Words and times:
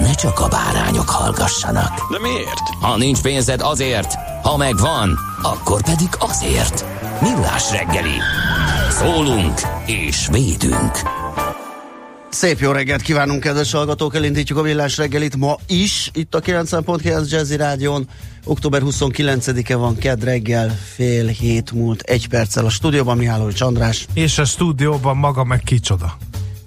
ne 0.00 0.14
csak 0.14 0.40
a 0.40 0.48
bárányok 0.48 1.08
hallgassanak. 1.08 2.10
De 2.10 2.18
miért? 2.18 2.68
Ha 2.80 2.96
nincs 2.96 3.20
pénzed 3.20 3.60
azért, 3.60 4.14
ha 4.42 4.56
megvan, 4.56 5.18
akkor 5.42 5.82
pedig 5.82 6.08
azért. 6.18 6.84
Millás 7.20 7.70
reggeli. 7.70 8.16
Szólunk 8.90 9.60
és 9.86 10.28
védünk. 10.30 10.98
Szép 12.30 12.60
jó 12.60 12.70
reggelt 12.70 13.02
kívánunk, 13.02 13.40
kedves 13.40 13.72
hallgatók! 13.72 14.14
Elindítjuk 14.14 14.58
a 14.58 14.62
villás 14.62 14.96
reggelit 14.96 15.36
ma 15.36 15.56
is, 15.66 16.10
itt 16.14 16.34
a 16.34 16.40
90.9 16.40 17.30
Jazzy 17.30 17.56
Rádion. 17.56 18.08
Október 18.44 18.82
29-e 18.84 19.76
van, 19.76 19.96
kedd 19.96 20.24
reggel, 20.24 20.78
fél 20.94 21.26
hét 21.26 21.72
múlt, 21.72 22.00
egy 22.00 22.28
perccel 22.28 22.64
a 22.64 22.70
stúdióban 22.70 23.16
Mihálovics 23.16 23.60
András. 23.60 24.06
És 24.14 24.38
a 24.38 24.44
stúdióban 24.44 25.16
maga 25.16 25.44
meg 25.44 25.60
kicsoda. 25.60 26.16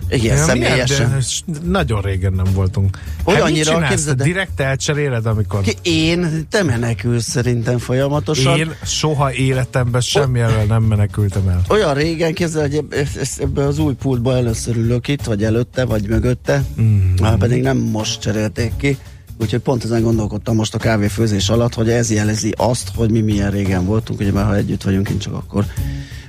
Igen, 0.10 0.38
Ja, 0.38 0.44
személyesen. 0.44 1.06
milyen, 1.08 1.24
de 1.46 1.58
nagyon 1.70 2.02
régen 2.02 2.34
nem 2.34 2.46
voltunk. 2.54 3.00
Olyannyira, 3.24 3.80
hát 3.80 3.90
képzeld 3.90 4.20
el- 4.20 4.26
Direkt 4.26 4.60
elcseréled, 4.60 5.26
amikor... 5.26 5.62
Ki- 5.62 5.76
Én, 5.82 6.48
te 6.50 6.64
menekülsz 6.64 7.30
szerintem 7.30 7.78
folyamatosan. 7.78 8.58
Én 8.58 8.72
soha 8.84 9.34
életemben 9.34 10.02
semmi 10.02 10.40
nem 10.68 10.84
menekültem 10.84 11.48
el. 11.48 11.62
Olyan 11.70 11.94
régen 11.94 12.34
képzel, 12.34 12.62
hogy 12.62 12.76
eb- 12.76 12.94
eb- 12.94 13.28
ebbe 13.40 13.66
az 13.66 13.80
új 13.80 13.94
pultba 13.94 14.36
először 14.36 14.76
ülök 14.76 15.08
itt, 15.08 15.24
vagy 15.24 15.44
előtte, 15.44 15.86
vagy 15.86 16.08
mögötte, 16.08 16.64
mm. 16.82 17.14
már 17.22 17.38
pedig 17.38 17.62
nem 17.62 17.78
most 17.78 18.22
cserélték 18.22 18.72
ki. 18.78 18.98
Úgyhogy 19.38 19.60
pont 19.60 19.84
ezen 19.84 20.02
gondolkodtam 20.02 20.56
most 20.56 20.76
a 20.76 20.78
kávéfőzés 20.78 21.50
alatt, 21.50 21.74
hogy 21.74 21.90
ez 21.90 22.12
jelezi 22.12 22.54
azt, 22.58 22.92
hogy 22.96 23.12
mi 23.12 23.22
milyen 23.22 23.52
régen 23.52 23.86
voltunk, 23.86 24.20
ugye 24.20 24.32
már 24.32 24.46
ha 24.46 24.56
együtt 24.56 24.84
vagyunk, 24.84 25.10
én 25.10 25.18
csak 25.18 25.34
akkor, 25.34 25.66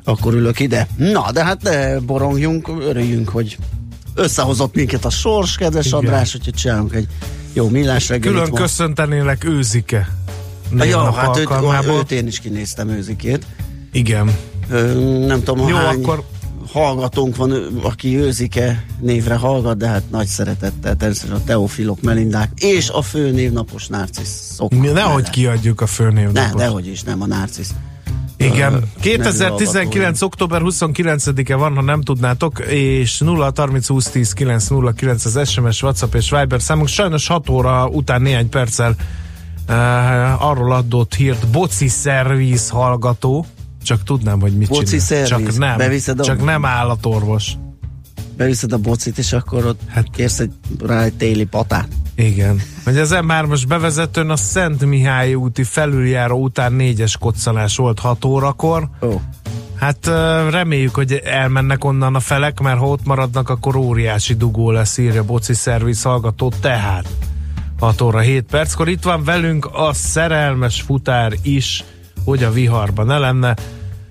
akkor 0.09 0.35
ülök 0.35 0.61
ide. 0.61 0.87
Na, 0.97 1.33
de 1.33 1.45
hát 1.45 1.63
ne 1.63 1.99
borongjunk, 1.99 2.69
örüljünk, 2.81 3.29
hogy 3.29 3.57
összehozott 4.15 4.75
minket 4.75 5.05
a 5.05 5.11
sors, 5.11 5.57
kedves 5.57 5.87
Igen. 5.87 5.99
András, 5.99 6.35
úgyhogy 6.35 6.55
csinálunk 6.55 6.95
egy 6.95 7.07
jó 7.53 7.69
millás 7.69 8.09
reggelit. 8.09 8.39
Külön 8.39 8.53
köszöntenélek 8.55 9.45
őzike. 9.45 10.09
Névnap 10.71 11.15
hát 11.17 11.37
őt, 11.39 11.49
őt, 12.01 12.11
én 12.13 12.27
is 12.27 12.41
kinéztem 12.41 12.89
őzikét. 12.89 13.47
Igen. 13.93 14.37
Ö, 14.71 14.93
nem 15.27 15.43
tudom, 15.43 15.69
Jó, 15.69 15.77
hány 15.77 16.03
akkor- 16.03 16.25
hallgatónk 16.73 17.37
van, 17.37 17.53
aki 17.83 18.19
őzike 18.19 18.85
névre 19.01 19.35
hallgat, 19.35 19.77
de 19.77 19.89
hát 19.89 20.03
nagy 20.11 20.27
szeretettel 20.27 20.97
természetesen 20.97 21.37
a 21.37 21.45
Teofilok, 21.45 22.03
Melindák 22.03 22.51
és 22.57 22.89
a 22.91 23.03
fő 23.03 23.31
névnapos 23.31 23.87
narciszok. 23.87 24.71
Mi, 24.71 24.79
nehogy 24.79 24.95
mellett. 24.95 25.31
kiadjuk 25.31 25.81
a 25.81 25.85
Ne, 25.85 25.91
főnévnapot. 25.91 26.59
dehogy 26.59 26.87
is, 26.87 27.03
nem 27.03 27.23
a 27.23 27.27
narcisz. 27.27 27.71
Igen. 28.37 28.73
Ö, 28.73 28.79
2019. 29.01 30.23
október 30.23 30.61
29-e 30.65 31.55
van, 31.55 31.75
ha 31.75 31.83
nem 31.83 32.01
tudnátok, 32.03 32.59
és 32.69 33.19
0 33.19 33.53
30 33.57 33.87
20 33.87 34.07
10 34.11 34.33
909 34.33 35.25
az 35.25 35.49
SMS, 35.51 35.83
WhatsApp 35.83 36.15
és 36.15 36.31
Viber 36.31 36.61
számunk. 36.63 36.89
Sajnos 36.89 37.27
6 37.27 37.49
óra 37.49 37.87
után 37.89 38.23
néhány 38.23 38.49
perccel 38.49 38.95
uh, 39.69 40.47
arról 40.49 40.73
adott 40.73 41.15
hírt 41.15 41.49
Boci 41.49 41.89
szerviz 41.89 42.69
hallgató, 42.69 43.47
csak 43.83 44.03
tudnám, 44.03 44.41
hogy 44.41 44.53
mit 44.57 44.69
Boci 44.69 44.85
csinál. 44.85 45.05
szerviz? 45.05 45.29
Csak 45.29 45.59
nem, 45.59 45.77
Beviszed 45.77 46.21
a- 46.21 46.25
csak 46.25 46.45
nem 46.45 46.65
állatorvos. 46.65 47.53
Beviszed 48.37 48.73
a 48.73 48.79
bocit, 48.79 49.19
és 49.19 49.33
akkor 49.33 49.65
ott 49.67 49.81
Hát- 49.87 49.95
hát, 49.95 50.11
kérsz 50.11 50.39
egy, 50.39 50.53
rá 50.87 51.03
egy 51.03 51.15
téli 51.15 51.45
patát. 51.45 51.89
Igen. 52.15 52.61
Hogy 52.85 52.99
az 52.99 53.15
M3-as 53.15 53.63
bevezetőn 53.69 54.31
a 54.31 54.37
Szent 54.37 54.85
Mihály 54.85 55.35
úti 55.35 55.63
felüljáró 55.63 56.43
után 56.43 56.73
négyes 56.73 57.17
koccanás 57.17 57.77
volt 57.77 57.99
6 57.99 58.25
órakor. 58.25 58.89
Ó, 59.03 59.21
Hát 59.79 60.07
ö, 60.07 60.51
reméljük, 60.51 60.95
hogy 60.95 61.13
elmennek 61.25 61.85
onnan 61.85 62.15
a 62.15 62.21
felek, 62.21 62.61
mert 62.61 62.79
ha 62.79 62.87
ott 62.87 63.05
maradnak, 63.05 63.49
akkor 63.49 63.77
óriási 63.77 64.35
dugó 64.35 64.71
lesz, 64.71 64.99
írja 64.99 65.25
Boci 65.25 65.55
Szerviz 65.55 66.03
hallgató, 66.03 66.53
tehát 66.61 67.09
6 67.79 68.01
óra 68.01 68.19
7 68.19 68.45
perckor. 68.51 68.89
Itt 68.89 69.03
van 69.03 69.25
velünk 69.25 69.69
a 69.73 69.93
szerelmes 69.93 70.81
futár 70.81 71.33
is, 71.43 71.85
hogy 72.25 72.43
a 72.45 72.51
viharba 72.51 73.03
ne 73.05 73.19
lenne. 73.19 73.55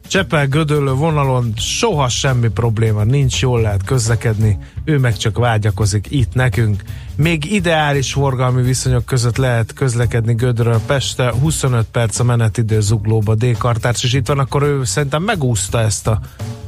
Csepel 0.08 0.48
Gödöllő 0.48 0.92
vonalon 0.92 1.54
soha 1.58 2.10
semmi 2.10 2.48
probléma 2.48 3.04
nincs, 3.04 3.42
jól 3.42 3.62
lehet 3.62 3.84
közlekedni, 3.84 4.58
ő 4.84 4.98
meg 4.98 5.18
csak 5.18 5.38
vágyakozik 5.38 6.08
itt 6.10 6.34
nekünk. 6.34 6.84
Még 7.16 7.52
ideális 7.52 8.12
forgalmi 8.14 8.62
viszonyok 8.62 9.06
között 9.06 9.38
lehet 9.38 9.74
közlekedni 9.74 10.34
Gödről 10.34 10.82
Pestre, 10.86 11.32
25 11.32 11.86
perc 11.92 12.20
a 12.20 12.24
menetidő 12.24 12.82
zuglóba 12.82 13.36
D-kartárs, 13.36 14.04
és 14.04 14.14
itt 14.14 14.28
van, 14.28 14.40
akkor 14.40 14.64
ő 14.64 14.84
szerintem 14.84 15.24
megúszta 15.24 15.80
ezt 15.80 16.08
a, 16.08 16.20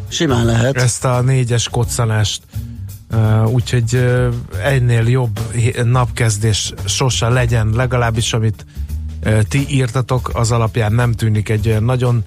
simán 0.08 0.46
lehet. 0.46 0.76
ezt 0.76 1.06
a 1.06 1.22
négyes 1.22 1.70
koccanást. 1.70 2.42
Uh, 3.12 3.52
úgyhogy 3.52 3.94
uh, 3.94 4.34
ennél 4.64 5.08
jobb 5.08 5.40
napkezdés 5.84 6.74
sose 6.86 7.28
legyen, 7.28 7.70
legalábbis 7.70 8.34
amit 8.34 8.66
uh, 9.26 9.42
ti 9.42 9.66
írtatok, 9.70 10.32
az 10.34 10.52
alapján 10.52 10.94
nem 10.94 11.12
tűnik 11.12 11.50
egy 11.50 11.68
olyan 11.68 11.84
nagyon 11.84 12.24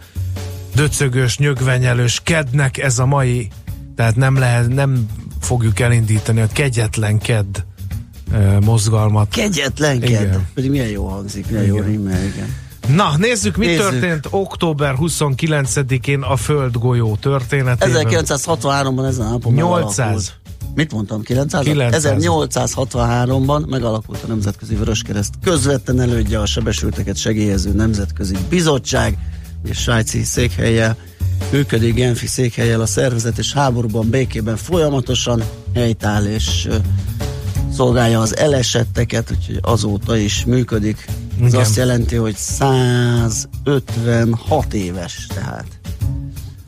döcögös, 0.74 1.38
nyögvenyelős 1.38 2.20
kednek 2.22 2.78
ez 2.78 2.98
a 2.98 3.06
mai, 3.06 3.48
tehát 3.96 4.16
nem 4.16 4.38
lehet, 4.38 4.68
nem 4.68 5.06
fogjuk 5.40 5.80
elindítani 5.80 6.40
a 6.40 6.46
kegyetlen 6.52 7.18
kedd 7.18 7.56
uh, 8.32 8.60
mozgalmat. 8.60 9.28
Kegyetlen 9.28 10.00
kedd. 10.00 10.34
Pedig 10.54 10.70
milyen 10.70 10.88
jó 10.88 11.06
hangzik, 11.06 11.50
milyen 11.50 11.64
jó 11.64 11.76
Igen. 11.76 11.86
rimmel, 11.86 12.24
igen. 12.24 12.54
Na, 12.94 13.16
nézzük, 13.16 13.56
mi 13.56 13.66
Nézzük. 13.66 13.82
történt 13.82 14.26
október 14.30 14.94
29-én 14.98 16.20
a 16.22 16.36
Földgolyó 16.36 17.16
történetében. 17.16 18.06
1963-ban 18.08 19.06
ezen 19.06 19.26
a 19.26 19.30
napon 19.30 19.52
800. 19.52 19.96
megalakult. 19.98 20.38
Mit 20.74 20.92
mondtam, 20.92 21.22
900? 21.22 21.64
900. 21.64 22.24
1863-ban 22.24 23.68
megalakult 23.68 24.22
a 24.22 24.26
Nemzetközi 24.26 24.74
Vöröskereszt 24.74 25.34
közvetlen 25.44 26.00
elődje 26.00 26.40
a 26.40 26.46
sebesülteket 26.46 27.16
segélyező 27.16 27.72
Nemzetközi 27.72 28.36
Bizottság, 28.48 29.18
és 29.64 29.78
svájci 29.78 30.22
székhelye 30.22 30.96
működik, 31.50 31.94
Genfi 31.94 32.26
székhelyel 32.26 32.80
a 32.80 32.86
szervezet, 32.86 33.38
és 33.38 33.52
háborúban, 33.52 34.10
békében 34.10 34.56
folyamatosan 34.56 35.42
helytáll, 35.74 36.24
és 36.24 36.68
szolgálja 37.72 38.20
az 38.20 38.36
elesetteket, 38.36 39.30
úgyhogy 39.30 39.58
azóta 39.60 40.16
is 40.16 40.44
működik. 40.44 41.04
Ez 41.42 41.46
Igen. 41.46 41.60
azt 41.60 41.76
jelenti, 41.76 42.16
hogy 42.16 42.36
156 42.36 44.74
éves, 44.74 45.26
tehát 45.34 45.66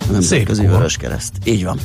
a 0.09 0.13
Nemzetközi 0.13 0.63
kor. 0.63 0.71
Vöröskereszt. 0.71 1.33
Így 1.45 1.65
van. 1.65 1.79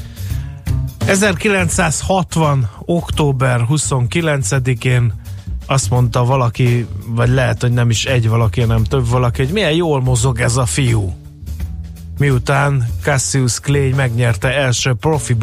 1960. 1.05 2.69
október 2.85 3.65
29-én 3.69 5.13
azt 5.67 5.89
mondta 5.89 6.25
valaki, 6.25 6.87
vagy 7.07 7.29
lehet, 7.29 7.61
hogy 7.61 7.71
nem 7.71 7.89
is 7.89 8.05
egy 8.05 8.29
valaki, 8.29 8.61
hanem 8.61 8.83
több 8.83 9.07
valaki, 9.09 9.43
hogy 9.43 9.53
milyen 9.53 9.73
jól 9.73 10.01
mozog 10.01 10.39
ez 10.39 10.55
a 10.57 10.65
fiú. 10.65 11.13
Miután 12.17 12.87
Cassius 13.01 13.59
Clay 13.59 13.93
megnyerte 13.93 14.47
első 14.47 14.93
profi 14.93 15.35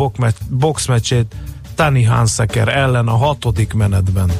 boxmeccsét 0.48 1.34
Tani 1.74 2.02
Hanseker 2.02 2.68
ellen 2.68 3.08
a 3.08 3.16
hatodik 3.16 3.72
menetben. 3.72 4.30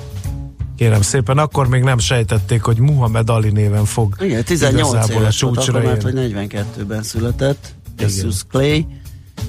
Kérem 0.76 1.02
szépen, 1.02 1.38
akkor 1.38 1.69
még 1.69 1.82
nem 1.82 1.98
sejtették, 1.98 2.62
hogy 2.62 2.78
Muhammad 2.78 3.30
Ali 3.30 3.50
néven 3.50 3.84
fog 3.84 4.16
Igen, 4.20 4.44
18 4.44 4.88
igazából 4.88 5.22
éves 5.22 5.40
volt 5.40 5.54
csúcsra 5.54 5.78
akkor, 5.78 5.90
mert 5.90 6.04
érni. 6.04 6.20
hogy 6.20 6.50
42-ben 6.50 7.02
született, 7.02 7.75
Jesus 7.98 8.44
Clay, 8.50 8.87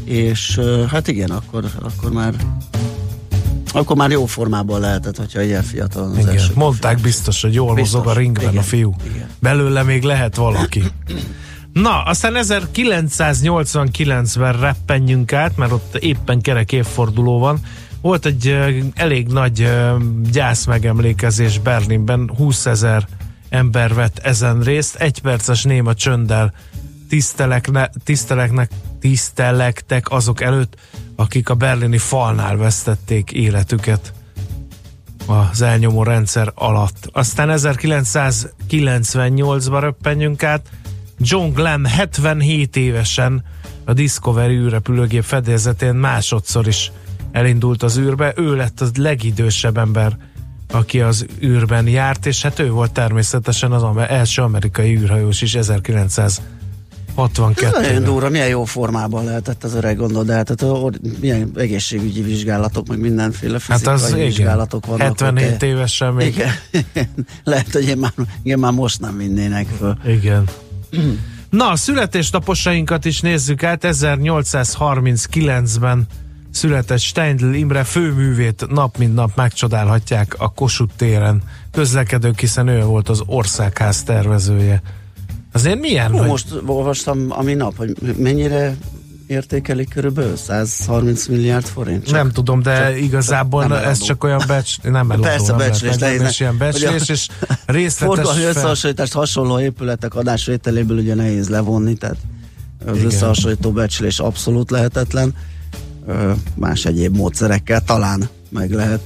és 0.04 0.60
hát 0.88 1.08
igen, 1.08 1.30
akkor, 1.30 1.66
akkor 1.82 2.12
már 2.12 2.34
Akkor 3.76 3.96
már 3.96 4.12
jó 4.12 4.26
formában 4.26 4.80
lehetett, 4.80 5.18
hogyha 5.18 5.42
ilyen 5.42 5.64
fiatal 5.64 6.04
az 6.04 6.18
Igen, 6.18 6.30
első 6.30 6.52
mondták 6.56 7.00
biztos, 7.00 7.42
hogy 7.42 7.54
jól 7.54 7.74
Biztos, 7.74 7.94
mozog 7.94 8.08
a 8.08 8.14
ringben 8.14 8.44
igen, 8.44 8.58
a 8.58 8.62
fiú. 8.62 8.96
igen. 9.14 9.30
Belőle 9.40 9.84
még 9.84 10.04
lehet 10.04 10.36
valaki. 10.36 10.84
Na, 11.74 12.04
aztán 12.04 12.34
1989-ben 12.38 14.60
reppenjünk 14.60 15.34
át, 15.34 15.58
mert 15.58 15.72
ott 15.72 15.96
éppen 15.96 16.42
kerek 16.42 16.72
évforduló 16.72 17.40
van. 17.40 17.60
Volt 18.02 18.26
egy 18.26 18.58
elég 18.94 19.28
nagy 19.28 19.70
gyász 20.32 20.66
megemlékezés 20.66 21.60
Berlinben, 21.60 22.32
20 22.38 22.66
ezer 22.66 23.08
ember 23.50 23.94
vett 23.94 24.20
ezen 24.20 24.62
részt, 24.62 24.96
egy 24.96 25.22
perces 25.22 25.64
néma 25.64 25.94
csönddel 25.94 26.54
tisztelekne, 27.10 27.90
tiszteleknek, 28.04 28.72
tisztelektek 29.00 30.12
azok 30.12 30.42
előtt, 30.42 30.76
akik 31.16 31.50
a 31.50 31.54
berlini 31.54 31.98
falnál 31.98 32.58
vesztették 32.58 33.32
életüket 33.32 34.14
az 35.26 35.62
elnyomó 35.62 36.04
rendszer 36.04 36.52
alatt. 36.56 37.10
Aztán 37.12 37.50
1998-ba 37.52 39.78
röppenjünk 39.80 40.44
át, 40.44 40.70
John 41.18 41.54
Glenn 41.54 41.86
77 41.86 42.76
évesen 42.76 43.44
a 43.86 43.94
Discovery 43.94 44.56
űrrepülőgép 44.56 45.24
fedélzetén 45.24 45.94
másodszor 45.94 46.68
is 46.68 46.92
elindult 47.32 47.84
az 47.84 47.98
űrbe. 47.98 48.34
Ő 48.36 48.56
lett 48.56 48.82
az 48.82 48.92
legidősebb 48.96 49.78
ember, 49.78 50.18
aki 50.72 51.02
az 51.02 51.26
űrben 51.44 51.88
járt, 51.88 52.26
és 52.26 52.42
hát 52.42 52.60
ő 52.60 52.72
volt 52.72 52.92
természetesen 52.92 53.72
az 53.72 53.98
első 54.08 54.42
amerikai 54.42 54.96
űrhajós 54.96 55.42
is 55.42 55.56
1900 55.56 56.42
62. 57.16 57.82
Nagyon 57.82 58.04
durva, 58.04 58.30
milyen 58.30 58.48
jó 58.48 58.64
formában 58.64 59.26
lehetett 59.26 59.64
az 59.64 59.74
öreg 59.74 59.98
gondolod, 59.98 60.26
de 60.26 60.34
hát 60.34 60.66
milyen 61.20 61.52
egészségügyi 61.56 62.22
vizsgálatok, 62.22 62.88
meg 62.88 63.00
mindenféle 63.00 63.60
fizikai 63.60 63.94
hát 63.94 64.02
az, 64.02 64.14
vizsgálatok 64.14 64.86
igen. 64.86 64.98
vannak. 64.98 65.20
77 65.20 65.54
ott, 65.54 65.64
évesen 65.64 66.14
még. 66.14 66.28
Igen, 66.28 66.52
igen. 66.72 67.10
Lehet, 67.44 67.72
hogy 67.72 67.88
én 67.88 67.98
már, 67.98 68.12
én 68.44 68.58
már 68.58 68.72
most 68.72 69.00
nem 69.00 69.18
vinnének 69.18 69.68
föl. 69.78 69.98
Igen. 70.06 70.50
Na, 71.50 71.70
a 71.70 71.76
születésnaposainkat 71.76 73.06
is 73.06 73.20
nézzük 73.20 73.64
át. 73.64 73.84
1839-ben 73.84 76.06
született 76.52 77.00
Steindl 77.00 77.54
Imre 77.54 77.84
főművét 77.84 78.66
nap 78.70 78.98
mint 78.98 79.14
nap 79.14 79.36
megcsodálhatják 79.36 80.36
a 80.38 80.50
Kossuth 80.50 80.96
téren. 80.96 81.42
Közlekedők, 81.72 82.40
hiszen 82.40 82.68
ő 82.68 82.84
volt 82.84 83.10
az 83.10 83.24
országház 83.26 84.04
tervezője. 84.04 84.82
Azért 85.56 85.80
milyen? 85.80 86.12
Hú, 86.12 86.18
hogy- 86.18 86.28
most 86.28 86.48
olvastam 86.66 87.26
a 87.30 87.44
nap, 87.44 87.78
hogy 87.78 87.96
mennyire 88.18 88.76
értékelik 89.28 89.90
körülbelül 89.90 90.36
130 90.36 91.28
milliárd 91.28 91.66
forint. 91.66 92.06
Csak 92.06 92.14
nem 92.16 92.32
tudom, 92.32 92.62
de 92.62 92.88
csak- 92.88 92.98
igazából 92.98 93.66
nem 93.66 93.84
ez 93.84 94.00
csak 94.00 94.24
olyan 94.24 94.42
becs, 94.48 94.82
nem 94.82 95.12
eladó, 95.12 95.22
Persze, 95.22 95.48
nem 95.48 95.58
lehet 95.58 95.72
becslés, 95.72 95.92
megmondani, 95.92 96.18
nehéz, 96.18 96.32
és 96.32 96.40
ilyen 96.40 96.58
becslés, 96.58 97.10
és 97.10 97.28
részletes 97.66 98.16
Forgalmi 98.16 98.40
fel... 98.40 98.50
összehasonlítást 98.50 99.14
hasonló 99.14 99.60
épületek 99.60 100.16
adásvételéből 100.16 100.98
ugye 100.98 101.16
nehéz 101.16 101.50
levonni, 101.50 101.94
tehát 101.96 102.18
az 102.86 102.96
Igen. 102.96 103.06
összehasonlító 103.06 103.72
becslés 103.72 104.20
abszolút 104.20 104.72
lehetetlen. 104.72 105.34
Más 106.56 106.86
egyéb 106.86 107.16
módszerekkel 107.16 107.84
talán 107.84 108.30
meg 108.50 108.72
lehet. 108.72 109.00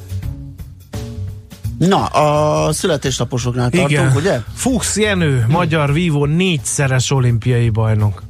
Na, 1.79 2.05
a 2.05 2.71
születésnaposoknál 2.71 3.69
tartunk, 3.69 3.91
Igen. 3.91 4.15
ugye? 4.15 4.39
Fuchs 4.53 4.95
Jenő, 4.95 5.45
magyar 5.47 5.93
vívó 5.93 6.25
négyszeres 6.25 7.11
olimpiai 7.11 7.69
bajnok. 7.69 8.23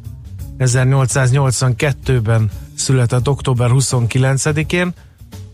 1882-ben 0.60 2.50
született 2.75 3.28
október 3.28 3.69
29-én, 3.74 4.94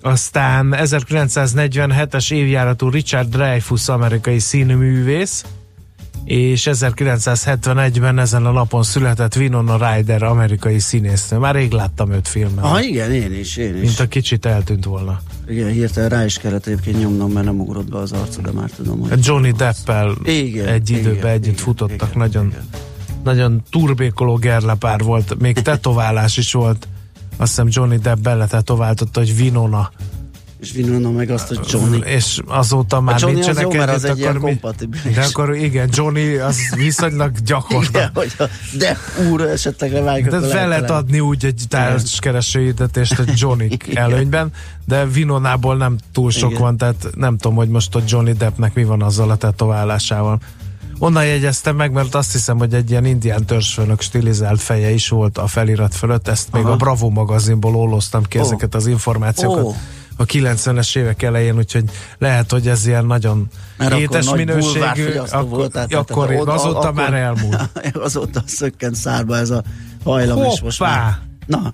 aztán 0.02 0.76
1947-es 0.78 2.34
évjáratú 2.34 2.90
Richard 2.90 3.30
Dreyfuss 3.30 3.88
amerikai 3.88 4.40
színművész, 4.40 5.46
és 6.26 6.68
1971-ben 6.72 8.20
ezen 8.20 8.46
a 8.46 8.52
napon 8.52 8.84
született 8.84 9.36
Winona 9.36 9.94
Ryder 9.94 10.24
amerikai 10.24 10.80
színésznő. 10.80 11.38
Már 11.38 11.56
rég 11.56 11.72
láttam 11.72 12.12
őt 12.12 12.28
filmben. 12.28 12.64
Ah, 12.64 12.86
igen, 12.88 13.12
én 13.12 13.34
is, 13.40 13.58
én 13.58 13.76
is. 13.76 13.82
mint 13.82 14.00
a 14.00 14.08
kicsit 14.08 14.46
eltűnt 14.46 14.86
volna. 14.86 15.20
Igen, 15.48 15.70
hirtelen 15.70 16.10
rá 16.10 16.26
is 16.26 16.38
kellett 16.38 16.66
egyébként 16.66 17.00
nyomnom, 17.00 17.32
mert 17.32 17.46
nem 17.46 17.60
ugrott 17.60 17.90
be 17.90 17.98
az 17.98 18.12
arca, 18.12 18.42
de 18.42 18.52
már 18.52 18.70
tudom, 18.70 19.00
hogy... 19.00 19.26
Johnny 19.26 19.52
Deppel 19.52 20.16
Igen, 20.24 20.68
egy 20.68 20.90
igen, 20.90 21.02
időben 21.02 21.32
együtt 21.32 21.44
igen, 21.46 21.56
futottak, 21.56 22.10
igen, 22.10 22.18
nagyon, 22.18 22.46
igen. 22.46 22.68
nagyon 23.24 23.64
turbékoló 23.70 24.36
gerlepár 24.36 25.00
volt, 25.00 25.40
még 25.40 25.60
tetoválás 25.60 26.38
is 26.38 26.54
volt. 26.54 26.88
Azt 27.38 27.50
hiszem 27.50 27.68
Johnny 27.70 27.98
Depp 27.98 28.18
beletetováltatta, 28.18 29.20
hogy 29.20 29.36
Vinona. 29.36 29.92
És 30.66 30.74
Winona 30.74 31.12
meg 31.12 31.30
azt, 31.30 31.48
hogy 31.48 31.60
Johnny. 31.70 32.02
És 32.06 32.42
azóta 32.46 33.02
már 33.02 33.20
Johnny 33.20 33.40
az 33.40 33.46
nincsenek 33.46 33.74
jó, 33.74 33.80
mert 33.80 33.92
az 33.92 34.04
egy 34.04 34.18
ilyen 34.18 34.40
kompatibilis. 34.40 35.16
De 35.16 35.22
akkor 35.22 35.56
igen, 35.56 35.90
Johnny 35.92 36.36
az 36.36 36.58
viszonylag 36.76 37.32
gyakorta. 37.46 38.00
Igen, 38.00 38.12
hogy 38.14 38.34
a 38.38 38.44
de 38.78 38.98
úr 39.30 39.42
esetleg 39.42 39.92
levágjuk, 39.92 40.30
De 40.30 40.48
fel 40.48 40.68
lehet 40.68 40.90
adni 40.90 41.20
úgy 41.20 41.46
egy 41.46 41.62
társkeresőhirdetést 41.70 43.20
a 43.20 43.24
Johnny 43.36 43.78
előnyben, 43.94 44.52
de 44.86 45.06
Vinonából 45.06 45.78
nem 45.78 45.98
túl 46.14 46.32
sok 46.32 46.50
Igen. 46.50 46.62
van, 46.62 46.78
tehát 46.78 47.08
nem 47.16 47.38
tudom, 47.38 47.58
hogy 47.58 47.70
most 47.70 47.96
a 47.96 48.02
Johnny 48.08 48.34
Deppnek 48.34 48.74
mi 48.74 48.84
van 48.84 49.02
azzal 49.02 49.30
a 49.30 49.36
tetoválásával. 49.36 50.40
Onnan 51.00 51.26
jegyeztem 51.26 51.76
meg, 51.76 51.92
mert 51.92 52.16
azt 52.16 52.32
hiszem, 52.32 52.58
hogy 52.58 52.74
egy 52.74 52.90
ilyen 52.90 53.06
indián 53.06 53.46
törzsfőnök 53.46 54.02
stilizált 54.02 54.62
feje 54.62 54.90
is 54.90 55.10
volt 55.10 55.38
a 55.38 55.48
felirat 55.48 55.96
fölött, 55.96 56.28
ezt 56.28 56.52
még 56.52 56.64
Aha. 56.64 56.72
a 56.72 56.76
Bravo 56.76 57.10
magazinból 57.10 57.76
óloztam 57.76 58.24
ki 58.24 58.38
Ó. 58.38 58.42
ezeket 58.42 58.76
az 58.76 58.88
információkat. 58.88 59.64
Ó. 59.64 59.76
A 60.18 60.26
90-es 60.26 60.98
évek 60.98 61.22
elején, 61.22 61.58
úgyhogy 61.58 61.84
lehet, 62.18 62.52
hogy 62.52 62.68
ez 62.68 62.86
ilyen 62.88 63.06
nagyon 63.06 63.48
Mert 63.78 63.92
akkor 63.92 64.02
étes 64.04 64.26
nagy 64.26 64.38
minőségű, 64.38 65.06
akkor, 65.18 65.50
volt, 65.50 65.72
tehát- 65.72 65.94
akkor, 65.94 66.28
tehát 66.28 66.42
ott- 66.42 66.48
azóta 66.48 66.78
akkor- 66.80 66.94
már 66.94 67.14
elmúlt. 67.14 67.70
azóta 67.94 68.44
szökkent 68.46 68.96
szárba 68.96 69.38
ez 69.38 69.50
a 69.50 69.64
hajlam, 70.04 70.44
és 70.44 70.62
most 70.62 70.78
Hoppá! 70.78 70.96
már... 71.04 71.18
Na, 71.46 71.74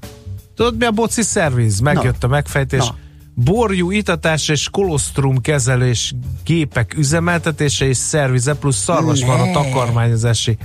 Tudod 0.55 0.77
mi 0.77 0.85
a 0.85 0.91
boci 0.91 1.21
szerviz? 1.21 1.79
Megjött 1.79 2.23
a 2.23 2.27
megfejtés. 2.27 2.79
Na. 2.87 2.95
Borjú 3.33 3.91
itatás 3.91 4.47
és 4.49 4.69
kolostrum 4.71 5.41
kezelés 5.41 6.13
gépek 6.43 6.93
üzemeltetése 6.97 7.85
és 7.85 7.97
szervize 7.97 8.53
plusz 8.55 8.77
szarvasmarha 8.83 9.45
Ne. 9.45 9.51
takarmányozási 9.51 10.57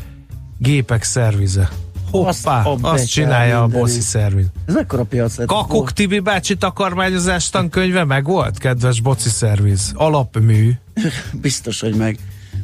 gépek 0.59 1.03
szervize. 1.03 1.69
Hoppá, 2.11 2.29
Azt 2.29 2.47
a 2.47 2.77
azt, 2.81 3.07
csinálja 3.07 3.59
a 3.59 3.61
mindenit. 3.61 3.87
boszi 3.87 4.01
szerviz. 4.01 4.47
ez 4.67 4.75
mekkora 4.75 5.05
piac 5.05 5.37
lett? 5.37 5.47
Kakuk 5.47 5.93
Tibi 5.93 6.19
bácsi 6.19 6.57
takarmányozás 6.57 7.51
tankönyve 7.51 8.05
meg 8.05 8.25
volt, 8.25 8.59
kedves 8.59 9.01
boci 9.01 9.29
szerviz. 9.29 9.93
Alapmű. 9.95 10.73
Biztos, 11.41 11.81
hogy 11.81 11.95
meg. 11.95 12.19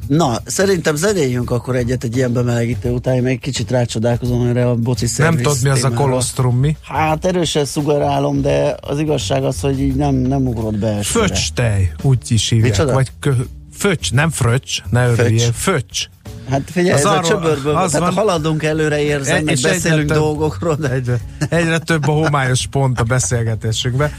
Na, 0.07 0.37
szerintem 0.45 0.95
zenéljünk 0.97 1.51
akkor 1.51 1.77
egyet 1.77 2.05
egy 2.05 2.17
ilyen 2.17 2.33
bemelegítő 2.33 2.91
után, 2.91 3.15
én 3.15 3.23
még 3.23 3.41
kicsit 3.41 3.71
rácsodálkozom 3.71 4.47
erre 4.47 4.69
a 4.69 4.75
boci 4.75 5.05
Nem 5.05 5.13
szerviz 5.15 5.43
tudod 5.43 5.59
mi 5.63 5.69
az 5.69 5.85
a 5.85 5.89
témára. 5.89 6.05
kolostrum 6.05 6.57
mi? 6.59 6.77
Hát 6.83 7.25
erősen 7.25 7.65
szugerálom, 7.65 8.41
de 8.41 8.77
az 8.81 8.99
igazság 8.99 9.45
az, 9.45 9.61
hogy 9.61 9.81
így 9.81 9.95
nem, 9.95 10.15
nem 10.15 10.47
ugrott 10.47 10.79
be 10.79 10.87
elsőre. 10.89 11.27
Föcs 11.27 11.53
tej, 11.53 11.93
úgy 12.03 12.19
is 12.29 12.49
hívják. 12.49 12.71
Micsoda? 12.71 12.93
Vagy 12.93 13.11
kö, 13.19 13.31
föcs, 13.77 14.13
nem 14.13 14.31
fröccs, 14.31 14.79
ne 14.91 15.09
örüljél. 15.09 15.53
Föcs. 15.53 16.09
Hát 16.53 16.63
figyelj, 16.71 16.93
Az 16.93 16.99
ez 16.99 17.05
a 17.05 17.11
arról- 17.11 17.23
csöbörből, 17.23 17.77
az 17.77 17.91
tehát 17.91 18.07
van- 18.07 18.17
haladunk 18.17 18.63
előre 18.63 19.01
érzem, 19.03 19.37
Egy- 19.37 19.45
meg 19.45 19.55
és 19.55 19.61
beszélünk 19.63 20.01
egyre 20.03 20.15
dolgokról, 20.15 20.75
de 20.75 20.91
Egyre, 20.91 21.19
egyre 21.49 21.79
több 21.79 22.09
a 22.09 22.13
homályos 22.13 22.67
pont 22.67 23.01
a 23.01 23.03
beszélgetésünkben. 23.03 24.13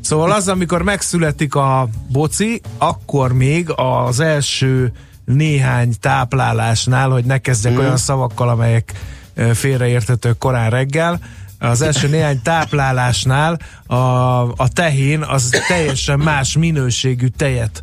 Szóval 0.00 0.32
az, 0.32 0.48
amikor 0.48 0.82
megszületik 0.82 1.54
a 1.54 1.88
boci, 2.08 2.60
akkor 2.78 3.32
még 3.32 3.68
az 3.76 4.20
első 4.20 4.92
néhány 5.24 5.92
táplálásnál, 6.00 7.08
hogy 7.08 7.24
ne 7.24 7.38
kezdjek 7.38 7.72
Mhm. 7.72 7.82
olyan 7.82 7.96
szavakkal, 7.96 8.48
amelyek 8.48 8.92
félreérthetők 9.52 10.38
korán 10.38 10.70
reggel, 10.70 11.18
az 11.58 11.80
első 11.82 12.08
néhány 12.08 12.42
táplálásnál 12.42 13.58
a, 13.86 13.94
a 14.42 14.68
tehén 14.72 15.22
az 15.22 15.50
teljesen 15.68 16.18
más 16.18 16.56
minőségű 16.56 17.26
tejet 17.26 17.82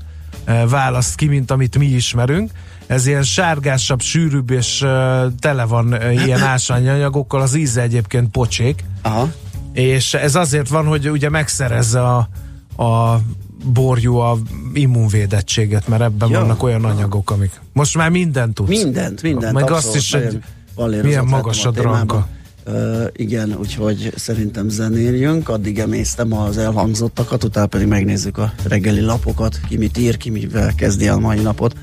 választ 0.70 1.16
ki, 1.16 1.26
mint 1.26 1.52
amit 1.52 1.78
mi 1.78 1.86
ismerünk. 1.86 2.52
Ez 2.92 3.06
ilyen 3.06 3.24
sárgásabb, 3.24 4.02
sűrűbb 4.02 4.50
és 4.50 4.78
tele 5.40 5.64
van 5.64 5.96
ilyen 6.12 6.42
ásványanyagokkal, 6.54 7.42
az 7.42 7.56
íze 7.56 7.82
egyébként 7.82 8.30
pocsék. 8.30 8.84
Aha. 9.02 9.32
És 9.74 10.14
ez 10.14 10.36
azért 10.36 10.68
van, 10.68 10.86
hogy 10.86 11.10
ugye 11.10 11.30
megszerezze 11.30 12.02
a, 12.02 12.28
a 12.84 13.20
borjú 13.66 14.16
a 14.16 14.38
immunvédettséget, 14.74 15.88
mert 15.88 16.02
ebben 16.02 16.30
Ja. 16.30 16.40
vannak 16.40 16.64
olyan 16.64 16.86
anyagok, 16.86 17.32
amik... 17.32 17.62
Most 17.74 17.98
már 17.98 18.10
mindent 18.10 18.54
tudsz. 18.54 18.70
Mindent, 18.70 19.22
mindent. 19.22 19.54
Meg 19.54 19.64
abszolút, 19.64 19.86
azt 19.86 19.96
is, 19.96 20.14
hogy 20.76 21.02
milyen 21.02 21.26
magas 21.26 21.66
a 21.66 21.72
dranka. 21.72 22.28
Ö, 22.64 23.06
igen, 23.14 23.56
úgyhogy 23.60 24.14
szerintem 24.16 24.70
zenéljünk, 24.70 25.50
addig 25.50 25.80
emésztem 25.80 26.34
az 26.34 26.58
elhangzottakat, 26.58 27.44
utána 27.44 27.66
pedig 27.66 27.88
megnézzük 27.88 28.38
a 28.38 28.54
reggeli 28.68 29.02
lapokat, 29.02 29.60
ki 29.68 29.78
mit 29.78 29.98
ír, 29.98 30.18
ki 30.18 30.30
mivel 30.30 30.76
kezdi 30.76 31.08
el 31.08 31.18
mai 31.18 31.40
napot. 31.40 31.76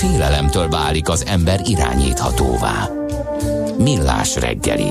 Félelemtől 0.00 0.68
válik 0.68 1.08
az 1.08 1.24
ember 1.26 1.60
irányíthatóvá. 1.64 2.88
Millás 3.78 4.36
reggeli. 4.36 4.90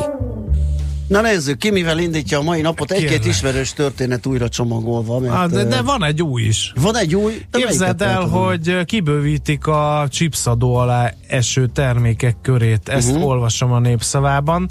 Na 1.07 1.21
nézzük 1.21 1.57
ki, 1.57 1.69
mivel 1.71 1.99
indítja 1.99 2.39
a 2.39 2.41
mai 2.41 2.61
napot. 2.61 2.91
Egy-két 2.91 3.09
Kérlek. 3.09 3.27
ismerős 3.27 3.73
történet 3.73 4.25
újra 4.25 4.49
csomagolva. 4.49 5.19
Mert, 5.19 5.33
Ah, 5.33 5.49
de, 5.49 5.63
de 5.63 5.81
van 5.81 6.03
egy 6.03 6.21
új 6.21 6.41
is. 6.41 6.73
van 6.81 6.97
egy 6.97 7.15
új. 7.15 7.45
Képzeld 7.51 8.01
el, 8.01 8.21
hogy 8.21 8.85
kibővítik 8.85 9.67
a 9.67 10.07
chipsadó 10.09 10.75
alá 10.75 11.13
eső 11.27 11.67
termékek 11.67 12.35
körét. 12.41 12.89
Ezt 12.89 13.09
uh-huh. 13.09 13.25
olvasom 13.27 13.71
a 13.71 13.79
népszavában. 13.79 14.69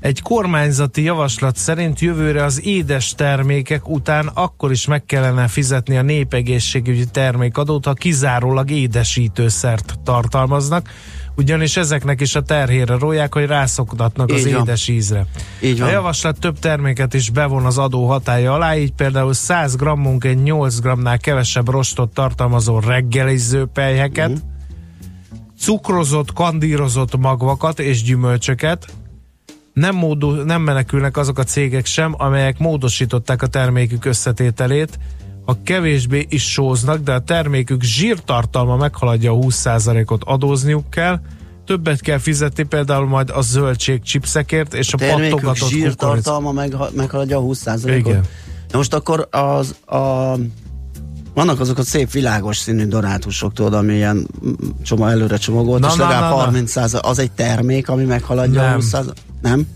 Egy 0.00 0.22
kormányzati 0.22 1.02
javaslat 1.02 1.56
szerint 1.56 2.00
jövőre 2.00 2.44
az 2.44 2.64
édes 2.64 3.14
termékek 3.14 3.88
után 3.88 4.26
akkor 4.34 4.70
is 4.70 4.86
meg 4.86 5.04
kellene 5.04 5.48
fizetni 5.48 5.96
a 5.96 6.02
népegészségügyi 6.02 7.04
termékadót, 7.04 7.84
ha 7.84 7.92
kizárólag 7.92 8.70
édesítőszert 8.70 9.94
tartalmaznak, 10.04 10.88
ugyanis 11.36 11.76
ezeknek 11.76 12.20
is 12.20 12.34
a 12.34 12.40
terhére 12.42 12.96
róják, 12.98 13.34
hogy 13.34 13.46
rászoktatnak 13.46 14.30
az 14.30 14.52
van. 14.52 14.60
édes 14.60 14.88
ízre. 14.88 15.26
Így 15.62 15.80
A 15.80 15.84
van. 15.84 15.92
javaslat 15.92 16.38
több 16.38 16.58
terméket 16.58 17.14
is 17.14 17.30
bevon 17.30 17.64
az 17.64 17.78
adó 17.78 18.06
hatája 18.06 18.52
alá, 18.54 18.76
így 18.76 18.92
például 18.92 19.32
100 19.32 19.76
grammunként 19.76 20.42
8 20.42 20.78
grammnál 20.80 21.18
kevesebb 21.18 21.68
rostot 21.68 22.14
tartalmazó 22.14 22.78
reggeliző 22.78 23.66
pelyheket, 23.66 24.28
Mhm. 24.28 24.38
cukrozott, 25.58 26.32
kandírozott 26.32 27.16
magvakat 27.16 27.78
és 27.80 28.02
gyümölcsöket, 28.02 28.86
nem, 29.72 29.94
módu, 29.94 30.30
nem 30.30 30.62
menekülnek 30.62 31.16
azok 31.16 31.38
a 31.38 31.44
cégek 31.44 31.86
sem, 31.86 32.14
amelyek 32.18 32.58
módosították 32.58 33.42
a 33.42 33.46
termékük 33.46 34.04
összetételét, 34.04 34.98
ha 35.44 35.58
kevésbé 35.64 36.26
is 36.28 36.50
sóznak, 36.50 36.98
de 36.98 37.12
a 37.12 37.20
termékük 37.20 37.82
zsírtartalma 37.82 38.76
meghaladja 38.76 39.32
a 39.32 39.36
20%-ot 39.36 40.24
adózniuk 40.24 40.90
kell, 40.90 41.20
többet 41.64 42.00
kell 42.00 42.18
fizetni 42.18 42.62
például 42.64 43.06
majd 43.06 43.30
a 43.30 43.40
zöldség 43.40 44.02
chipsekért 44.02 44.74
és 44.74 44.94
a, 44.94 44.96
a 45.04 45.16
pattogatott 45.16 45.68
zsírtartalma 45.68 46.52
meg, 46.52 46.76
meghaladja 46.92 47.38
a 47.38 47.42
20%-ot. 47.42 47.96
Igen. 47.96 48.24
Na 48.70 48.76
most 48.76 48.94
akkor 48.94 49.28
az 49.30 49.74
a 49.86 50.34
vannak 51.34 51.60
azok 51.60 51.78
a 51.78 51.82
szép 51.82 52.10
világos 52.10 52.56
színű 52.56 52.86
donátusok, 52.86 53.52
tudod, 53.52 53.74
ami 53.74 53.94
ilyen 53.94 54.16
mm, 54.46 54.52
csoma, 54.82 55.10
előre 55.10 55.36
csomagolt, 55.36 55.80
Na, 55.80 55.88
és 55.88 55.94
na, 55.94 56.02
legalább 56.02 56.30
na, 56.30 56.36
na. 56.36 56.42
30 56.42 56.76
az 56.76 57.18
egy 57.18 57.30
termék, 57.30 57.88
ami 57.88 58.04
meghaladja 58.04 58.60
a 58.60 58.64
Nem. 58.64 58.74
20 58.74 58.94
Nem? 59.40 59.66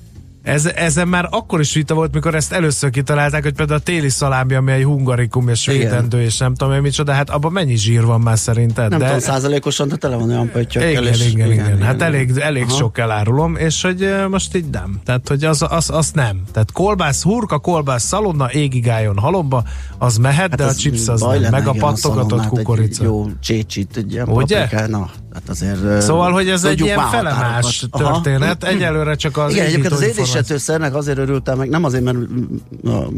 Ez, 0.45 0.67
ezen 0.67 1.09
már 1.09 1.29
akkor 1.31 1.61
is 1.61 1.75
vita 1.75 1.95
volt, 1.95 2.15
mikor 2.15 2.35
ezt 2.35 2.53
először 2.53 2.91
kitalálták, 2.91 3.43
hogy 3.43 3.53
például 3.53 3.79
a 3.79 3.83
téli 3.83 4.09
szalámi, 4.09 4.55
ami 4.55 4.73
egy 4.73 4.85
hungarikum 4.85 5.49
és 5.49 5.67
Igen. 5.67 5.79
védendő, 5.79 6.23
és 6.23 6.39
nem 6.39 6.55
tudom 6.55 6.75
én 6.75 6.81
micsoda, 6.81 7.13
hát 7.13 7.31
abban 7.31 7.53
mennyi 7.53 7.77
zsír 7.77 8.05
van 8.05 8.21
már 8.21 8.39
szerinted? 8.39 8.91
Nem 8.91 8.99
de... 8.99 9.05
tudom, 9.05 9.21
százalékosan, 9.21 9.89
de 9.89 9.97
tele 9.97 10.17
van 10.17 10.31
olyan 10.31 10.51
pöttyökkel. 10.51 10.91
Igen, 10.91 11.07
és, 11.07 11.33
igen, 11.33 11.53
igen, 11.53 11.67
igen. 11.67 11.83
Hát 11.83 12.03
elég, 12.03 12.37
elég 12.37 12.63
Aha. 12.63 12.77
sok 12.77 12.99
elárulom, 12.99 13.57
és 13.57 13.83
hogy 13.83 14.15
most 14.31 14.57
így 14.57 14.69
nem. 14.71 15.01
Tehát, 15.05 15.29
hogy 15.29 15.45
az, 15.45 15.65
az, 15.69 15.91
az 15.91 16.11
nem. 16.11 16.43
Tehát 16.53 16.73
kolbász, 16.73 17.23
hurka, 17.23 17.59
kolbász, 17.59 18.05
szalonna, 18.05 18.53
égig 18.53 18.89
álljon 18.89 19.19
halomba, 19.19 19.65
az 19.99 20.17
mehet, 20.17 20.39
hát 20.51 20.55
de 20.57 20.65
a 20.65 20.75
chips 20.75 21.09
az 21.09 21.21
nem. 21.21 21.31
lenne, 21.31 21.51
Meg 21.51 21.67
a 21.67 21.71
igen, 21.75 21.81
pattogatott 21.81 22.47
kukorica. 22.47 23.05
Jó 23.05 23.27
csécsit, 23.41 23.97
egy 23.97 24.13
ilyen 24.13 24.29
Ugye? 24.29 24.61
paprikát, 24.61 24.89
na, 24.89 25.11
Tehát 25.35 25.49
azért, 25.49 26.03
Szóval, 26.03 26.33
hogy 26.33 26.49
ez 26.49 26.65
egy 26.65 26.81
ilyen 26.81 26.99
felemás 27.09 27.81
határokat. 27.81 28.01
Aha. 28.01 28.13
történet. 28.21 28.65
Egyelőre 28.65 29.15
csak 29.15 29.37
az 29.37 29.53
Igen, 29.53 29.67
egyébként 29.67 29.93
az 29.93 30.03
édesítőszernek 30.03 30.95
azért 30.95 31.19
örültem 31.19 31.59
meg, 31.59 31.69
nem 31.69 31.85
azért, 31.85 32.05
mert 32.05 32.19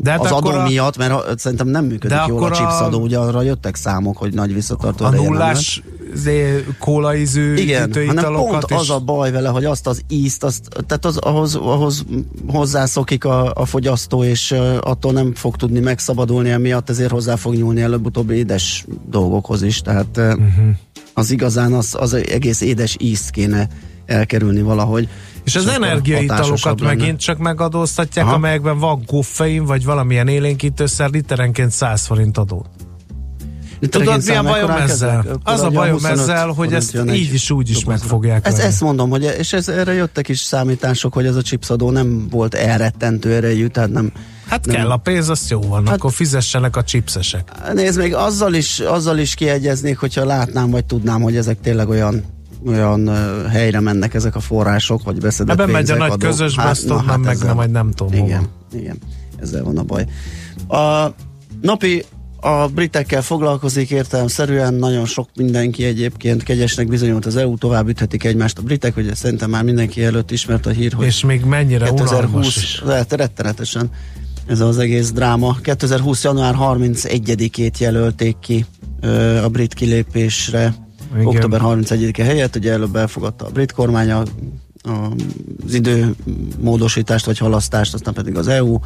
De 0.02 0.10
hát 0.10 0.24
az 0.24 0.30
adó 0.30 0.48
a- 0.48 0.62
miatt, 0.68 0.96
mert 0.96 1.38
szerintem 1.38 1.68
nem 1.68 1.84
működik 1.84 2.16
De 2.16 2.24
jól 2.28 2.42
a 2.42 2.46
a- 2.46 2.50
chipsadó, 2.50 3.00
ugye 3.00 3.18
arra 3.18 3.42
jöttek 3.42 3.74
számok, 3.74 4.16
hogy 4.16 4.34
nagy 4.34 4.54
visszatartó 4.54 5.04
A 5.04 5.10
nullás 5.10 5.82
zé, 6.14 6.64
kólaízű 6.78 7.54
igen, 7.54 7.90
hanem 7.92 8.16
italokat 8.18 8.50
pont 8.50 8.70
is. 8.70 8.76
az 8.76 8.90
a 8.90 8.98
baj 8.98 9.30
vele, 9.30 9.48
hogy 9.48 9.64
azt 9.64 9.86
az 9.86 10.02
ízt, 10.08 10.44
azt, 10.44 10.62
tehát 10.86 11.04
az, 11.04 11.16
ahhoz, 11.16 11.54
ahhoz 11.54 12.04
hozzászokik 12.46 13.24
a, 13.24 13.52
a 13.54 13.64
fogyasztó, 13.64 14.24
és 14.24 14.50
uh, 14.50 14.76
attól 14.80 15.12
nem 15.12 15.34
fog 15.34 15.56
tudni 15.56 15.80
megszabadulni, 15.80 16.50
emiatt 16.50 16.90
ezért 16.90 17.10
hozzá 17.10 17.36
fog 17.36 17.54
nyúlni 17.54 17.80
előbb-utóbb 17.80 18.30
édes 18.30 18.84
dolgokhoz 19.10 19.62
is, 19.62 19.80
tehát 19.80 20.16
uh, 20.16 20.24
uh-huh. 20.24 20.66
Az 21.18 21.30
igazán 21.30 21.72
az, 21.72 21.96
az 21.98 22.14
egész 22.14 22.60
édes 22.60 22.96
ízt 23.00 23.30
kéne 23.30 23.68
elkerülni 24.06 24.62
valahogy. 24.62 25.08
És 25.44 25.56
az 25.56 25.66
energiaitalokat 25.66 26.80
lenne. 26.80 26.94
megint 26.94 27.20
csak 27.20 27.38
megadóztatják, 27.38 28.24
Aha. 28.26 28.34
amelyekben 28.34 28.78
van 28.78 29.04
koffein, 29.06 29.64
vagy 29.64 29.84
valamilyen 29.84 30.28
élénkítőszer 30.28 31.10
literenként 31.10 31.70
100 31.70 32.06
forint 32.06 32.38
adót. 32.38 32.68
Tudod, 33.80 34.24
mi 34.26 34.34
a 34.34 34.42
bajom 34.42 34.70
ezzel? 34.70 35.40
Az 35.42 35.60
a 35.60 35.70
bajom 35.70 36.04
ezzel, 36.04 36.48
hogy 36.48 36.72
ezt 36.72 36.98
így 37.12 37.34
is 37.34 37.50
úgy 37.50 37.70
is 37.70 37.84
meg 37.84 37.98
fogják 37.98 38.46
Ez, 38.46 38.56
venni. 38.56 38.66
ezt 38.66 38.80
mondom, 38.80 39.10
hogy 39.10 39.34
és 39.38 39.52
ez, 39.52 39.68
erre 39.68 39.92
jöttek 39.92 40.28
is 40.28 40.40
számítások, 40.40 41.12
hogy 41.12 41.26
ez 41.26 41.36
a 41.36 41.42
chipsadó 41.42 41.90
nem 41.90 42.28
volt 42.30 42.54
elrettentő 42.54 43.34
erejű, 43.34 43.66
tehát 43.66 43.90
nem, 43.90 44.12
Hát 44.48 44.66
nem- 44.66 44.76
kell 44.76 44.90
a 44.90 44.96
pénz, 44.96 45.28
azt 45.28 45.50
jó 45.50 45.60
van, 45.60 45.86
Hát- 45.86 45.96
akkor 45.96 46.12
fizessenek 46.12 46.76
a 46.76 46.84
chipsesek. 46.84 47.50
Nézd, 47.74 47.98
még 47.98 48.14
azzal 48.14 48.54
is, 48.54 48.80
azzal 48.80 49.18
is 49.18 49.34
kiegyeznék, 49.34 49.98
hogyha 49.98 50.24
látnám, 50.24 50.70
vagy 50.70 50.84
tudnám, 50.84 51.20
hogy 51.22 51.36
ezek 51.36 51.60
tényleg 51.60 51.88
olyan 51.88 52.24
olyan 52.66 53.08
uh, 53.08 53.46
helyre 53.50 53.80
mennek 53.80 54.14
ezek 54.14 54.36
a 54.36 54.40
források, 54.40 55.02
vagy 55.02 55.20
beszedett 55.20 55.54
Ebben 55.54 55.70
megy 55.70 55.90
a 55.90 55.96
nagy 55.96 56.10
adók. 56.10 56.18
közösbe, 56.30 56.62
azt 56.62 56.86
na, 56.86 56.94
onnan 56.96 57.20
meg 57.20 57.32
ezzel- 57.34 57.46
nem, 57.46 57.56
vagy 57.56 57.70
nem 57.70 57.90
tudom 57.90 58.12
Igen, 58.12 58.38
hova. 58.38 58.50
igen, 58.82 58.96
ezzel 59.40 59.62
van 59.64 59.78
a 59.78 59.82
baj. 59.82 60.06
A 60.68 61.10
napi 61.62 62.04
a 62.40 62.66
britekkel 62.68 63.22
foglalkozik 63.22 63.90
értelemszerűen, 63.90 64.74
nagyon 64.74 65.04
sok 65.06 65.28
mindenki 65.36 65.84
egyébként 65.84 66.42
kegyesnek 66.42 66.88
bizonyult 66.88 67.26
az 67.26 67.36
EU, 67.36 67.56
tovább 67.58 67.88
üthetik 67.88 68.24
egymást 68.24 68.58
a 68.58 68.62
britek, 68.62 68.96
ugye 68.96 69.14
szerintem 69.14 69.50
már 69.50 69.62
mindenki 69.64 70.04
előtt 70.04 70.30
ismert 70.30 70.66
a 70.66 70.70
hír, 70.70 70.92
hogy 70.92 71.06
És 71.06 71.24
még 71.24 71.44
mennyire 71.44 71.90
unalmas 71.90 72.10
2020, 72.10 72.56
is. 72.56 72.82
lehet 72.84 73.12
rettenetesen 73.12 73.90
ez 74.46 74.60
az 74.60 74.78
egész 74.78 75.12
dráma. 75.12 75.56
2020. 75.62 76.24
január 76.24 76.54
31-ét 76.60 77.78
jelölték 77.78 78.38
ki 78.38 78.66
ö, 79.00 79.36
a 79.36 79.48
brit 79.48 79.74
kilépésre, 79.74 80.74
Igen. 81.14 81.26
október 81.26 81.60
31-e 81.64 82.24
helyett, 82.24 82.56
ugye 82.56 82.72
előbb 82.72 82.96
elfogadta 82.96 83.46
a 83.46 83.50
brit 83.50 83.72
kormány 83.72 84.10
a, 84.10 84.22
a, 84.82 85.12
az 85.66 85.74
idő 85.74 86.14
módosítást 86.60 87.26
vagy 87.26 87.38
halasztást, 87.38 87.94
aztán 87.94 88.14
pedig 88.14 88.36
az 88.36 88.48
EU, 88.48 88.78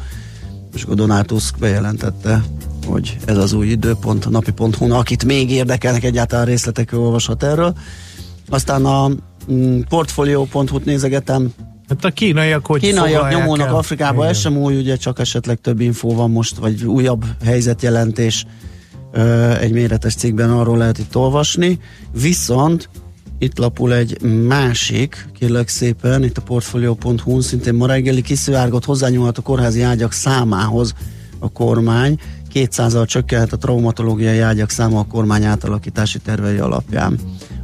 és 0.73 0.83
akkor 0.83 0.95
Donald 0.95 1.25
Tusk 1.25 1.57
bejelentette, 1.59 2.43
hogy 2.85 3.17
ez 3.25 3.37
az 3.37 3.53
új 3.53 3.67
időpont, 3.67 4.25
a 4.25 4.29
napi.hu, 4.29 4.91
akit 4.91 5.25
még 5.25 5.51
érdekelnek 5.51 6.03
egyáltalán 6.03 6.45
részletek, 6.45 6.93
ő 6.93 6.97
olvashat 6.97 7.43
erről. 7.43 7.73
Aztán 8.49 8.85
a 8.85 9.09
mm, 9.51 9.79
portfolio.hu-t 9.89 10.85
nézegetem, 10.85 11.53
Hát 11.91 12.05
a 12.05 12.09
kínaiak 12.09 12.65
hogy 12.65 12.81
Kínaiak 12.81 13.29
nyomulnak 13.29 13.67
el? 13.67 13.75
Afrikába, 13.75 14.23
ez 14.23 14.29
Igen. 14.29 14.41
sem 14.41 14.57
új, 14.57 14.77
ugye 14.77 14.95
csak 14.95 15.19
esetleg 15.19 15.61
több 15.61 15.79
infó 15.79 16.15
van 16.15 16.31
most, 16.31 16.57
vagy 16.57 16.83
újabb 16.83 17.25
helyzetjelentés 17.43 18.45
egy 19.59 19.71
méretes 19.71 20.15
cikkben 20.15 20.51
arról 20.51 20.77
lehet 20.77 20.97
itt 20.97 21.15
olvasni, 21.15 21.79
viszont 22.21 22.89
itt 23.39 23.57
lapul 23.57 23.93
egy 23.93 24.21
másik, 24.47 25.27
kérlek 25.39 25.67
szépen, 25.67 26.23
itt 26.23 26.37
a 26.37 26.41
portfolio.hu, 26.41 27.41
szintén 27.41 27.73
ma 27.73 27.87
reggeli 27.87 28.21
kiszivárgott 28.21 28.85
hozzányúlhat 28.85 29.37
a 29.37 29.41
kórházi 29.41 29.81
ágyak 29.81 30.11
számához 30.11 30.93
a 31.39 31.51
kormány, 31.51 32.19
200-al 32.53 33.07
csökkenhet 33.07 33.53
a 33.53 33.57
traumatológiai 33.57 34.39
ágyak 34.39 34.69
száma 34.69 34.99
a 34.99 35.05
kormány 35.05 35.43
átalakítási 35.43 36.19
tervei 36.19 36.57
alapján. 36.57 37.19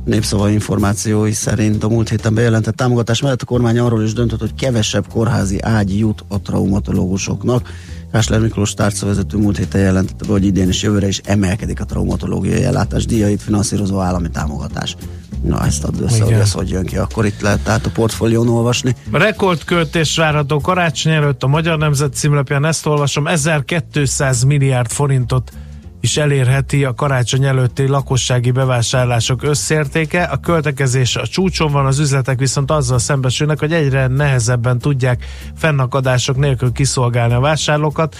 Népszava 0.07 0.49
információi 0.49 1.31
szerint 1.31 1.83
a 1.83 1.89
múlt 1.89 2.09
héten 2.09 2.33
bejelentett 2.33 2.75
támogatás 2.75 3.21
mellett 3.21 3.41
a 3.41 3.45
kormány 3.45 3.79
arról 3.79 4.03
is 4.03 4.13
döntött, 4.13 4.39
hogy 4.39 4.55
kevesebb 4.55 5.07
kórházi 5.07 5.61
ágy 5.61 5.97
jut 5.97 6.23
a 6.27 6.41
traumatológusoknak. 6.41 7.69
Kásler 8.11 8.39
Miklós 8.39 8.73
tárcavezető 8.73 9.37
múlt 9.37 9.57
héten 9.57 9.81
jelentette 9.81 10.25
hogy 10.27 10.45
idén 10.45 10.67
és 10.67 10.81
jövőre 10.81 11.07
is 11.07 11.21
emelkedik 11.25 11.79
a 11.79 11.85
traumatológiai 11.85 12.63
ellátás 12.63 13.05
díjait 13.05 13.41
finanszírozó 13.41 13.99
állami 13.99 14.29
támogatás. 14.29 14.95
Na 15.43 15.65
ezt 15.65 15.83
add 15.83 16.01
össze, 16.01 16.15
Igen. 16.15 16.27
hogy 16.27 16.37
ez 16.39 16.51
hogy 16.51 16.69
jön 16.69 16.85
ki, 16.85 16.97
akkor 16.97 17.25
itt 17.25 17.41
lehet 17.41 17.59
tehát 17.59 17.85
a 17.85 17.89
portfólión 17.89 18.49
olvasni. 18.49 18.95
Rekordköltés 19.11 20.17
várható 20.17 20.59
karácsony 20.59 21.13
előtt 21.13 21.43
a 21.43 21.47
Magyar 21.47 21.77
Nemzet 21.77 22.13
címlapján 22.13 22.65
ezt 22.65 22.85
olvasom, 22.85 23.27
1200 23.27 24.43
milliárd 24.43 24.91
forintot 24.91 25.51
is 26.07 26.17
elérheti 26.17 26.83
a 26.83 26.93
karácsony 26.93 27.45
előtti 27.45 27.87
lakossági 27.87 28.51
bevásárlások 28.51 29.43
összértéke. 29.43 30.23
A 30.23 30.37
költekezés 30.37 31.15
a 31.15 31.27
csúcson 31.27 31.71
van, 31.71 31.85
az 31.85 31.99
üzletek 31.99 32.39
viszont 32.39 32.71
azzal 32.71 32.99
szembesülnek, 32.99 33.59
hogy 33.59 33.73
egyre 33.73 34.07
nehezebben 34.07 34.79
tudják 34.79 35.25
fennakadások 35.55 36.37
nélkül 36.37 36.71
kiszolgálni 36.71 37.33
a 37.33 37.39
vásárlókat. 37.39 38.15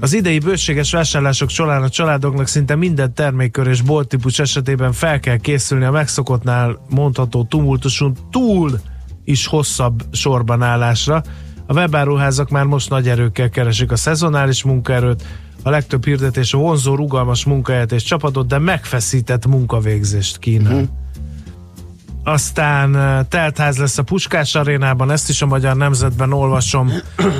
Az 0.00 0.12
idei 0.12 0.38
bőséges 0.38 0.92
vásárlások 0.92 1.48
során 1.48 1.82
a 1.82 1.88
családoknak 1.88 2.46
szinte 2.46 2.74
minden 2.74 3.14
termékkör 3.14 3.66
és 3.66 3.80
bolttípus 3.80 4.38
esetében 4.38 4.92
fel 4.92 5.20
kell 5.20 5.36
készülni 5.36 5.84
a 5.84 5.90
megszokottnál 5.90 6.86
mondható 6.90 7.44
tumultuson 7.44 8.16
túl 8.30 8.80
is 9.24 9.46
hosszabb 9.46 10.02
sorban 10.12 10.62
állásra. 10.62 11.22
A 11.66 11.72
webáruházak 11.72 12.50
már 12.50 12.64
most 12.64 12.90
nagy 12.90 13.08
erőkkel 13.08 13.48
keresik 13.48 13.92
a 13.92 13.96
szezonális 13.96 14.62
munkaerőt, 14.62 15.22
a 15.62 15.70
legtöbb 15.70 16.04
hirdetés 16.04 16.54
a 16.54 16.58
vonzó, 16.58 16.94
rugalmas 16.94 17.44
munkahelyet 17.44 17.92
és 17.92 18.02
csapatot, 18.02 18.46
de 18.46 18.58
megfeszített 18.58 19.46
munkavégzést 19.46 20.38
kínál. 20.38 20.72
Uh-huh. 20.72 20.88
Aztán 22.24 22.96
eh, 22.96 23.20
teltház 23.28 23.78
lesz 23.78 23.98
a 23.98 24.02
Puskás 24.02 24.54
arénában, 24.54 25.10
ezt 25.10 25.28
is 25.28 25.42
a 25.42 25.46
Magyar 25.46 25.76
Nemzetben 25.76 26.32
olvasom. 26.32 26.90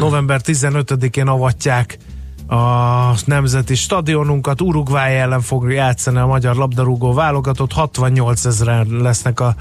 November 0.00 0.40
15-én 0.44 1.26
avatják 1.26 1.98
a 2.46 3.14
nemzeti 3.24 3.74
stadionunkat. 3.74 4.60
Uruguay 4.60 5.14
ellen 5.14 5.40
fog 5.40 5.70
játszani 5.70 6.18
a 6.18 6.26
magyar 6.26 6.56
labdarúgó 6.56 7.12
válogatott. 7.12 7.72
68 7.72 8.44
ezeren 8.44 8.86
lesznek 8.86 9.40
a, 9.40 9.54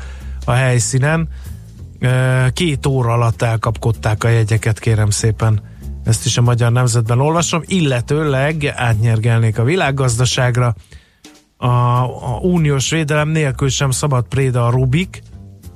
a 0.45 0.51
helyszínen. 0.51 1.27
Eh, 1.99 2.49
Két 2.53 2.85
óra 2.85 3.13
alatt 3.13 3.41
elkapkodták 3.41 4.23
a 4.23 4.27
jegyeket, 4.27 4.79
kérem 4.79 5.09
szépen. 5.09 5.70
Ezt 6.03 6.25
is 6.25 6.37
a 6.37 6.41
Magyar 6.41 6.71
Nemzetben 6.71 7.19
olvasom, 7.19 7.61
illetőleg 7.65 8.65
átnyergelnék 8.75 9.59
a 9.59 9.63
világgazdaságra 9.63 10.75
a, 11.57 11.67
a 11.67 12.39
uniós 12.41 12.89
védelem 12.89 13.29
nélkül 13.29 13.69
sem 13.69 13.91
szabad 13.91 14.25
préda 14.25 14.65
a 14.65 14.69
Rubik, 14.69 15.21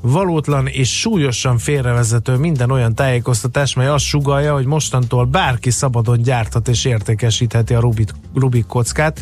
valótlan 0.01 0.67
és 0.67 0.99
súlyosan 0.99 1.57
félrevezető 1.57 2.35
minden 2.35 2.71
olyan 2.71 2.95
tájékoztatás, 2.95 3.73
mely 3.73 3.87
azt 3.87 4.05
sugalja, 4.05 4.53
hogy 4.53 4.65
mostantól 4.65 5.25
bárki 5.25 5.69
szabadon 5.69 6.21
gyárthat 6.21 6.67
és 6.67 6.85
értékesítheti 6.85 7.73
a 7.73 7.79
Rubik, 7.79 8.09
Rubik 8.35 8.65
kockát. 8.65 9.21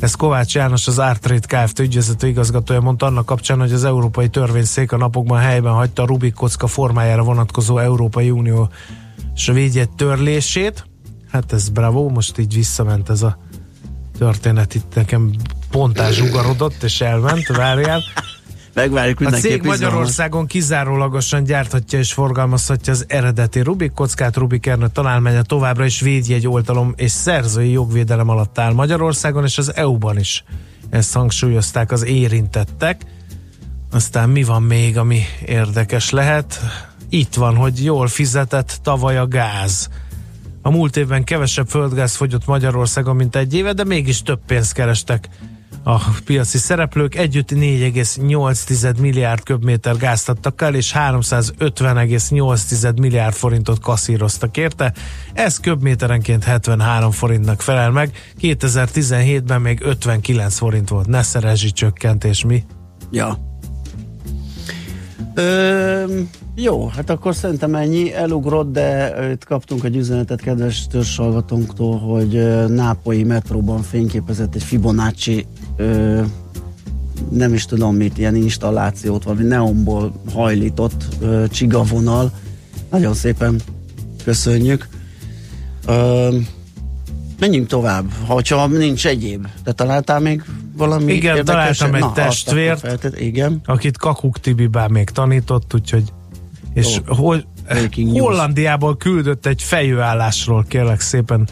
Ez 0.00 0.14
Kovács 0.14 0.54
János, 0.54 0.86
az 0.86 0.98
Artrade 0.98 1.46
Kft. 1.64 1.78
ügyvezető 1.78 2.26
igazgatója 2.26 2.80
mondta 2.80 3.06
annak 3.06 3.26
kapcsán, 3.26 3.58
hogy 3.58 3.72
az 3.72 3.84
Európai 3.84 4.28
Törvényszék 4.28 4.92
a 4.92 4.96
napokban 4.96 5.38
helyben 5.38 5.72
hagyta 5.72 6.02
a 6.02 6.06
Rubik 6.06 6.34
kocka 6.34 6.66
formájára 6.66 7.22
vonatkozó 7.22 7.78
Európai 7.78 8.30
Unió 8.30 8.70
védjegy 9.52 9.90
törlését. 9.90 10.86
Hát 11.30 11.52
ez 11.52 11.68
bravo, 11.68 12.08
most 12.08 12.38
így 12.38 12.54
visszament 12.54 13.10
ez 13.10 13.22
a 13.22 13.38
történet 14.18 14.74
itt 14.74 14.94
nekem 14.94 15.30
pont 15.70 16.12
zsugarodott 16.12 16.82
és 16.82 17.00
elment, 17.00 17.46
várjál. 17.46 18.02
Megvárjuk 18.74 19.20
A 19.20 19.30
cég. 19.30 19.62
Magyarországon 19.62 20.46
kizárólagosan 20.46 21.44
gyárthatja 21.44 21.98
és 21.98 22.12
forgalmazhatja 22.12 22.92
az 22.92 23.04
eredeti 23.08 23.60
Rubik 23.60 23.92
kockát. 23.92 24.36
Rubik 24.36 24.66
Ernő 24.66 24.88
találmánya 24.92 25.42
továbbra 25.42 25.84
is 25.84 26.00
védjegy 26.00 26.46
oltalom 26.46 26.92
és 26.96 27.10
szerzői 27.10 27.70
jogvédelem 27.70 28.28
alatt 28.28 28.58
áll 28.58 28.72
Magyarországon 28.72 29.44
és 29.44 29.58
az 29.58 29.76
EU-ban 29.76 30.18
is. 30.18 30.44
Ezt 30.90 31.12
hangsúlyozták 31.12 31.92
az 31.92 32.04
érintettek. 32.04 33.02
Aztán 33.90 34.28
mi 34.28 34.42
van 34.42 34.62
még, 34.62 34.98
ami 34.98 35.20
érdekes 35.46 36.10
lehet? 36.10 36.60
Itt 37.14 37.34
van, 37.34 37.56
hogy 37.56 37.84
jól 37.84 38.06
fizetett 38.06 38.78
tavaly 38.82 39.16
a 39.16 39.26
gáz. 39.26 39.88
A 40.62 40.70
múlt 40.70 40.96
évben 40.96 41.24
kevesebb 41.24 41.68
földgáz 41.68 42.14
fogyott 42.14 42.46
Magyarországon, 42.46 43.16
mint 43.16 43.36
egy 43.36 43.54
éve, 43.54 43.72
de 43.72 43.84
mégis 43.84 44.22
több 44.22 44.40
pénzt 44.46 44.72
kerestek 44.72 45.28
a 45.82 45.98
piaci 46.24 46.58
szereplők. 46.58 47.14
Együtt 47.14 47.50
4,8 47.50 49.00
milliárd 49.00 49.42
köbméter 49.42 49.96
gázt 49.96 50.28
adtak 50.28 50.62
el, 50.62 50.74
és 50.74 50.92
350,8 50.96 53.00
milliárd 53.00 53.34
forintot 53.34 53.80
kaszíroztak 53.80 54.56
érte. 54.56 54.92
Ez 55.32 55.58
köbméterenként 55.58 56.44
73 56.44 57.10
forintnak 57.10 57.62
felel 57.62 57.90
meg. 57.90 58.32
2017-ben 58.40 59.60
még 59.60 59.80
59 59.82 60.58
forint 60.58 60.88
volt. 60.88 61.06
Ne 61.06 61.22
szerezsi 61.22 61.72
csökkentés, 61.72 62.44
mi? 62.44 62.64
Ja. 63.10 63.53
Ö, 65.34 66.20
jó, 66.54 66.86
hát 66.86 67.10
akkor 67.10 67.34
szerintem 67.34 67.74
ennyi. 67.74 68.12
Elugrott, 68.12 68.72
de 68.72 69.14
itt 69.32 69.44
kaptunk 69.44 69.84
egy 69.84 69.96
üzenetet 69.96 70.40
kedves 70.40 70.86
törzsalgatónktól, 70.86 71.98
hogy 71.98 72.66
Nápolyi 72.68 73.22
metróban 73.22 73.82
fényképezett 73.82 74.54
egy 74.54 74.62
Fibonacci 74.62 75.46
ö, 75.76 76.22
nem 77.30 77.54
is 77.54 77.64
tudom 77.64 77.96
mit, 77.96 78.18
ilyen 78.18 78.34
installációt, 78.34 79.24
valami 79.24 79.42
neonból 79.42 80.12
hajlított 80.32 81.04
ö, 81.20 81.44
csigavonal. 81.48 82.32
Nagyon 82.90 83.14
szépen 83.14 83.60
köszönjük. 84.24 84.88
Ö, 85.86 86.36
menjünk 87.38 87.66
tovább, 87.66 88.04
ha 88.26 88.66
nincs 88.66 89.06
egyéb. 89.06 89.46
Te 89.64 89.72
találtál 89.72 90.20
még 90.20 90.44
valami 90.76 91.12
Igen, 91.12 91.36
érdekeset? 91.36 91.44
találtam 91.78 91.94
egy 91.94 92.00
Na, 92.00 92.12
testvért. 92.12 92.80
feltett- 92.80 93.20
Igen. 93.20 93.60
akit 93.64 93.98
Kakuk 93.98 94.40
Tibi 94.40 94.66
bár 94.66 94.88
még 94.88 95.10
tanított, 95.10 95.74
úgyhogy 95.74 96.12
és 96.74 97.00
Jó. 97.06 97.14
hol. 97.14 97.44
Hollandiából 98.12 98.96
küldött 98.96 99.46
egy 99.46 99.62
fejőállásról, 99.62 100.64
kérlek 100.68 101.00
szépen. 101.00 101.48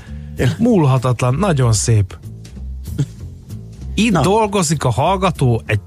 Múlhatatlan, 0.58 1.34
nagyon 1.34 1.72
szép. 1.72 2.18
Itt 3.94 4.12
Na. 4.12 4.20
dolgozik 4.20 4.84
a 4.84 4.90
hallgató, 4.90 5.62
egy 5.66 5.80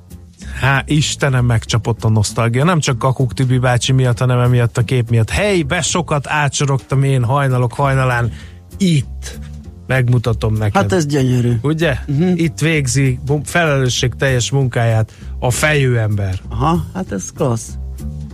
Há, 0.60 0.84
Istenem, 0.88 1.46
megcsapott 1.46 2.04
a 2.04 2.10
nosztalgia. 2.10 2.64
Nem 2.64 2.80
csak 2.80 2.98
Kakuk 3.00 3.34
Tibi 3.34 3.58
bácsi 3.58 3.92
miatt, 3.92 4.20
hanem 4.20 4.40
emiatt 4.40 4.78
a 4.78 4.82
kép 4.84 5.10
miatt. 5.10 5.30
Hely, 5.30 5.62
be 5.62 5.82
sokat 5.82 6.28
átsorogtam 6.28 7.04
én 7.04 7.24
hajnalok 7.24 7.74
hajnalán. 7.74 8.32
Itt. 8.78 9.40
Megmutatom 9.88 10.54
neked. 10.54 10.76
Hát 10.82 10.94
ez 10.94 11.06
gyönyörű. 11.06 11.52
Ugye? 11.62 11.96
Uh-huh. 12.08 12.40
Itt 12.40 12.60
végzi 12.60 13.20
felelősség 13.44 14.14
teljes 14.18 14.52
munkáját 14.52 15.12
a 15.40 15.52
fejű 15.52 15.94
ember. 15.96 16.40
Aha, 16.50 16.86
hát 16.94 17.12
ez 17.12 17.30
klassz. 17.36 17.70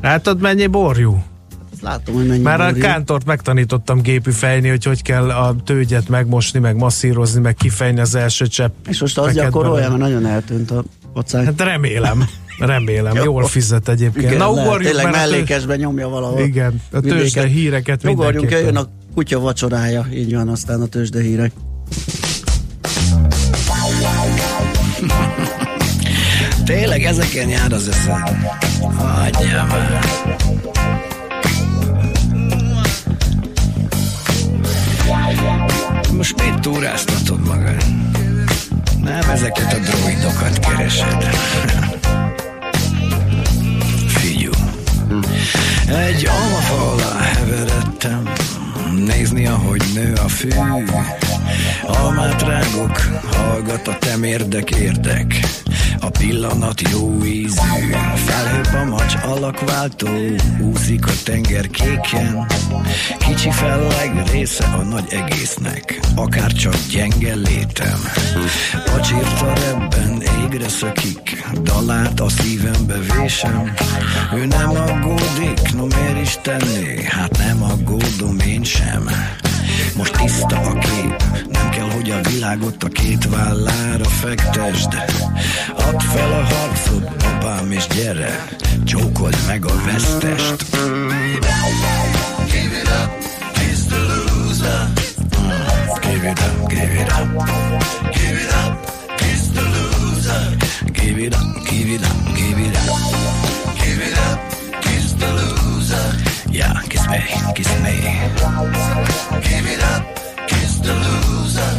Látod, 0.01 0.41
mennyi 0.41 0.67
borjú? 0.67 1.23
Ezt 1.73 1.81
látom, 1.81 2.15
hogy 2.15 2.27
mennyi 2.27 2.41
Már 2.43 2.61
a 2.61 2.65
borjú. 2.65 2.81
kántort 2.81 3.25
megtanítottam 3.25 4.01
gépű 4.01 4.31
fejni, 4.31 4.69
hogy 4.69 4.83
hogy 4.83 5.01
kell 5.01 5.29
a 5.29 5.55
tőgyet 5.65 6.09
megmosni, 6.09 6.59
meg 6.59 6.75
masszírozni, 6.77 7.41
meg 7.41 7.55
kifejni 7.55 7.99
az 7.99 8.15
első 8.15 8.47
csepp. 8.47 8.73
És 8.87 8.99
most 9.01 9.15
Neked 9.15 9.33
gyakorolja, 9.33 9.87
mert 9.87 9.99
nagyon 10.01 10.25
eltűnt 10.25 10.71
a 10.71 10.83
pacák. 11.13 11.45
Hát 11.45 11.61
remélem. 11.61 12.25
Remélem, 12.59 13.15
Jó. 13.15 13.23
jól 13.23 13.43
fizet 13.45 13.89
egyébként. 13.89 14.25
Igen, 14.25 14.37
Na 14.37 14.49
lehet, 14.51 14.65
ugorjunk, 14.65 14.95
tényleg 14.95 15.05
a 15.05 15.11
tő- 15.11 15.17
mellékesben 15.17 15.77
nyomja 15.77 16.09
valahol. 16.09 16.39
Igen, 16.39 16.81
a 16.91 16.99
tőzsde 16.99 17.45
híreket 17.45 18.07
Ugorjunk, 18.07 18.51
jöjjön 18.51 18.75
a 18.75 18.87
kutya 19.13 19.39
vacsorája, 19.39 20.07
így 20.13 20.35
van, 20.35 20.49
aztán 20.49 20.81
a 20.81 20.85
tőzsde 20.85 21.21
hírek. 21.21 21.51
Tényleg 26.65 27.03
ezeken 27.03 27.49
jár 27.49 27.73
az 27.73 27.87
eszem. 27.87 28.23
Hagyjál 28.97 29.65
már. 29.65 30.05
Most 36.17 36.41
miért 36.41 36.61
túráztatod 36.61 37.47
magad? 37.47 37.83
Nem 39.03 39.29
ezeket 39.29 39.73
a 39.73 39.77
droidokat 39.77 40.59
keresed. 40.59 41.23
Figyú. 44.17 44.51
Egy 45.87 46.27
almafa 46.27 46.91
alá 46.91 47.19
heveredtem, 47.19 48.29
nézni, 48.95 49.47
ahogy 49.47 49.83
nő 49.93 50.13
a 50.13 50.27
fű. 50.27 50.49
Almát 51.87 52.41
rágok, 52.41 52.97
hallgat 53.31 53.87
a 53.87 53.97
temérdek 53.99 54.71
érdek. 54.71 55.39
A 55.99 56.09
pillanat 56.09 56.81
jó 56.91 57.25
ízű, 57.25 57.91
felhőbb 58.15 58.73
a 58.73 58.83
macs 58.83 59.15
alakváltó, 59.23 60.07
úszik 60.59 61.07
a 61.07 61.11
tenger 61.23 61.67
kéken. 61.67 62.45
Kicsi 63.17 63.51
felleg 63.51 64.23
része 64.31 64.63
a 64.63 64.81
nagy 64.81 65.05
egésznek, 65.09 65.99
akár 66.15 66.51
csak 66.51 66.75
gyenge 66.91 67.35
létem. 67.35 67.99
Pacsírta 68.85 69.53
rebben, 69.53 70.21
égre 70.43 70.69
szökik, 70.69 71.43
dalát 71.61 72.19
a 72.19 72.29
szívembe 72.29 72.97
vésem. 72.99 73.73
Ő 74.35 74.45
nem 74.45 74.69
aggódik, 74.69 75.73
no 75.75 75.85
miért 75.85 76.21
is 76.21 76.37
tenné, 76.41 77.03
hát 77.07 77.37
nem 77.37 77.63
aggódom 77.63 78.39
én 78.47 78.63
sem. 78.63 78.80
Most 79.95 80.11
tiszta 80.17 80.59
a 80.59 80.73
kép, 80.79 81.23
nem 81.51 81.69
kell, 81.69 81.89
hogy 81.89 82.09
a 82.09 82.21
világot 82.29 82.83
a 82.83 82.87
két 82.87 83.29
vállára 83.29 84.03
fektesd. 84.03 84.93
Add 85.77 85.99
fel 85.99 86.31
a 86.31 86.43
harcot, 86.43 87.15
babám, 87.15 87.71
és 87.71 87.87
gyere, 87.87 88.47
csókold 88.85 89.37
meg 89.47 89.65
a 89.65 89.73
vesztest. 89.85 90.65
Give 92.51 92.77
it 92.77 92.87
up, 92.87 93.11
he's 93.55 93.85
the 93.87 93.97
loser. 93.97 94.87
Mm, 95.39 95.49
Give 96.01 96.29
it 96.29 96.39
up, 96.39 96.67
give 96.69 96.93
it 97.01 97.11
up, 97.11 97.45
give 98.11 98.39
it 98.41 98.53
up, 98.65 98.89
he's 99.19 99.51
the 99.51 99.61
loser. 99.61 100.57
Give 100.93 101.17
it 101.25 101.33
up, 101.35 101.63
give 101.69 101.93
it 101.93 102.03
up, 102.03 102.35
give 102.35 102.59
it 102.59 102.75
up, 102.75 102.99
give 103.83 104.01
it 104.07 104.17
up, 104.17 104.39
he's 104.85 105.15
the 105.15 105.27
loser. 105.27 106.30
Yeah, 106.51 106.81
kiss 106.89 107.07
me, 107.07 107.19
kiss 107.55 107.71
me. 107.81 107.95
Give 109.47 109.67
it 109.73 109.81
up, 109.93 110.03
kiss 110.47 110.79
the 110.81 110.93
loser. 110.93 111.75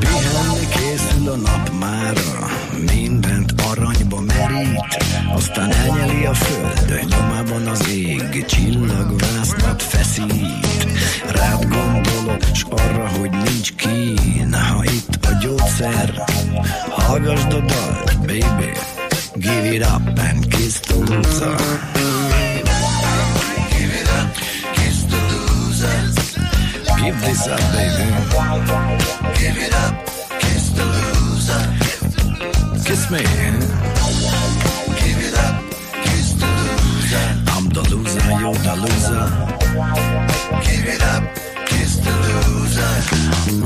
Pihenni 0.00 0.68
készül 0.68 1.28
a 1.30 1.36
nap 1.36 1.70
mára, 1.80 2.48
mindent 2.92 3.54
aranyba 3.70 4.20
merít, 4.20 4.96
aztán 5.34 5.72
elnyeli 5.72 6.24
a 6.24 6.34
föld, 6.34 7.06
nyomában 7.08 7.66
az 7.66 7.88
ég, 7.88 8.44
csillagvásznat 8.46 9.82
feszít. 9.82 10.86
Rád 11.28 11.62
gondolok, 11.62 12.42
s 12.54 12.64
arra, 12.70 13.08
hogy 13.08 13.30
nincs 13.30 13.74
kín, 13.74 14.54
ha 14.54 14.84
itt 14.84 15.24
a 15.24 15.38
gyógyszer, 15.40 16.24
hallgasd 16.90 17.52
a 17.52 17.60
dalt, 17.60 18.18
baby. 18.18 18.72
Give 19.36 19.74
it 19.74 19.82
up 19.82 20.18
and 20.18 20.46
kiss 20.48 20.80
the 20.80 20.94
loser. 20.94 22.13
Give 27.04 27.20
this 27.20 27.46
up, 27.48 27.60
baby. 27.72 28.08
Give 29.38 29.58
it 29.58 29.74
up, 29.74 30.06
kiss 30.40 30.70
the 30.70 30.84
loser. 30.94 31.62
Kiss 32.82 33.10
me. 33.10 33.18
Give 35.00 35.20
it 35.28 35.34
up, 35.36 35.54
kiss 36.02 36.32
the 36.32 36.46
loser. 36.48 37.26
I'm 37.52 37.68
the 37.68 37.82
loser, 37.90 38.24
you're 38.40 38.54
the 38.54 38.74
loser. 38.84 39.24
Give 40.64 40.86
it 40.94 41.02
up, 41.02 41.24
kiss 41.66 41.96
the 41.98 42.12
loser. 42.24 42.92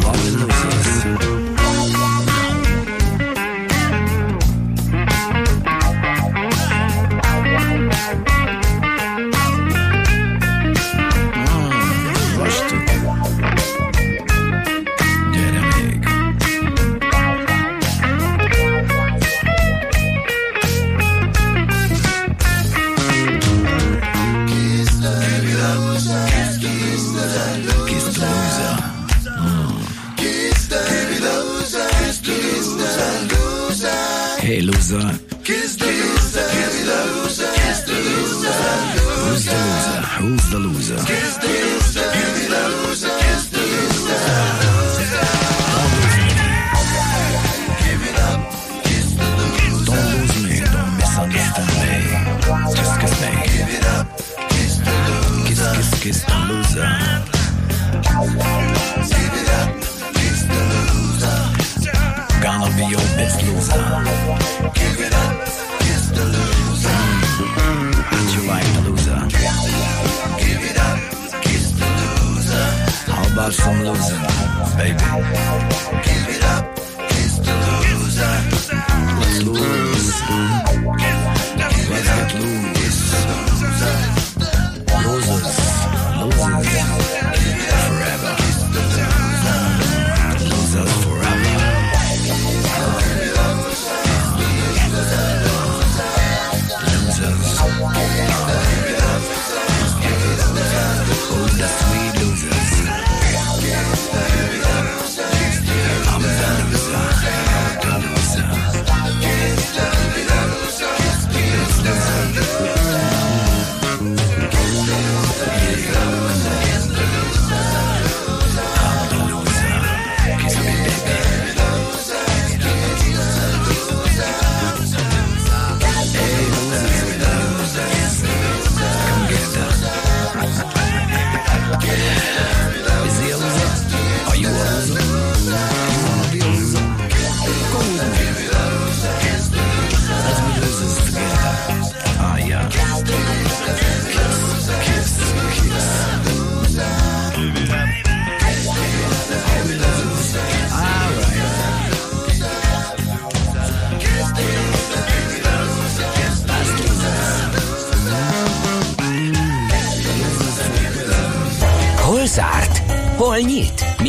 Love 0.01 0.20
the 0.24 0.31
losers. 0.44 1.38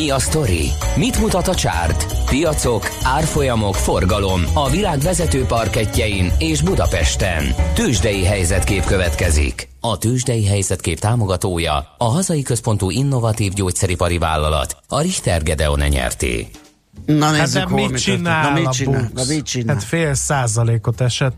Mi 0.09 0.15
a 0.15 0.19
sztori? 0.19 0.69
Mit 0.95 1.19
mutat 1.19 1.47
a 1.47 1.55
csárt? 1.55 2.25
Piacok, 2.25 2.89
árfolyamok, 3.03 3.75
forgalom 3.75 4.41
a 4.53 4.69
világ 4.69 4.99
vezető 4.99 5.43
parketjein 5.43 6.31
és 6.37 6.61
Budapesten. 6.61 7.43
Tősdei 7.73 8.25
helyzetkép 8.25 8.85
következik. 8.85 9.69
A 9.79 9.97
Tősdei 9.97 10.45
helyzetkép 10.45 10.99
támogatója 10.99 11.95
a 11.97 12.03
hazai 12.03 12.41
központú 12.41 12.89
innovatív 12.89 13.53
gyógyszeripari 13.53 14.17
vállalat, 14.17 14.77
a 14.87 15.01
Richter 15.01 15.43
Gedeon 15.43 15.79
nyerté. 15.79 16.47
Na 17.05 17.25
Hát 17.25 17.37
nézzük, 17.37 17.53
de 17.53 17.63
hol 17.69 17.79
mit 17.79 17.91
mi 17.91 17.97
csinál. 17.97 18.41
Na 18.41 18.49
a 18.49 18.53
mit 18.53 18.71
csinál? 18.71 19.01
Bux? 19.01 19.11
Na 19.27 19.33
mit 19.33 19.45
csinál? 19.45 19.75
Hát 19.75 19.83
fél 19.83 20.13
százalékot 20.13 21.01
esett 21.01 21.35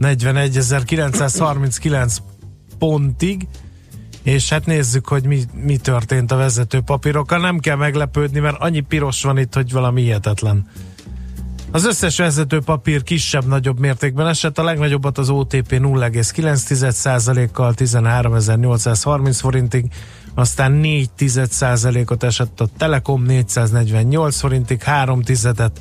41.939 0.00 2.16
pontig, 2.78 3.46
és 4.24 4.48
hát 4.48 4.66
nézzük, 4.66 5.06
hogy 5.06 5.24
mi, 5.24 5.42
mi 5.64 5.76
történt 5.76 6.32
a 6.32 6.36
vezető 6.36 6.80
papírokkal. 6.80 7.38
Nem 7.38 7.58
kell 7.58 7.76
meglepődni, 7.76 8.40
mert 8.40 8.60
annyi 8.60 8.80
piros 8.80 9.22
van 9.22 9.38
itt, 9.38 9.54
hogy 9.54 9.72
valami 9.72 10.02
hihetetlen. 10.02 10.66
Az 11.70 11.84
összes 11.84 12.16
vezető 12.16 12.60
papír 12.60 13.02
kisebb-nagyobb 13.02 13.78
mértékben 13.78 14.26
esett, 14.26 14.58
a 14.58 14.62
legnagyobbat 14.62 15.18
az 15.18 15.28
OTP 15.28 15.70
0,9%-kal 15.70 17.74
13.830 17.76 19.36
forintig, 19.40 19.84
aztán 20.34 20.80
4% 20.82 22.10
ot 22.10 22.22
esett 22.22 22.60
a 22.60 22.68
Telekom 22.76 23.22
448 23.22 24.40
forintig, 24.40 24.82
3 24.82 25.22
tizedet 25.22 25.80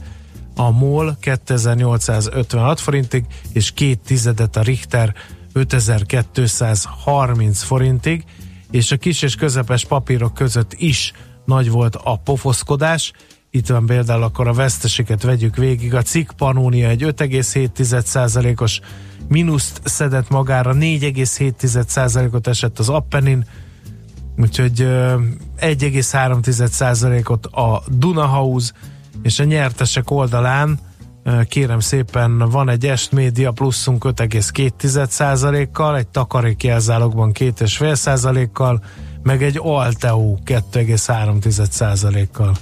a 0.55 0.71
MOL 0.71 1.17
2856 1.19 2.79
forintig, 2.79 3.25
és 3.51 3.71
2 3.71 3.93
tizedet 4.05 4.55
a 4.55 4.61
Richter 4.61 5.13
5230 5.53 7.61
forintig, 7.61 8.23
és 8.71 8.91
a 8.91 8.97
kis 8.97 9.21
és 9.21 9.35
közepes 9.35 9.85
papírok 9.85 10.33
között 10.33 10.73
is 10.73 11.13
nagy 11.45 11.69
volt 11.69 11.95
a 11.95 12.15
pofoszkodás. 12.15 13.11
Itt 13.49 13.67
van 13.67 13.85
például 13.85 14.23
akkor 14.23 14.47
a 14.47 14.53
veszteséget 14.53 15.23
vegyük 15.23 15.55
végig. 15.55 15.95
A 15.95 16.01
cikk 16.01 16.31
Panónia 16.37 16.89
egy 16.89 17.03
5,7%-os 17.03 18.79
mínuszt 19.27 19.81
szedett 19.83 20.29
magára, 20.29 20.73
4,7%-ot 20.73 22.47
esett 22.47 22.79
az 22.79 22.89
Appenin, 22.89 23.45
úgyhogy 24.37 24.81
ö, 24.81 25.19
1,3%-ot 25.59 27.45
a 27.45 27.83
Dunahouse, 27.87 28.71
és 29.23 29.39
a 29.39 29.43
nyertesek 29.43 30.11
oldalán 30.11 30.79
kérem 31.47 31.79
szépen 31.79 32.37
van 32.37 32.69
egy 32.69 32.85
Est 32.85 33.11
Media 33.11 33.51
pluszunk 33.51 34.03
5,2%-kal, 34.05 35.97
egy 35.97 36.07
takarék 36.07 36.63
jelzálogban 36.63 37.31
2,5%-kal, 37.39 38.83
meg 39.23 39.43
egy 39.43 39.59
Alteo 39.61 40.37
2,3%-kal. 40.45 42.53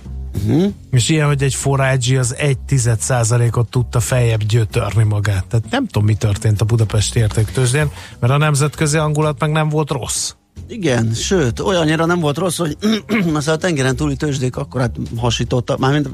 Uh-huh. 0.46 0.74
És 0.92 1.10
ilyen, 1.10 1.28
hogy 1.28 1.44
egy 1.44 1.54
forágyi 1.54 2.18
az 2.18 2.36
1% 2.38 3.58
ot 3.58 3.70
tudta 3.70 4.00
feljebb 4.00 4.44
gyötörni 4.44 5.04
magát. 5.04 5.46
Tehát 5.46 5.66
nem 5.70 5.88
tudom, 5.88 6.08
mi 6.08 6.14
történt 6.14 6.62
a 6.62 6.66
budapesti 6.66 7.20
értéktőzsdén, 7.20 7.92
mert 8.20 8.34
a 8.34 8.38
nemzetközi 8.38 8.98
angulat 8.98 9.40
meg 9.40 9.52
nem 9.52 9.70
volt 9.70 9.90
rossz. 9.90 10.34
Igen, 10.68 11.14
sőt, 11.14 11.60
olyannyira 11.60 12.06
nem 12.06 12.20
volt 12.20 12.38
rossz, 12.38 12.58
hogy 12.58 12.78
az 13.34 13.48
a 13.48 13.58
tengeren 13.58 13.96
túli 13.96 14.16
tőzsdék 14.16 14.56
akkor 14.56 14.82
hát 14.82 14.96
hasítottak, 15.18 15.80
mármint 15.80 16.10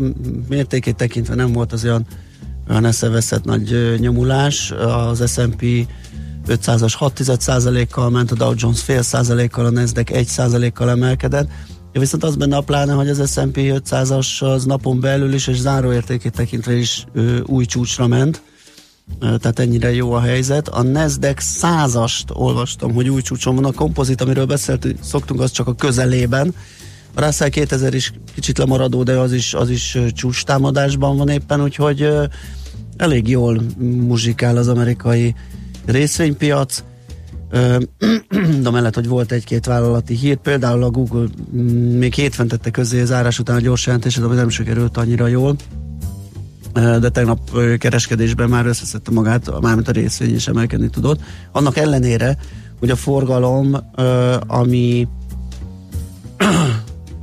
mértékét 0.50 0.96
tekintve 0.96 1.36
nem 1.36 1.52
volt 1.52 1.74
az 1.74 1.84
olyan, 1.84 2.06
olyan 2.70 2.86
eszeveszett 2.86 3.44
nagy 3.44 3.96
nyomulás. 4.00 4.72
Az 4.72 5.32
S&P 5.32 5.88
500-as 6.48 6.94
6 6.98 7.88
kal 7.90 8.10
ment, 8.10 8.32
a 8.32 8.36
Dow 8.36 8.54
Jones 8.56 8.82
fél 8.82 9.02
százalékkal, 9.02 9.66
a 9.66 9.70
Nasdaq 9.70 10.14
1 10.14 10.28
százalékkal 10.28 10.90
emelkedett. 10.90 11.50
Ja, 11.94 12.00
viszont 12.00 12.24
az 12.24 12.36
benne 12.36 12.56
a 12.56 12.62
pláne, 12.62 12.94
hogy 12.94 13.10
az 13.10 13.32
S&P 13.32 13.58
500-as 13.58 14.40
az 14.40 14.66
napon 14.66 15.00
belül 15.00 15.34
is, 15.34 15.48
és 15.48 15.60
záróértékét 15.60 16.32
tekintve 16.32 16.74
is 16.74 17.06
ö, 17.14 17.40
új 17.46 17.66
csúcsra 17.66 18.08
ment. 18.08 18.42
Tehát 19.20 19.60
ennyire 19.60 19.94
jó 19.94 20.12
a 20.12 20.20
helyzet. 20.20 20.68
A 20.68 20.84
Nasdaq 20.84 21.42
százast 21.42 22.26
olvastam, 22.34 22.94
hogy 22.94 23.10
új 23.10 23.22
csúcson 23.22 23.56
van. 23.56 23.66
A 23.66 23.72
kompozit, 23.72 24.22
amiről 24.22 24.46
beszéltünk, 24.46 24.98
szoktunk, 25.04 25.40
az 25.40 25.52
csak 25.52 25.68
a 25.68 25.76
közelében. 25.76 26.56
A 27.14 27.22
Russell 27.26 27.50
2000 27.50 27.94
is 27.94 28.14
kicsit 28.34 28.58
lemaradó, 28.58 29.04
de 29.04 29.18
az 29.18 29.34
is, 29.34 29.54
az 29.54 29.70
is 29.70 29.98
csúcs 30.14 30.44
támadásban 30.44 31.18
van 31.18 31.30
éppen, 31.30 31.62
úgyhogy 31.62 32.02
ö, 32.02 32.26
elég 32.98 33.28
jól 33.28 33.62
muzsikál 33.78 34.58
az 34.58 34.68
amerikai 34.68 35.36
részvénypiac. 35.86 36.84
De 38.62 38.70
mellett, 38.70 38.96
hogy 38.96 39.08
volt 39.08 39.32
egy-két 39.32 39.66
vállalati 39.66 40.16
hír, 40.16 40.38
például 40.38 40.84
a 40.84 40.90
Google 40.90 41.28
mm, 41.56 41.98
még 41.98 42.14
hétfőn 42.14 42.48
tette 42.48 42.72
közé 42.72 43.04
zárás 43.04 43.40
után 43.40 43.56
a 43.56 43.60
gyors 43.60 43.86
jelentését, 43.86 44.24
ami 44.24 44.36
nem 44.36 44.50
sikerült 44.50 44.98
annyira 44.98 45.28
jól 45.28 45.56
de 46.74 47.10
tegnap 47.10 47.40
kereskedésben 47.78 48.50
már 48.50 48.66
összeszedte 48.66 49.12
magát, 49.12 49.62
mármint 49.62 49.88
a 49.88 49.92
részvény 49.92 50.36
is 50.36 50.48
emelkedni 50.48 50.90
tudott. 50.90 51.20
Annak 51.52 51.78
ellenére, 51.78 52.38
hogy 52.80 52.90
a 52.90 52.96
forgalom, 52.96 53.78
ami 54.48 55.08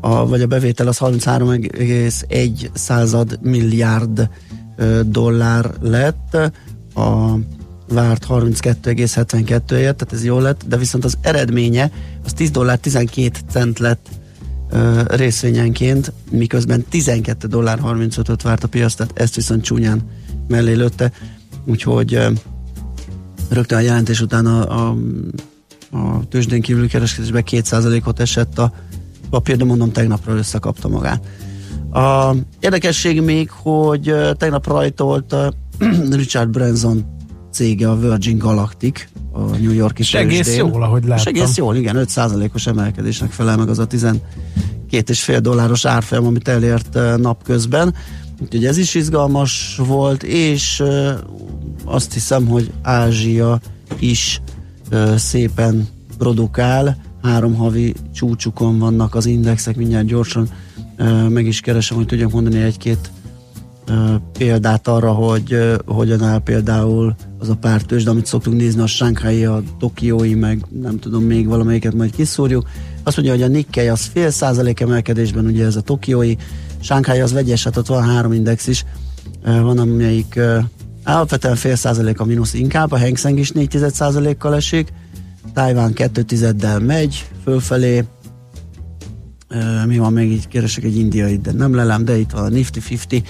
a, 0.00 0.26
vagy 0.26 0.42
a 0.42 0.46
bevétel 0.46 0.86
az 0.86 0.98
33,1 0.98 2.68
század 2.72 3.38
milliárd 3.42 4.28
dollár 5.06 5.70
lett, 5.80 6.36
a 6.94 7.38
várt 7.88 8.26
32,72-ért, 8.28 9.68
tehát 9.68 10.12
ez 10.12 10.24
jó 10.24 10.38
lett, 10.38 10.62
de 10.66 10.76
viszont 10.76 11.04
az 11.04 11.18
eredménye 11.20 11.90
az 12.24 12.32
10 12.32 12.50
dollár 12.50 12.78
12 12.78 13.38
cent 13.50 13.78
lett 13.78 14.08
részvényenként, 15.06 16.12
miközben 16.30 16.84
12 16.88 17.48
dollár 17.48 17.80
35-öt 17.84 18.42
várt 18.42 18.64
a 18.64 18.68
piac, 18.68 18.94
tehát 18.94 19.18
ezt 19.18 19.34
viszont 19.34 19.62
csúnyán 19.62 20.02
mellé 20.48 20.72
lőtte, 20.72 21.12
úgyhogy 21.64 22.18
rögtön 23.48 23.78
a 23.78 23.80
jelentés 23.80 24.20
után 24.20 24.46
a, 24.46 24.88
a, 24.88 24.96
a 25.90 26.28
tőzsdén 26.28 26.62
kívüli 26.62 26.86
kereskedésben 26.86 27.42
2%-ot 27.46 28.20
esett 28.20 28.58
a 28.58 28.72
papír, 29.30 29.56
de 29.56 29.64
mondom 29.64 29.92
tegnapra 29.92 30.34
összekapta 30.34 30.88
magát. 30.88 31.26
A 31.94 32.34
érdekesség 32.60 33.20
még, 33.20 33.50
hogy 33.50 34.14
tegnap 34.36 34.66
rajtolt 34.66 35.32
ö, 35.32 35.48
Richard 36.10 36.50
Branson 36.50 37.04
cége, 37.52 37.90
a 37.90 37.98
Virgin 37.98 38.38
Galactic, 38.38 39.06
a 39.32 39.40
New 39.40 39.72
Yorki 39.72 40.02
És 40.02 40.14
egész 40.14 40.56
jól, 40.56 40.82
ahogy 40.82 41.02
És 41.02 41.08
láttam. 41.08 41.34
egész 41.34 41.56
jól, 41.56 41.76
igen, 41.76 41.96
5%-os 41.98 42.66
emelkedésnek 42.66 43.30
felel 43.30 43.56
meg 43.56 43.68
az 43.68 43.78
a 43.78 43.86
12,5 43.86 45.38
dolláros 45.42 45.84
árfolyam, 45.84 46.26
amit 46.26 46.48
elért 46.48 46.98
napközben. 47.16 47.94
Úgyhogy 48.42 48.64
ez 48.64 48.76
is 48.76 48.94
izgalmas 48.94 49.80
volt, 49.86 50.22
és 50.22 50.82
azt 51.84 52.12
hiszem, 52.12 52.46
hogy 52.46 52.70
Ázsia 52.82 53.60
is 53.98 54.40
szépen 55.16 55.88
produkál, 56.18 56.96
három 57.22 57.54
havi 57.54 57.94
csúcsukon 58.14 58.78
vannak 58.78 59.14
az 59.14 59.26
indexek, 59.26 59.76
mindjárt 59.76 60.06
gyorsan 60.06 60.48
meg 61.28 61.46
is 61.46 61.60
keresem, 61.60 61.96
hogy 61.96 62.06
tudjak 62.06 62.32
mondani 62.32 62.62
egy-két 62.62 63.10
példát 64.32 64.88
arra, 64.88 65.12
hogy 65.12 65.58
hogyan 65.86 66.22
áll 66.22 66.38
például 66.38 67.14
az 67.38 67.48
a 67.48 67.54
pár 67.54 67.82
tőzsde, 67.82 68.10
amit 68.10 68.26
szoktunk 68.26 68.56
nézni, 68.56 68.80
a 68.80 68.86
Sánkhái, 68.86 69.44
a 69.44 69.62
Tokiói, 69.78 70.34
meg 70.34 70.64
nem 70.80 70.98
tudom, 70.98 71.22
még 71.22 71.46
valamelyiket 71.46 71.94
majd 71.94 72.14
kiszúrjuk. 72.14 72.68
Azt 73.02 73.16
mondja, 73.16 73.34
hogy 73.34 73.42
a 73.42 73.48
Nikkei 73.48 73.88
az 73.88 74.04
fél 74.04 74.30
százalék 74.30 74.80
emelkedésben, 74.80 75.46
ugye 75.46 75.64
ez 75.64 75.76
a 75.76 75.80
Tokiói, 75.80 76.34
Sánkhái 76.80 77.20
az 77.20 77.32
vegyes, 77.32 77.64
hát 77.64 77.76
ott 77.76 77.86
van 77.86 78.02
három 78.02 78.32
index 78.32 78.66
is, 78.66 78.84
van 79.44 79.78
amelyik 79.78 80.40
alapvetően 81.04 81.56
fél 81.56 81.76
százalék 81.76 82.20
a 82.20 82.24
mínusz 82.24 82.54
inkább, 82.54 82.92
a 82.92 82.98
Hang 82.98 83.38
is 83.38 83.50
4 83.50 83.78
százalékkal 83.92 84.54
esik, 84.54 84.92
Tájván 85.54 85.92
2 85.92 86.22
tizeddel 86.22 86.78
megy 86.78 87.28
fölfelé, 87.42 88.04
mi 89.86 89.98
van 89.98 90.12
még 90.12 90.30
így, 90.30 90.48
keresek 90.48 90.84
egy 90.84 90.96
indiai, 90.96 91.36
de 91.36 91.52
nem 91.52 91.74
lelem, 91.74 92.04
de 92.04 92.18
itt 92.18 92.30
van 92.30 92.44
a 92.44 92.48
Nifty 92.48 92.78
50, 92.92 93.22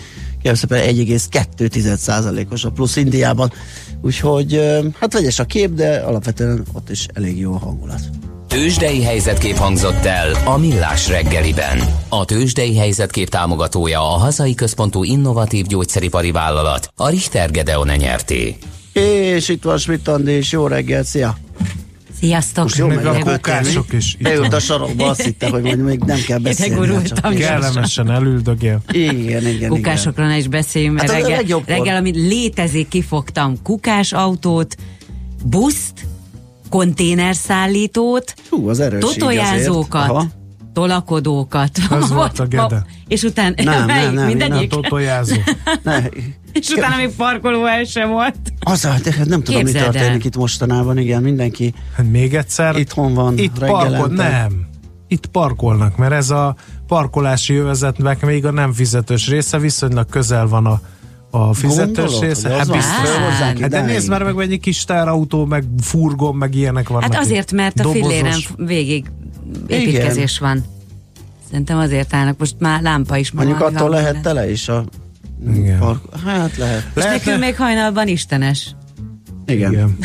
kérem 0.42 0.56
szépen 0.56 0.94
1,2%-os 0.94 2.64
a 2.64 2.70
plusz 2.70 2.96
Indiában, 2.96 3.52
úgyhogy 4.00 4.60
hát 4.98 5.12
vegyes 5.12 5.38
a 5.38 5.44
kép, 5.44 5.72
de 5.72 5.96
alapvetően 5.96 6.64
ott 6.72 6.90
is 6.90 7.06
elég 7.14 7.38
jó 7.38 7.54
a 7.54 7.58
hangulat. 7.58 8.00
Tőzsdei 8.48 9.02
helyzetkép 9.02 9.56
hangzott 9.56 10.04
el 10.04 10.34
a 10.44 10.58
Millás 10.58 11.08
reggeliben. 11.08 11.78
A 12.08 12.24
Tőzsdei 12.24 12.76
helyzetkép 12.76 13.28
támogatója 13.28 14.00
a 14.00 14.18
hazai 14.18 14.54
központú 14.54 15.04
innovatív 15.04 15.66
gyógyszeripari 15.66 16.30
vállalat, 16.30 16.90
a 16.96 17.08
Richter 17.08 17.50
Gedeon 17.50 17.90
nyerté. 17.96 18.56
És 18.92 19.48
itt 19.48 19.62
van 19.62 19.78
Schmidt 19.78 20.08
és 20.26 20.52
jó 20.52 20.66
reggel, 20.66 21.04
szia! 21.04 21.37
Sziasztok! 22.24 22.64
Most 22.64 22.76
jó 22.76 22.87
Meg 22.87 23.06
a 23.06 23.12
mi? 23.12 23.96
is 23.96 24.16
Beült 24.20 24.52
a 24.52 24.58
sarokba, 24.60 25.06
azt 25.06 25.22
hitte, 25.22 25.48
hogy 25.48 25.62
majd 25.62 25.78
még 25.78 25.98
nem 25.98 26.18
kell 26.26 26.38
beszélni. 26.38 27.02
csak- 27.02 27.34
Kellemesen 27.34 28.10
elüldögél. 28.10 28.80
Igen, 28.92 29.16
igen, 29.16 29.46
igen. 29.46 29.68
Kukásokról 29.68 30.26
ne 30.26 30.37
is 30.37 30.48
beszéljünk, 30.48 30.94
mert 30.94 31.10
Hát 31.10 31.20
reggel, 31.22 31.62
reggel, 31.66 31.96
amit 31.96 32.14
létezik, 32.16 32.88
kifogtam 32.88 33.62
kukásautót, 33.62 34.76
buszt, 35.44 35.92
konténerszállítót, 36.68 38.34
Hú, 38.50 38.68
az 38.68 38.80
erős 38.80 39.00
totojázókat, 39.00 40.26
tolakodókat. 40.72 41.70
Az 41.90 42.10
volt 42.12 42.38
a 42.38 42.46
Gede. 42.56 42.84
És 43.08 43.22
utána 43.22 43.54
Nem, 43.62 43.87
nem, 43.87 44.14
nem, 44.14 44.26
mindegyik. 44.26 44.70
Totojázó. 44.70 45.37
És 46.54 46.68
utána 46.68 46.96
még 46.96 47.10
parkoló 47.16 47.66
el 47.66 47.84
sem 47.84 48.10
volt. 48.10 48.36
az 48.60 48.84
a, 48.84 48.94
de 49.02 49.14
nem 49.24 49.42
tudom, 49.42 49.62
mi 49.62 49.66
Képzeld 49.66 49.84
el. 49.84 49.92
történik 49.92 50.24
itt 50.24 50.36
mostanában, 50.36 50.98
igen, 50.98 51.22
mindenki 51.22 51.74
Hát 51.96 52.10
még 52.10 52.34
egyszer. 52.34 52.76
itthon 52.76 53.14
van 53.14 53.38
Itt 53.38 53.58
parkol, 53.58 54.06
nem. 54.06 54.66
Itt 55.08 55.26
parkolnak, 55.26 55.96
mert 55.96 56.12
ez 56.12 56.30
a 56.30 56.56
parkolási 56.86 57.54
övezetnek 57.54 58.24
még 58.26 58.46
a 58.46 58.50
nem 58.50 58.72
fizetős 58.72 59.28
része 59.28 59.58
viszonylag 59.58 60.08
közel 60.08 60.46
van 60.46 60.66
a, 60.66 60.80
a 61.30 61.54
fizetős 61.54 62.18
része. 62.18 62.48
Hát 62.48 62.70
biztos. 62.70 63.08
Hát 63.38 63.68
de 63.68 63.80
nézd 63.80 64.08
már 64.08 64.22
meg, 64.22 64.34
mennyi 64.34 64.58
kis 64.58 64.84
terautó, 64.84 65.44
meg 65.44 65.64
furgon, 65.80 66.36
meg 66.36 66.54
ilyenek 66.54 66.88
vannak. 66.88 67.12
Hát 67.14 67.22
azért, 67.22 67.52
mert 67.52 67.80
a 67.80 67.88
filléren 67.88 68.38
végig 68.56 69.10
építkezés 69.66 70.38
van. 70.38 70.64
Szerintem 71.50 71.78
azért 71.78 72.14
állnak. 72.14 72.38
Most 72.38 72.54
már 72.58 72.82
lámpa 72.82 73.16
is 73.16 73.32
Mondjuk 73.32 73.58
van, 73.58 73.74
attól 73.74 73.88
van 73.88 73.96
lehet 73.96 74.22
tele 74.22 74.50
is 74.50 74.68
a 74.68 74.84
Igen. 75.54 75.78
park. 75.78 76.00
Hát 76.24 76.57
lehet. 76.57 76.87
És 76.94 77.02
nekünk 77.04 77.38
még 77.38 77.57
hajnalban 77.57 78.09
istenes. 78.09 78.74
Igen. 79.46 79.72
Igen. 79.72 79.96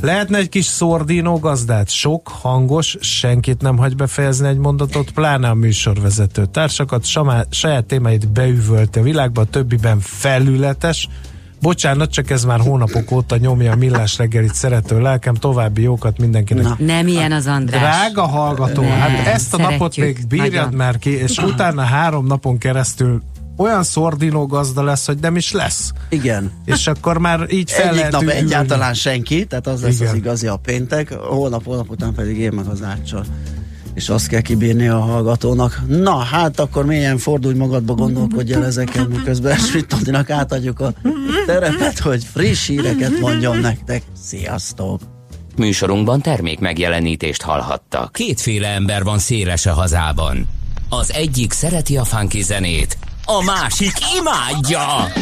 Lehetne 0.00 0.38
egy 0.38 0.48
kis 0.48 0.64
szordínó 0.64 1.38
gazdát, 1.38 1.88
sok, 1.88 2.28
hangos, 2.28 2.96
senkit 3.00 3.60
nem 3.60 3.76
hagy 3.76 3.96
befejezni 3.96 4.48
egy 4.48 4.56
mondatot, 4.58 5.10
pláne 5.10 5.48
a 5.48 5.54
műsorvezető 5.54 6.46
társakat, 6.46 7.04
samá, 7.04 7.44
saját 7.50 7.84
témáit 7.84 8.32
beüvölte 8.32 9.00
a 9.00 9.02
világba, 9.02 9.40
a 9.40 9.44
többiben 9.44 10.00
felületes. 10.00 11.08
Bocsánat, 11.60 12.10
csak 12.10 12.30
ez 12.30 12.44
már 12.44 12.60
hónapok 12.60 13.10
óta 13.10 13.36
nyomja 13.36 13.72
a 13.72 13.76
millás 13.76 14.16
reggelit 14.18 14.54
szerető 14.54 15.00
lelkem, 15.00 15.34
további 15.34 15.82
jókat 15.82 16.18
mindenkinek. 16.18 16.64
Na. 16.64 16.76
Nem 16.78 17.06
ilyen 17.06 17.32
az 17.32 17.46
András. 17.46 17.80
Drága 17.80 18.26
hallgató, 18.26 18.82
Nem, 18.82 18.90
hát 18.90 19.26
ezt 19.26 19.54
a 19.54 19.56
napot 19.56 19.92
szeretjük. 19.92 20.16
még 20.18 20.26
bírjad 20.26 20.52
Nagyon. 20.52 20.74
már 20.74 20.98
ki, 20.98 21.10
és 21.10 21.38
utána 21.52 21.82
három 21.82 22.26
napon 22.26 22.58
keresztül 22.58 23.22
olyan 23.58 23.82
szordinó 23.82 24.46
gazda 24.46 24.82
lesz, 24.82 25.06
hogy 25.06 25.18
nem 25.20 25.36
is 25.36 25.52
lesz. 25.52 25.92
Igen. 26.08 26.50
És 26.64 26.86
akkor 26.86 27.18
már 27.18 27.46
így 27.50 27.70
fel 27.70 27.88
Egyik 27.94 28.08
nap 28.10 28.22
ülni. 28.22 28.34
egyáltalán 28.34 28.94
senki, 28.94 29.46
tehát 29.46 29.66
az 29.66 29.82
lesz 29.82 29.94
Igen. 30.00 30.08
az 30.08 30.14
igazi 30.16 30.46
a 30.46 30.56
péntek, 30.56 31.12
holnap, 31.12 31.64
holnap 31.64 31.90
után 31.90 32.14
pedig 32.14 32.38
én 32.38 32.52
meg 32.52 32.66
az 32.66 32.82
áccsal. 32.82 33.24
És 33.94 34.08
azt 34.08 34.26
kell 34.26 34.40
kibírni 34.40 34.88
a 34.88 34.98
hallgatónak. 34.98 35.80
Na, 35.86 36.16
hát 36.16 36.60
akkor 36.60 36.84
mélyen 36.84 37.18
fordulj 37.18 37.54
magadba, 37.54 37.94
gondolkodj 37.94 38.52
el 38.52 38.64
ezeken, 38.64 39.06
miközben 39.06 39.56
Schmidt 39.66 39.92
Andinak 39.92 40.30
átadjuk 40.30 40.80
a 40.80 40.92
terepet, 41.46 41.98
hogy 41.98 42.24
friss 42.24 42.66
híreket 42.66 43.20
mondjon 43.20 43.58
nektek. 43.58 44.02
Sziasztok! 44.24 45.00
Műsorunkban 45.56 46.20
termék 46.20 46.58
megjelenítést 46.58 47.42
hallhattak. 47.42 48.12
Kétféle 48.12 48.68
ember 48.68 49.02
van 49.02 49.18
széles 49.18 49.66
a 49.66 49.72
hazában. 49.72 50.48
Az 50.88 51.12
egyik 51.12 51.52
szereti 51.52 51.96
a 51.96 52.04
funky 52.04 52.42
zenét, 52.42 52.98
a 53.30 53.42
másik 53.42 53.92
imádja. 54.16 55.12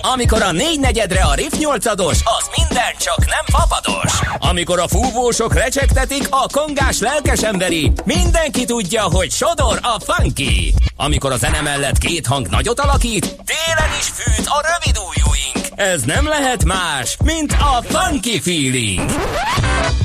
Amikor 0.00 0.42
a 0.42 0.52
négy 0.52 0.80
negyedre 0.80 1.20
a 1.20 1.34
riff 1.34 1.52
nyolcados, 1.58 2.18
az 2.38 2.50
minden 2.56 2.92
csak 2.98 3.18
nem 3.18 3.44
fapados. 3.60 4.20
Amikor 4.38 4.78
a 4.78 4.88
fúvósok 4.88 5.54
recsegtetik, 5.54 6.26
a 6.30 6.46
kongás 6.52 6.98
lelkes 6.98 7.42
emberi, 7.42 7.92
mindenki 8.04 8.64
tudja, 8.64 9.02
hogy 9.02 9.30
sodor 9.30 9.78
a 9.82 10.12
funky. 10.12 10.74
Amikor 10.96 11.32
a 11.32 11.36
zene 11.36 11.60
mellett 11.60 11.98
két 11.98 12.26
hang 12.26 12.48
nagyot 12.48 12.80
alakít, 12.80 13.20
télen 13.20 13.90
is 13.98 14.06
fűt 14.06 14.46
a 14.46 14.64
rövid 14.66 14.98
ujjúink. 15.08 15.67
Ez 15.78 16.02
nem 16.02 16.26
lehet 16.26 16.64
más, 16.64 17.16
mint 17.24 17.52
a 17.52 17.82
funky 17.82 18.40
feeling. 18.40 19.10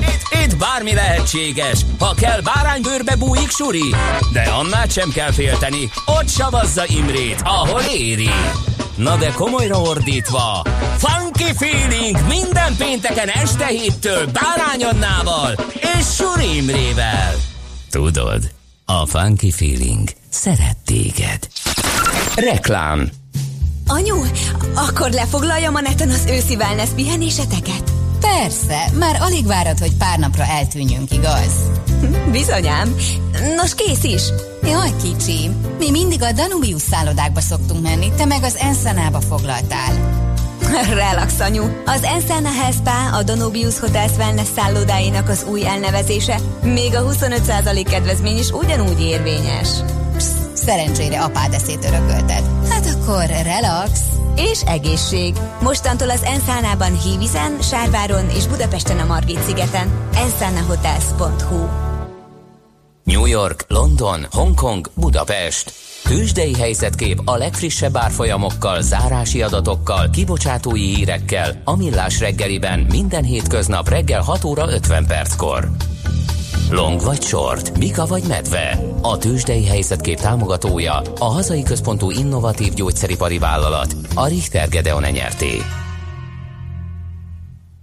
Itt, 0.00 0.42
itt 0.44 0.56
bármi 0.56 0.94
lehetséges, 0.94 1.80
ha 1.98 2.14
kell 2.14 2.40
báránybőrbe 2.40 3.16
bújik 3.16 3.50
suri, 3.50 3.94
de 4.32 4.42
annál 4.42 4.86
sem 4.86 5.10
kell 5.10 5.32
félteni, 5.32 5.90
ott 6.06 6.28
savazza 6.28 6.84
Imrét, 6.86 7.40
ahol 7.44 7.80
éri. 7.80 8.30
Na 8.96 9.16
de 9.16 9.30
komolyra 9.30 9.80
ordítva, 9.80 10.62
funky 10.96 11.52
feeling 11.56 12.18
minden 12.28 12.76
pénteken 12.76 13.28
este 13.28 13.66
héttől 13.66 14.26
Bárány 14.26 14.86
és 15.74 16.14
Suri 16.16 16.56
Imrével. 16.56 17.34
Tudod, 17.90 18.50
a 18.84 19.06
funky 19.06 19.50
feeling 19.50 20.08
szeret 20.28 20.76
téged. 20.84 21.48
Reklám 22.34 23.10
Anyu, 23.86 24.16
akkor 24.74 25.10
lefoglaljam 25.10 25.74
a 25.74 25.80
neten 25.80 26.10
az 26.10 26.24
őszi 26.28 26.54
wellness 26.54 26.88
pihenéseteket? 26.94 27.92
Persze, 28.20 28.90
már 28.98 29.16
alig 29.20 29.46
várod, 29.46 29.78
hogy 29.78 29.96
pár 29.96 30.18
napra 30.18 30.44
eltűnjünk, 30.44 31.12
igaz? 31.12 31.52
Bizonyám. 32.30 32.96
Nos, 33.56 33.74
kész 33.74 34.04
is. 34.04 34.22
Jaj, 34.62 34.90
kicsi, 35.02 35.50
mi 35.78 35.90
mindig 35.90 36.22
a 36.22 36.32
Danubius 36.32 36.82
szállodákba 36.82 37.40
szoktunk 37.40 37.82
menni, 37.82 38.12
te 38.16 38.24
meg 38.24 38.42
az 38.42 38.56
Ensanába 38.56 39.20
foglaltál. 39.20 40.22
Relax, 40.94 41.40
anyu. 41.40 41.64
Az 41.86 42.02
Ensana 42.02 42.50
Health 42.50 42.76
Spa 42.76 43.16
a 43.16 43.22
Donobius 43.22 43.78
Hotels 43.78 44.16
Wellness 44.16 44.48
szállodáinak 44.56 45.28
az 45.28 45.44
új 45.50 45.66
elnevezése, 45.66 46.38
még 46.62 46.94
a 46.94 47.04
25% 47.04 47.86
kedvezmény 47.90 48.38
is 48.38 48.50
ugyanúgy 48.50 49.00
érvényes. 49.00 49.68
Szerencsére 50.54 51.22
apád 51.22 51.52
eszét 51.52 51.84
örökölted. 51.84 52.42
Hát 52.68 52.86
akkor 52.86 53.26
relax. 53.26 54.00
És 54.36 54.62
egészség. 54.62 55.34
Mostantól 55.60 56.10
az 56.10 56.22
Enszánában 56.22 57.00
Hívizen, 57.00 57.60
Sárváron 57.60 58.30
és 58.30 58.46
Budapesten 58.46 58.98
a 58.98 59.04
Margit 59.04 59.42
szigeten. 59.42 59.90
ensanahotels.hu 60.14 61.66
New 63.04 63.26
York, 63.26 63.64
London, 63.68 64.26
Hongkong, 64.30 64.90
Budapest. 64.94 65.72
Tőzsdei 66.04 66.54
helyzetkép 66.54 67.20
a 67.24 67.36
legfrissebb 67.36 67.96
árfolyamokkal, 67.96 68.82
zárási 68.82 69.42
adatokkal, 69.42 70.10
kibocsátói 70.10 70.94
hírekkel, 70.94 71.60
a 71.64 71.76
Millás 71.76 72.20
reggeliben 72.20 72.86
minden 72.90 73.24
hétköznap 73.24 73.88
reggel 73.88 74.20
6 74.20 74.44
óra 74.44 74.72
50 74.72 75.06
perckor. 75.06 75.70
Long 76.70 77.00
vagy 77.00 77.22
short, 77.22 77.78
Mika 77.78 78.06
vagy 78.06 78.22
medve. 78.28 78.78
A 79.02 79.18
tőzsdei 79.18 79.66
helyzetkép 79.66 80.20
támogatója, 80.20 81.02
a 81.18 81.24
hazai 81.24 81.62
központú 81.62 82.10
innovatív 82.10 82.72
gyógyszeripari 82.74 83.38
vállalat, 83.38 83.96
a 84.14 84.26
Richter 84.26 84.68
Gedeon 84.68 85.02
nyerté. 85.02 85.60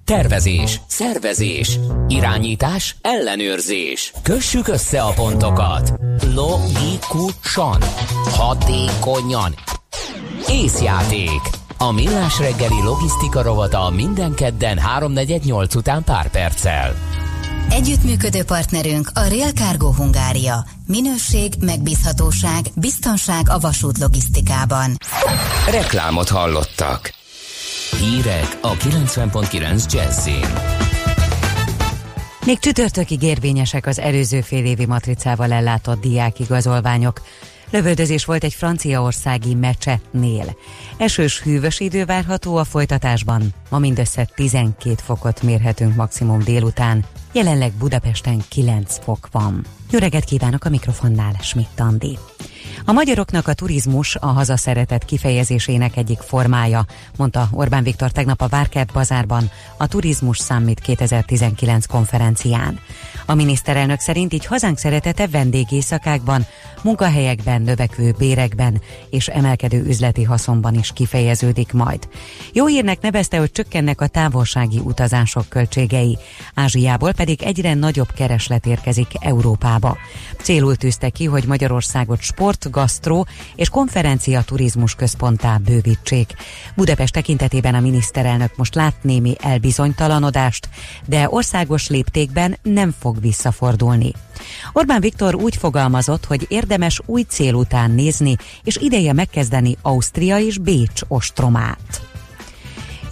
Tervezés, 0.06 0.82
szervezés, 0.88 1.80
irányítás, 2.08 2.96
ellenőrzés. 3.02 4.14
Kössük 4.24 4.68
össze 4.68 5.02
a 5.02 5.14
pontokat. 5.14 5.94
Logikusan, 6.36 7.82
hatékonyan. 8.32 9.56
Észjáték. 10.50 11.42
A 11.78 11.92
Millás 11.92 12.40
reggeli 12.40 12.84
logisztika 12.84 13.42
rovata 13.42 13.90
minden 13.90 14.34
kedden 14.34 14.80
3.48 15.00 15.76
után 15.76 16.04
pár 16.04 16.32
perccel. 16.32 16.96
Együttműködő 17.70 18.44
partnerünk 18.44 19.10
a 19.14 19.28
Real 19.28 19.52
Cargo 19.52 19.92
Hungária. 19.92 20.66
Minőség, 20.88 21.54
megbízhatóság, 21.60 22.66
biztonság 22.76 23.50
a 23.50 23.60
vasút 23.60 23.98
logisztikában. 23.98 24.98
Reklámot 25.72 26.30
hallottak. 26.30 27.14
Hírek 28.00 28.58
a 28.62 28.72
90.9 28.72 29.92
Jazzin. 29.94 30.46
Még 32.46 32.60
csütörtökig 32.60 33.22
érvényesek 33.22 33.86
az 33.86 34.00
előző 34.00 34.42
fél 34.42 34.66
évi 34.66 34.86
matricával 34.86 35.52
ellátott 35.52 36.02
diákigazolványok. 36.02 37.22
Lövöldözés 37.72 38.26
volt 38.26 38.44
egy 38.44 38.54
franciaországi 38.54 39.56
mecsetnél. 39.56 40.56
Esős 40.98 41.42
hűvös 41.42 41.80
idő 41.80 42.06
várható 42.06 42.56
a 42.56 42.64
folytatásban. 42.64 43.54
Ma 43.70 43.80
mindössze 43.80 44.30
12 44.36 44.96
fokot 45.04 45.42
mérhetünk 45.42 45.96
maximum 45.96 46.44
délután. 46.44 47.06
Jelenleg 47.34 47.72
Budapesten 47.80 48.44
9 48.50 49.00
fok 49.04 49.28
van. 49.32 49.66
Jó 49.92 50.00
reggelt 50.00 50.24
kívánok 50.24 50.66
a 50.66 50.70
mikrofonnál, 50.70 51.36
Schmidt 51.42 51.80
Andi. 51.80 52.18
A 52.86 52.92
magyaroknak 52.92 53.48
a 53.48 53.54
turizmus 53.54 54.16
a 54.16 54.26
hazaszeretet 54.26 55.06
kifejezésének 55.06 55.98
egyik 55.98 56.20
formája, 56.20 56.86
mondta 57.18 57.48
Orbán 57.52 57.84
Viktor 57.84 58.12
tegnap 58.12 58.42
a 58.42 58.48
Várkert 58.48 58.92
bazárban 58.92 59.50
a 59.78 59.88
Turizmus 59.88 60.38
Summit 60.38 60.80
2019 60.80 61.86
konferencián. 61.86 62.80
A 63.26 63.34
miniszterelnök 63.34 64.00
szerint 64.00 64.34
így 64.34 64.46
hazánk 64.46 64.78
szeretete 64.78 65.28
vendégészakákban, 65.28 66.46
munkahelyekben, 66.84 67.62
növekvő 67.62 68.16
bérekben 68.18 68.82
és 69.10 69.28
emelkedő 69.28 69.84
üzleti 69.86 70.24
haszonban 70.24 70.76
is 70.76 70.92
kifejeződik 70.94 71.74
majd. 71.74 72.08
Jó 72.54 72.66
hírnek 72.66 73.02
nevezte, 73.02 73.38
hogy 73.38 73.52
csökkennek 73.52 74.02
a 74.02 74.08
távolsági 74.08 74.80
utazások 74.80 75.50
költségei, 75.50 76.18
Ázsiából 76.54 77.14
pedig 77.14 77.42
egyre 77.42 77.74
nagyobb 77.74 78.12
kereslet 78.12 78.66
érkezik 78.66 79.08
Európába. 79.20 79.98
Célul 80.42 80.76
tűzte 80.76 81.10
ki, 81.10 81.26
hogy 81.26 81.44
Magyarországot 81.46 82.22
sport, 82.22 82.70
gasztró 82.70 83.28
és 83.56 83.70
konferencia 83.70 84.42
turizmus 84.42 84.96
központtá 84.96 85.58
bővítsék. 85.58 86.34
Budapest 86.76 87.14
tekintetében 87.14 87.76
a 87.76 87.80
miniszterelnök 87.80 88.56
most 88.56 88.76
lát 88.76 88.96
némi 89.02 89.36
elbizonytalanodást, 89.40 90.70
de 91.06 91.28
országos 91.30 91.88
léptékben 91.88 92.58
nem 92.62 92.96
fog 93.00 93.11
fog 93.12 93.22
visszafordulni. 93.22 94.12
Orbán 94.74 95.02
Viktor 95.02 95.36
úgy 95.36 95.56
fogalmazott, 95.56 96.26
hogy 96.26 96.46
érdemes 96.50 97.02
új 97.06 97.22
cél 97.22 97.54
után 97.54 97.92
nézni, 97.92 98.36
és 98.64 98.78
ideje 98.78 99.14
megkezdeni 99.14 99.78
Ausztria 99.82 100.38
és 100.38 100.58
Bécs 100.58 101.02
ostromát. 101.08 102.02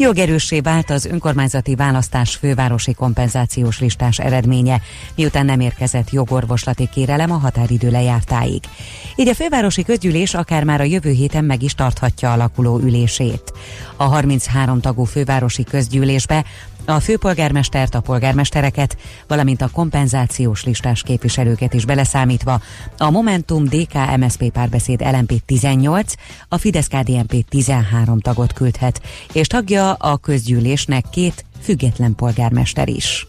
Jogerőssé 0.01 0.59
vált 0.59 0.89
az 0.89 1.05
önkormányzati 1.05 1.75
választás 1.75 2.35
fővárosi 2.35 2.93
kompenzációs 2.93 3.79
listás 3.79 4.19
eredménye, 4.19 4.81
miután 5.15 5.45
nem 5.45 5.59
érkezett 5.59 6.11
jogorvoslati 6.11 6.89
kérelem 6.93 7.31
a 7.31 7.37
határidő 7.37 7.89
lejártáig. 7.89 8.63
Így 9.15 9.27
a 9.27 9.33
fővárosi 9.33 9.83
közgyűlés 9.83 10.33
akár 10.33 10.63
már 10.63 10.81
a 10.81 10.83
jövő 10.83 11.11
héten 11.11 11.45
meg 11.45 11.63
is 11.63 11.73
tarthatja 11.73 12.31
alakuló 12.31 12.79
ülését. 12.79 13.53
A 13.95 14.03
33 14.03 14.81
tagú 14.81 15.03
fővárosi 15.03 15.63
közgyűlésbe 15.63 16.45
a 16.85 16.99
főpolgármestert, 16.99 17.95
a 17.95 17.99
polgármestereket, 17.99 18.97
valamint 19.27 19.61
a 19.61 19.69
kompenzációs 19.73 20.63
listás 20.63 21.03
képviselőket 21.03 21.73
is 21.73 21.85
beleszámítva, 21.85 22.61
a 22.97 23.09
Momentum 23.09 23.65
DK 23.65 24.17
MSP 24.17 24.51
párbeszéd 24.51 25.01
LMP 25.01 25.45
18, 25.45 26.13
a 26.49 26.57
Fidesz 26.57 26.87
KDNP 26.87 27.45
13 27.49 28.19
tagot 28.19 28.53
küldhet, 28.53 29.01
és 29.33 29.47
tagja 29.47 29.93
a 29.93 30.17
közgyűlésnek 30.17 31.05
két 31.11 31.45
független 31.61 32.15
polgármester 32.15 32.89
is. 32.89 33.25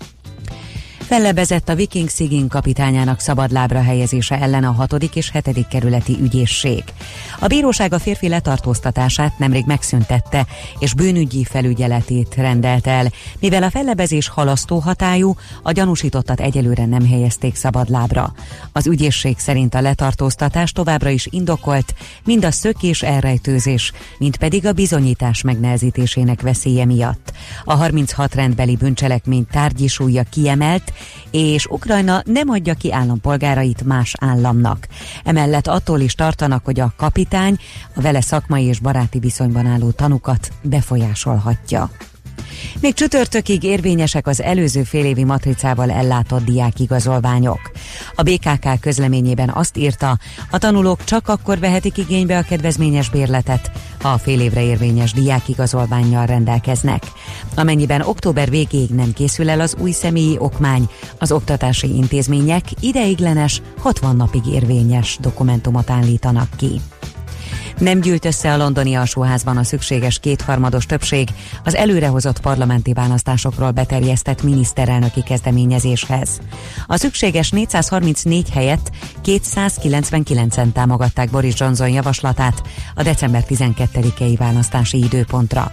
Fellebezett 1.11 1.69
a 1.69 1.75
Viking 1.75 2.09
Szigin 2.09 2.49
kapitányának 2.49 3.21
szabadlábra 3.21 3.83
helyezése 3.83 4.41
ellen 4.41 4.65
a 4.65 4.73
6. 4.73 4.93
és 5.15 5.31
7. 5.33 5.67
kerületi 5.69 6.17
ügyészség. 6.21 6.85
A 7.39 7.47
bíróság 7.47 7.93
a 7.93 7.99
férfi 7.99 8.29
letartóztatását 8.29 9.39
nemrég 9.39 9.65
megszüntette, 9.67 10.47
és 10.79 10.95
bűnügyi 10.95 11.45
felügyeletét 11.45 12.35
rendelt 12.35 12.87
el. 12.87 13.11
Mivel 13.41 13.63
a 13.63 13.71
fellebezés 13.71 14.29
halasztó 14.29 14.79
hatályú, 14.79 15.35
a 15.63 15.73
gyanúsítottat 15.73 16.41
egyelőre 16.41 16.87
nem 16.87 17.07
helyezték 17.09 17.55
szabadlábra. 17.55 18.33
Az 18.73 18.87
ügyészség 18.87 19.39
szerint 19.39 19.75
a 19.75 19.81
letartóztatás 19.81 20.73
továbbra 20.73 21.09
is 21.09 21.27
indokolt, 21.31 21.95
mind 22.25 22.45
a 22.45 22.51
szökés 22.51 23.03
elrejtőzés, 23.03 23.93
mind 24.19 24.37
pedig 24.37 24.67
a 24.67 24.73
bizonyítás 24.73 25.43
megnehezítésének 25.43 26.41
veszélye 26.41 26.85
miatt. 26.85 27.33
A 27.65 27.75
36 27.75 28.35
rendbeli 28.35 28.77
bűncselekmény 28.77 29.47
tárgyi 29.51 29.87
súlya 29.87 30.23
kiemelt, 30.31 30.93
és 31.31 31.67
Ukrajna 31.67 32.23
nem 32.25 32.49
adja 32.49 32.75
ki 32.75 32.93
állampolgárait 32.93 33.85
más 33.85 34.15
államnak. 34.21 34.87
Emellett 35.25 35.67
attól 35.67 36.01
is 36.01 36.15
tartanak, 36.15 36.65
hogy 36.65 36.81
a 36.81 36.93
kapitány 36.97 37.57
a 37.95 38.01
vele 38.01 38.21
szakmai 38.21 38.65
és 38.65 38.79
baráti 38.79 39.19
viszonyban 39.19 39.67
álló 39.67 39.91
tanukat 39.91 40.53
befolyásolhatja. 40.63 41.91
Még 42.81 42.95
csütörtökig 42.95 43.63
érvényesek 43.63 44.27
az 44.27 44.43
előző 44.43 44.83
félévi 44.83 45.25
matricával 45.25 45.91
ellátott 45.91 46.45
diákigazolványok. 46.45 47.71
A 48.15 48.23
BKK 48.23 48.81
közleményében 48.81 49.49
azt 49.49 49.77
írta, 49.77 50.19
a 50.51 50.59
tanulók 50.59 51.05
csak 51.05 51.29
akkor 51.29 51.59
vehetik 51.59 51.97
igénybe 51.97 52.39
a 52.39 52.43
kedvezményes 52.43 53.11
bérletet, 53.11 53.71
ha 54.03 54.09
a 54.09 54.19
fél 54.19 54.41
évre 54.41 54.63
érvényes 54.63 55.13
diákigazolványjal 55.13 56.27
rendelkeznek. 56.27 57.03
Amennyiben 57.55 58.01
október 58.01 58.51
végéig 58.51 58.91
nem 58.91 59.13
készül 59.13 59.51
el 59.51 59.61
az 59.61 59.77
új 59.79 59.91
személyi 59.91 60.37
okmány, 60.39 60.89
az 61.19 61.33
oktatási 61.33 61.97
intézmények 61.97 62.65
ideiglenes, 62.81 63.63
60 63.79 64.17
napig 64.17 64.47
érvényes 64.47 65.19
dokumentumot 65.21 65.91
állítanak 65.91 66.49
ki. 66.57 66.81
Nem 67.81 68.01
gyűlt 68.01 68.25
össze 68.25 68.53
a 68.53 68.57
londoni 68.57 68.95
alsóházban 68.95 69.57
a 69.57 69.63
szükséges 69.63 70.19
kétharmados 70.19 70.87
többség 70.87 71.29
az 71.65 71.75
előrehozott 71.75 72.41
parlamenti 72.41 72.93
választásokról 72.93 73.71
beterjesztett 73.71 74.43
miniszterelnöki 74.43 75.23
kezdeményezéshez. 75.23 76.41
A 76.87 76.97
szükséges 76.97 77.51
434 77.51 78.51
helyett 78.51 78.91
299-en 79.25 80.73
támogatták 80.73 81.31
Boris 81.31 81.55
Johnson 81.61 81.89
javaslatát 81.89 82.63
a 82.95 83.03
december 83.03 83.45
12-i 83.49 84.35
választási 84.39 84.99
időpontra. 84.99 85.73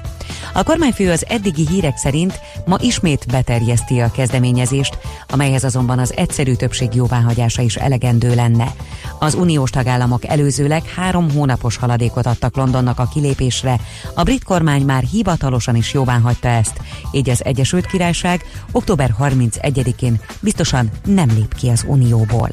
A 0.54 0.64
kormányfő 0.64 1.12
az 1.12 1.26
eddigi 1.28 1.68
hírek 1.68 1.98
szerint 1.98 2.40
ma 2.66 2.78
ismét 2.80 3.26
beterjeszti 3.32 4.00
a 4.00 4.12
kezdeményezést, 4.12 4.98
amelyhez 5.28 5.64
azonban 5.64 6.00
az 6.00 6.14
egyszerű 6.16 6.54
többség 6.54 6.94
jóváhagyása 6.94 7.62
is 7.62 7.76
elegendő 7.76 8.36
lenne. 8.36 8.74
Az 9.20 9.34
uniós 9.34 9.70
tagállamok 9.70 10.26
előzőleg 10.26 10.86
három 10.96 11.32
hónapos 11.32 11.78
haladékot 11.98 12.26
adtak 12.26 12.56
Londonnak 12.56 13.00
a 13.00 13.08
kilépésre, 13.08 13.80
a 14.14 14.24
brit 14.24 14.44
kormány 14.44 14.82
már 14.82 15.04
hivatalosan 15.04 15.76
is 15.76 15.94
jóváhagyta 15.94 16.48
ezt, 16.48 16.82
így 17.12 17.30
az 17.30 17.46
Egyesült 17.46 17.86
Királyság 17.86 18.44
október 18.72 19.16
31-én 19.20 20.20
biztosan 20.40 20.90
nem 21.06 21.30
lép 21.30 21.56
ki 21.56 21.70
az 21.70 21.86
unióból. 21.88 22.50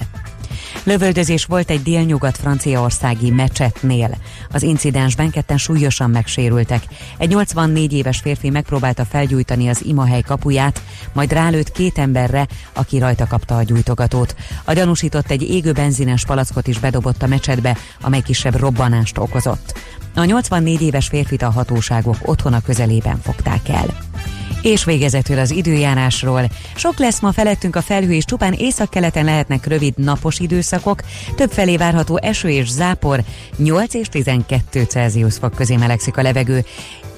Lövöldözés 0.82 1.44
volt 1.44 1.70
egy 1.70 1.82
délnyugat 1.82 2.36
franciaországi 2.36 3.30
mecsetnél. 3.30 4.16
Az 4.50 4.62
incidensben 4.62 5.30
ketten 5.30 5.58
súlyosan 5.58 6.10
megsérültek. 6.10 6.82
Egy 7.18 7.28
84 7.28 7.92
éves 7.92 8.18
férfi 8.18 8.50
megpróbálta 8.50 9.04
felgyújtani 9.04 9.68
az 9.68 9.84
imahely 9.84 10.20
kapuját, 10.20 10.82
majd 11.12 11.32
rálőtt 11.32 11.72
két 11.72 11.98
emberre, 11.98 12.46
aki 12.72 12.98
rajta 12.98 13.26
kapta 13.26 13.56
a 13.56 13.62
gyújtogatót. 13.62 14.34
A 14.64 14.72
gyanúsított 14.72 15.30
egy 15.30 15.42
égő 15.42 15.72
benzines 15.72 16.24
palackot 16.24 16.66
is 16.66 16.78
bedobott 16.78 17.22
a 17.22 17.26
mecsetbe, 17.26 17.76
amely 18.00 18.20
kisebb 18.20 18.56
robbanást 18.56 19.18
okozott. 19.18 19.78
A 20.14 20.24
84 20.24 20.82
éves 20.82 21.06
férfit 21.08 21.42
a 21.42 21.50
hatóságok 21.50 22.16
otthona 22.22 22.60
közelében 22.60 23.20
fogták 23.22 23.68
el. 23.68 23.86
És 24.64 24.84
végezetül 24.84 25.38
az 25.38 25.50
időjárásról. 25.50 26.44
Sok 26.74 26.98
lesz 26.98 27.20
ma 27.20 27.32
felettünk 27.32 27.76
a 27.76 27.82
felhő, 27.82 28.12
és 28.12 28.24
csupán 28.24 28.52
északkeleten 28.52 29.24
lehetnek 29.24 29.66
rövid 29.66 29.94
napos 29.96 30.38
időszakok. 30.38 31.02
Több 31.36 31.50
felé 31.50 31.76
várható 31.76 32.18
eső 32.22 32.48
és 32.48 32.70
zápor, 32.70 33.20
8 33.56 33.94
és 33.94 34.08
12 34.08 34.82
Celsius 34.82 35.34
fok 35.34 35.54
közé 35.54 35.76
melegszik 35.76 36.16
a 36.16 36.22
levegő. 36.22 36.64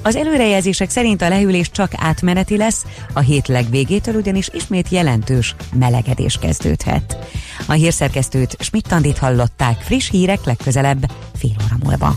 Az 0.02 0.16
előrejelzések 0.16 0.90
szerint 0.90 1.22
a 1.22 1.28
lehűlés 1.28 1.70
csak 1.70 1.92
átmeneti 1.96 2.56
lesz, 2.56 2.84
a 3.12 3.20
hét 3.20 3.48
legvégétől 3.48 4.14
ugyanis 4.14 4.48
ismét 4.52 4.88
jelentős 4.88 5.54
melegedés 5.74 6.38
kezdődhet. 6.40 7.16
A 7.66 7.72
hírszerkesztőt 7.72 8.56
Schmidt-Tandit 8.60 9.18
hallották, 9.18 9.80
friss 9.80 10.10
hírek 10.10 10.44
legközelebb 10.44 11.10
fél 11.34 11.56
óra 11.64 11.76
múlva. 11.84 12.16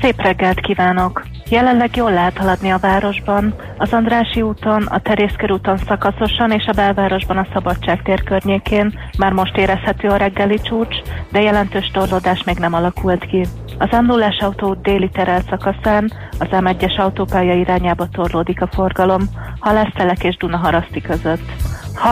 Szép 0.00 0.22
reggelt 0.22 0.60
kívánok! 0.60 1.22
Jelenleg 1.48 1.96
jól 1.96 2.12
lehet 2.12 2.38
haladni 2.38 2.70
a 2.70 2.78
városban, 2.78 3.54
az 3.78 3.92
Andrási 3.92 4.42
úton, 4.42 4.82
a 4.82 5.00
Terészkör 5.00 5.52
úton 5.52 5.76
szakaszosan 5.76 6.50
és 6.50 6.66
a 6.66 6.72
belvárosban 6.72 7.36
a 7.36 7.46
Szabadságtér 7.52 8.22
környékén 8.22 8.98
már 9.18 9.32
most 9.32 9.56
érezhető 9.56 10.08
a 10.08 10.16
reggeli 10.16 10.60
csúcs, 10.60 10.96
de 11.32 11.40
jelentős 11.40 11.90
torlódás 11.92 12.44
még 12.44 12.56
nem 12.56 12.74
alakult 12.74 13.26
ki. 13.26 13.46
Az 13.78 13.88
m 13.90 14.10
autó 14.38 14.74
déli 14.74 15.08
terel 15.08 15.40
szakaszán 15.50 16.12
az 16.38 16.48
M1-es 16.50 16.98
autópálya 16.98 17.54
irányába 17.54 18.08
torlódik 18.08 18.62
a 18.62 18.68
forgalom, 18.72 19.22
Halásztelek 19.58 20.24
és 20.24 20.36
Dunaharaszti 20.36 21.00
között. 21.00 21.52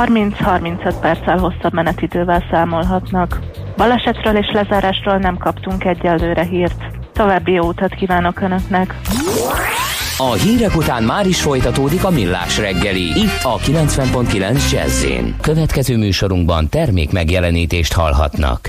30-35 0.06 0.94
perccel 1.00 1.38
hosszabb 1.38 1.72
menetidővel 1.72 2.44
számolhatnak. 2.50 3.38
Balesetről 3.76 4.36
és 4.36 4.50
lezárásról 4.52 5.16
nem 5.16 5.36
kaptunk 5.36 5.84
egyelőre 5.84 6.42
hírt. 6.42 6.98
További 7.18 7.52
jó 7.52 7.66
utat 7.66 7.94
kívánok 7.94 8.40
Önöknek! 8.40 8.94
A 10.18 10.32
hírek 10.32 10.76
után 10.76 11.02
már 11.02 11.26
is 11.26 11.42
folytatódik 11.42 12.04
a 12.04 12.10
millás 12.10 12.58
reggeli. 12.58 13.02
Itt 13.02 13.42
a 13.42 13.56
90.9 13.56 14.70
jazz 14.70 15.06
Következő 15.40 15.96
műsorunkban 15.96 16.68
termék 16.68 17.12
megjelenítést 17.12 17.92
hallhatnak. 17.92 18.68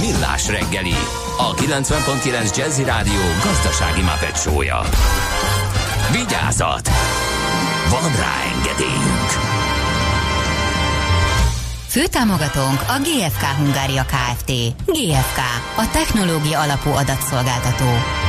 Millás 0.00 0.48
reggeli, 0.48 0.94
a 1.38 1.54
90.9 1.54 2.56
Jazzy 2.56 2.84
Rádió 2.84 3.20
gazdasági 3.44 4.02
mapetsója. 4.02 4.80
Vigyázat! 6.10 6.90
Van 7.90 8.16
rá 8.16 8.34
engedélyünk! 8.54 9.30
Főtámogatónk 11.86 12.80
a 12.80 12.98
GFK 12.98 13.44
Hungária 13.56 14.04
Kft. 14.04 14.52
GFK, 14.86 15.38
a 15.76 15.90
technológia 15.92 16.60
alapú 16.60 16.90
adatszolgáltató. 16.90 18.21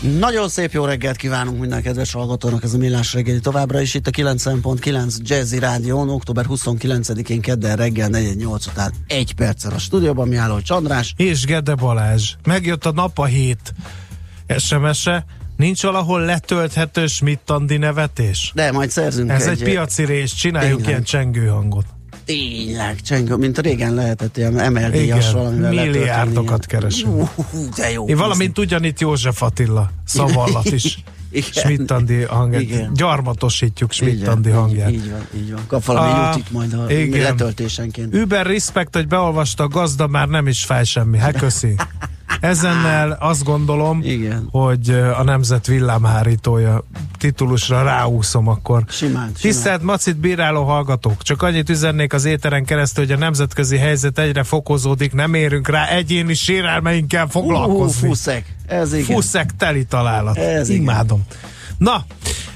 Nagyon 0.00 0.48
szép 0.48 0.72
jó 0.72 0.84
reggelt 0.84 1.16
kívánunk 1.16 1.60
minden 1.60 1.82
kedves 1.82 2.12
hallgatónak, 2.12 2.62
ez 2.62 2.74
a 2.74 2.78
Millás 2.78 3.12
reggeli 3.12 3.40
továbbra 3.40 3.80
is 3.80 3.94
itt 3.94 4.06
a 4.06 4.10
90.9 4.10 5.16
Jazzy 5.22 5.58
Rádión, 5.58 6.08
október 6.08 6.44
29-én 6.48 7.40
kedden 7.40 7.76
reggel 7.76 8.08
48 8.08 8.66
után 8.66 8.92
egy 9.06 9.34
perccel 9.34 9.72
a 9.72 9.78
stúdióban, 9.78 10.28
Mihály 10.28 10.62
Csandrás. 10.62 11.14
És 11.16 11.44
Gede 11.44 11.74
Balázs. 11.74 12.34
Megjött 12.44 12.86
a 12.86 12.92
nap 12.92 13.18
a 13.18 13.24
hét 13.24 13.74
SMS-e. 14.58 15.24
Nincs 15.56 15.82
valahol 15.82 16.20
letölthető 16.20 17.06
Schmidt-Andi 17.06 17.76
nevetés? 17.76 18.52
De 18.54 18.72
majd 18.72 18.90
szerzünk 18.90 19.30
Ez 19.30 19.46
egy, 19.46 19.62
egy 19.62 19.62
piaci 19.62 20.04
rés, 20.04 20.34
csináljuk 20.34 20.76
Tényleg. 20.76 20.88
ilyen 20.88 21.02
csengő 21.02 21.46
hangot. 21.46 21.86
Tényleg, 22.28 23.00
csengő, 23.00 23.34
mint 23.36 23.58
régen 23.58 23.94
lehetett 23.94 24.36
ilyen 24.36 24.72
MLD-as 24.72 25.32
valamivel 25.32 25.70
milliárdokat 25.72 26.66
keresünk. 26.66 27.28
Hú, 27.28 27.68
de 27.76 27.90
jó. 27.90 28.06
Én 28.08 28.16
valamint 28.16 28.58
ugyanitt 28.58 29.00
József 29.00 29.42
Attila 29.42 29.90
szavallat 30.04 30.64
is. 30.64 30.98
Schmidt-Andi 31.54 32.22
hangját. 32.22 32.60
Igen. 32.60 32.92
Gyarmatosítjuk 32.94 33.92
Schmidt-Andi 33.92 34.50
hangját. 34.50 34.90
Így, 34.90 34.94
így 34.94 35.10
van, 35.10 35.26
így 35.36 35.52
van. 35.52 35.60
Kap 35.66 35.84
valami 35.84 36.10
Ah, 36.10 36.36
jutit 36.36 36.50
majd 36.52 36.72
a 36.72 36.90
igen. 36.92 37.22
letöltésenként. 37.22 38.14
Über 38.14 38.46
respect, 38.46 38.94
hogy 38.94 39.06
beolvasta 39.06 39.62
a 39.64 39.68
gazda, 39.68 40.06
már 40.06 40.28
nem 40.28 40.46
is 40.46 40.64
fáj 40.64 40.84
semmi. 40.84 41.18
Hát 41.18 41.36
köszi. 41.38 41.74
Ezennel 42.40 43.16
azt 43.20 43.44
gondolom, 43.44 44.00
Igen. 44.02 44.48
hogy 44.50 44.90
a 44.90 45.22
nemzet 45.22 45.66
villámhárítója 45.66 46.84
titulusra 47.18 47.82
ráúszom 47.82 48.48
akkor. 48.48 48.82
Simán, 48.88 49.12
simán. 49.12 49.32
Tisztelt 49.40 49.82
Macit 49.82 50.16
bíráló 50.16 50.64
hallgatók, 50.64 51.22
csak 51.22 51.42
annyit 51.42 51.68
üzennék 51.68 52.12
az 52.12 52.24
éteren 52.24 52.64
keresztül, 52.64 53.04
hogy 53.04 53.14
a 53.14 53.18
nemzetközi 53.18 53.76
helyzet 53.76 54.18
egyre 54.18 54.42
fokozódik, 54.42 55.12
nem 55.12 55.34
érünk 55.34 55.68
rá 55.68 55.86
egyéni 55.86 56.34
sérelmeinkkel 56.34 57.24
Hú, 57.24 57.30
foglalkozni. 57.30 58.08
fuszek. 58.08 58.54
Ez 58.66 58.92
igen. 58.92 59.04
Fuszek 59.04 59.50
teli 59.56 59.84
találat. 59.84 60.36
Ez 60.36 60.68
igen. 60.68 60.82
Imádom. 60.82 61.22
Na, 61.78 62.04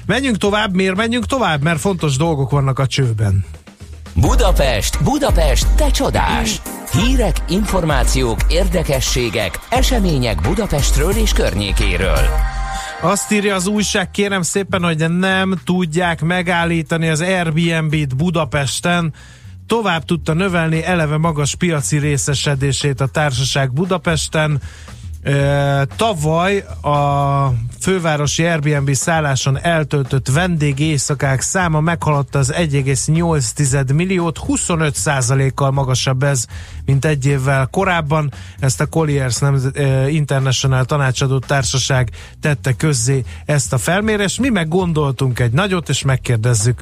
menjünk 0.05 0.37
tovább. 0.37 0.73
Miért 0.75 0.95
menjünk 0.95 1.25
tovább? 1.25 1.61
Mert 1.61 1.79
fontos 1.79 2.17
dolgok 2.17 2.49
vannak 2.49 2.79
a 2.79 2.87
csőben. 2.87 3.45
Budapest, 4.15 5.03
Budapest, 5.03 5.67
te 5.75 5.91
csodás! 5.91 6.61
Hírek, 6.91 7.35
információk, 7.49 8.39
érdekességek, 8.49 9.59
események 9.69 10.41
Budapestről 10.41 11.11
és 11.11 11.31
környékéről. 11.31 12.19
Azt 13.01 13.31
írja 13.31 13.55
az 13.55 13.67
újság, 13.67 14.11
kérem 14.11 14.41
szépen, 14.41 14.83
hogy 14.83 15.09
nem 15.11 15.53
tudják 15.65 16.21
megállítani 16.21 17.09
az 17.09 17.21
Airbnb-t 17.21 18.15
Budapesten. 18.15 19.13
Tovább 19.67 20.05
tudta 20.05 20.33
növelni 20.33 20.83
eleve 20.83 21.17
magas 21.17 21.55
piaci 21.55 21.97
részesedését 21.97 23.01
a 23.01 23.07
társaság 23.07 23.73
Budapesten. 23.73 24.61
Tavaly 25.95 26.65
a 26.81 27.53
fővárosi 27.79 28.45
Airbnb 28.45 28.93
szálláson 28.93 29.59
eltöltött 29.61 30.27
vendég 30.27 30.79
éjszakák 30.79 31.41
száma 31.41 31.79
meghaladta 31.79 32.39
az 32.39 32.53
1,8 32.57 33.93
milliót, 33.93 34.39
25%-kal 34.47 35.71
magasabb 35.71 36.23
ez, 36.23 36.45
mint 36.85 37.05
egy 37.05 37.25
évvel 37.25 37.67
korábban. 37.71 38.33
Ezt 38.59 38.81
a 38.81 38.85
Colliers 38.85 39.41
ö, 39.73 40.07
International 40.07 40.85
tanácsadó 40.85 41.39
társaság 41.39 42.09
tette 42.41 42.73
közzé 42.73 43.23
ezt 43.45 43.73
a 43.73 43.77
felmérést. 43.77 44.39
Mi 44.39 44.49
meg 44.49 44.67
gondoltunk 44.67 45.39
egy 45.39 45.51
nagyot, 45.51 45.89
és 45.89 46.03
megkérdezzük, 46.03 46.81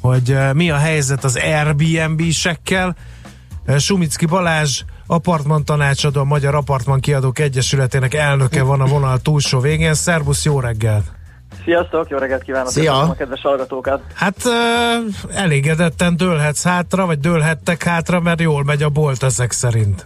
hogy 0.00 0.36
mi 0.52 0.70
a 0.70 0.76
helyzet 0.76 1.24
az 1.24 1.36
Airbnb-sekkel. 1.36 2.96
Sumicki 3.78 4.26
Balázs, 4.26 4.82
apartman 5.06 5.64
tanácsadó, 5.64 6.20
a 6.20 6.24
Magyar 6.24 6.54
Apartman 6.54 7.00
Kiadók 7.00 7.38
Egyesületének 7.38 8.14
elnöke 8.14 8.62
van 8.62 8.80
a 8.80 8.86
vonal 8.86 9.18
túlsó 9.18 9.60
végén. 9.60 9.94
Szerbusz, 9.94 10.44
jó 10.44 10.60
reggelt! 10.60 11.04
Sziasztok, 11.64 12.08
jó 12.08 12.18
reggelt 12.18 12.42
kívánok 12.42 12.68
Szia. 12.68 13.00
A 13.00 13.14
kedves 13.14 13.40
hallgatókat. 13.40 14.02
Hát 14.14 14.36
ö, 14.44 14.50
elégedetten 15.34 16.16
dőlhetsz 16.16 16.64
hátra, 16.64 17.06
vagy 17.06 17.18
dőlhettek 17.18 17.82
hátra, 17.82 18.20
mert 18.20 18.40
jól 18.40 18.64
megy 18.64 18.82
a 18.82 18.88
bolt 18.88 19.22
ezek 19.22 19.52
szerint. 19.52 20.04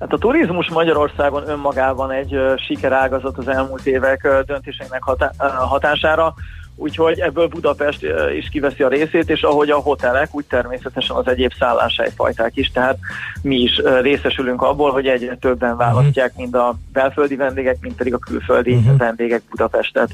Hát 0.00 0.12
a 0.12 0.18
turizmus 0.18 0.68
Magyarországon 0.68 1.48
önmagában 1.48 2.10
egy 2.10 2.34
ö, 2.34 2.54
sikerágazat 2.66 3.38
az 3.38 3.48
elmúlt 3.48 3.86
évek 3.86 4.24
ö, 4.24 4.40
döntéseinek 4.46 5.02
hatá- 5.02 5.34
ö, 5.38 5.46
hatására, 5.46 6.34
úgyhogy 6.76 7.18
ebből 7.18 7.46
Budapest 7.46 8.06
is 8.38 8.48
kiveszi 8.48 8.82
a 8.82 8.88
részét, 8.88 9.30
és 9.30 9.42
ahogy 9.42 9.70
a 9.70 9.76
hotelek, 9.76 10.34
úgy 10.34 10.44
természetesen 10.44 11.16
az 11.16 11.28
egyéb 11.28 11.52
szálláshelyfajták 11.58 12.56
is, 12.56 12.70
tehát 12.70 12.98
mi 13.42 13.56
is 13.56 13.80
részesülünk 14.02 14.62
abból, 14.62 14.90
hogy 14.90 15.06
egyre 15.06 15.36
többen 15.36 15.76
választják 15.76 16.32
mind 16.36 16.54
a 16.54 16.78
belföldi 16.92 17.36
vendégek, 17.36 17.76
mind 17.80 17.94
pedig 17.94 18.14
a 18.14 18.18
külföldi 18.18 18.74
Mhm. 18.74 18.96
vendégek 18.96 19.42
Budapestet. 19.50 20.10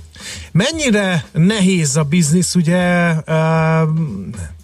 Mennyire 0.53 1.25
nehéz 1.33 1.97
a 1.97 2.03
biznisz, 2.03 2.55
ugye 2.55 3.13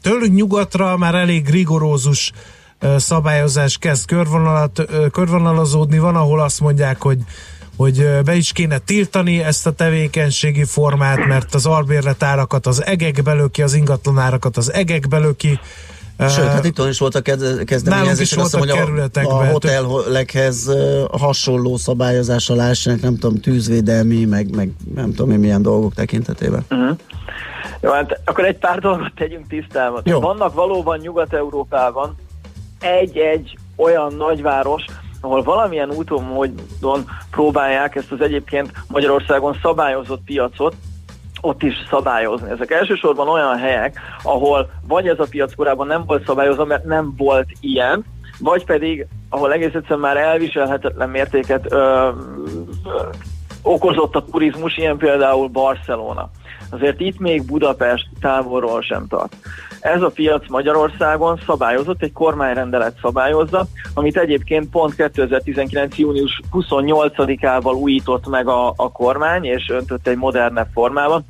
tőlünk 0.03 0.35
nyugatra 0.35 0.97
már 0.97 1.15
elég 1.15 1.49
rigorózus 1.49 2.33
szabályozás 2.97 3.79
kezd 3.79 4.07
körvonalat, 4.07 4.85
körvonalazódni, 5.13 5.99
van, 5.99 6.17
ahol 6.17 6.41
azt 6.41 6.61
mondják, 6.61 7.03
hogy 7.03 7.19
hogy 7.79 8.09
be 8.25 8.35
is 8.35 8.53
kéne 8.53 8.79
tiltani 8.79 9.43
ezt 9.43 9.67
a 9.67 9.73
tevékenységi 9.73 10.65
formát, 10.65 11.27
mert 11.27 11.55
az 11.55 11.67
albérletárakat 11.67 12.67
az 12.67 12.85
egekbe 12.85 13.33
löki, 13.33 13.63
az 13.63 13.75
ingatlanárakat 13.75 14.57
az 14.57 14.73
egekbe 14.73 15.19
löki. 15.19 15.61
Sőt, 16.19 16.47
hát 16.47 16.65
itt 16.65 16.79
is 16.79 16.99
voltak 16.99 17.23
kezd- 17.23 17.65
kezdeményezések, 17.65 18.39
is 18.39 18.45
azt 18.45 18.55
hiszem, 18.55 18.89
hogy 18.89 19.11
a, 19.25 19.29
a 19.29 19.47
hotelekhez 19.51 20.71
hasonló 21.11 21.77
szabályozással 21.77 22.57
lássanak, 22.57 23.01
nem 23.01 23.19
tudom, 23.19 23.41
tűzvédelmi, 23.41 24.25
meg, 24.25 24.55
meg 24.55 24.71
nem 24.95 25.15
tudom 25.15 25.31
én 25.31 25.39
milyen 25.39 25.63
dolgok 25.63 25.95
tekintetében. 25.95 26.65
Uh-huh. 26.71 26.97
Jó, 27.81 27.91
hát 27.91 28.21
akkor 28.25 28.45
egy 28.45 28.59
pár 28.59 28.79
dolgot 28.79 29.13
tegyünk 29.15 29.47
tisztában. 29.49 30.03
Jó. 30.05 30.21
Vannak 30.21 30.55
valóban 30.55 30.99
Nyugat-Európában 30.99 32.17
egy-egy 32.81 33.59
olyan 33.77 34.15
nagyváros, 34.15 34.85
ahol 35.21 35.43
valamilyen 35.43 35.91
úton, 35.91 36.23
módon 36.23 37.05
próbálják 37.31 37.95
ezt 37.95 38.13
az 38.13 38.21
egyébként 38.21 38.73
Magyarországon 38.89 39.59
szabályozott 39.63 40.23
piacot 40.25 40.75
ott 41.41 41.63
is 41.63 41.75
szabályozni. 41.91 42.51
Ezek 42.51 42.71
elsősorban 42.71 43.29
olyan 43.29 43.57
helyek, 43.57 44.01
ahol 44.23 44.71
vagy 44.89 45.09
ez 45.09 45.19
a 45.19 45.27
piac 45.31 45.55
korábban 45.55 45.87
nem 45.87 46.05
volt 46.07 46.27
szabályozva, 46.27 46.65
mert 46.65 46.85
nem 46.85 47.15
volt 47.17 47.49
ilyen, 47.61 48.05
vagy 48.39 48.65
pedig, 48.65 49.07
ahol 49.29 49.53
egész 49.53 49.75
egyszerűen 49.75 50.01
már 50.01 50.17
elviselhetetlen 50.17 51.09
mértéket 51.09 51.73
ö, 51.73 51.77
ö, 51.77 53.01
okozott 53.63 54.15
a 54.15 54.25
turizmus, 54.31 54.77
ilyen 54.77 54.97
például 54.97 55.49
Barcelona. 55.49 56.31
Azért 56.71 57.01
itt 57.01 57.19
még 57.19 57.45
Budapest 57.45 58.09
távolról 58.21 58.83
sem 58.83 59.07
tart. 59.09 59.37
Ez 59.81 60.03
a 60.03 60.11
piac 60.11 60.49
Magyarországon 60.49 61.41
szabályozott, 61.47 62.03
egy 62.03 62.13
kormányrendelet 62.13 62.99
szabályozza, 63.03 63.67
amit 63.95 64.17
egyébként 64.17 64.71
pont 64.71 64.95
2019. 64.95 65.97
június 65.99 66.41
28-ával 66.53 67.81
újított 67.81 68.29
meg 68.29 68.49
a, 68.49 68.73
a 68.77 68.93
kormány, 68.93 69.45
és 69.45 69.69
öntött 69.69 70.07
egy 70.07 70.17
modernebb 70.17 70.69
formában. 70.73 71.25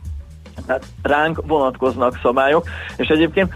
Tehát 0.66 0.84
ránk 1.02 1.42
vonatkoznak 1.46 2.18
szabályok, 2.22 2.68
és 2.96 3.08
egyébként 3.08 3.52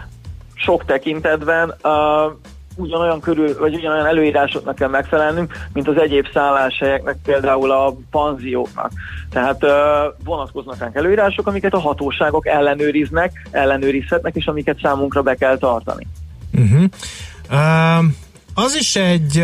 sok 0.53 0.85
tekintetben 0.85 1.73
uh, 1.83 2.31
ugyanolyan 2.75 3.19
körül, 3.19 3.59
vagy 3.59 3.75
ugyanolyan 3.75 4.05
előírásoknak 4.05 4.75
kell 4.75 4.89
megfelelnünk, 4.89 5.53
mint 5.73 5.87
az 5.87 5.97
egyéb 5.97 6.27
szálláshelyeknek, 6.33 7.17
például 7.23 7.71
a 7.71 7.95
panzióknak. 8.11 8.91
Tehát 9.29 9.65
vonatkoznak 10.23 10.77
ránk 10.79 10.95
előírások, 10.95 11.47
amiket 11.47 11.73
a 11.73 11.79
hatóságok 11.79 12.47
ellenőriznek, 12.47 13.47
ellenőrizhetnek, 13.51 14.35
és 14.35 14.45
amiket 14.45 14.79
számunkra 14.81 15.21
be 15.21 15.35
kell 15.35 15.57
tartani. 15.57 16.07
Uh-huh. 16.53 16.83
Uh, 17.49 18.05
az 18.53 18.75
is 18.75 18.95
egy 18.95 19.43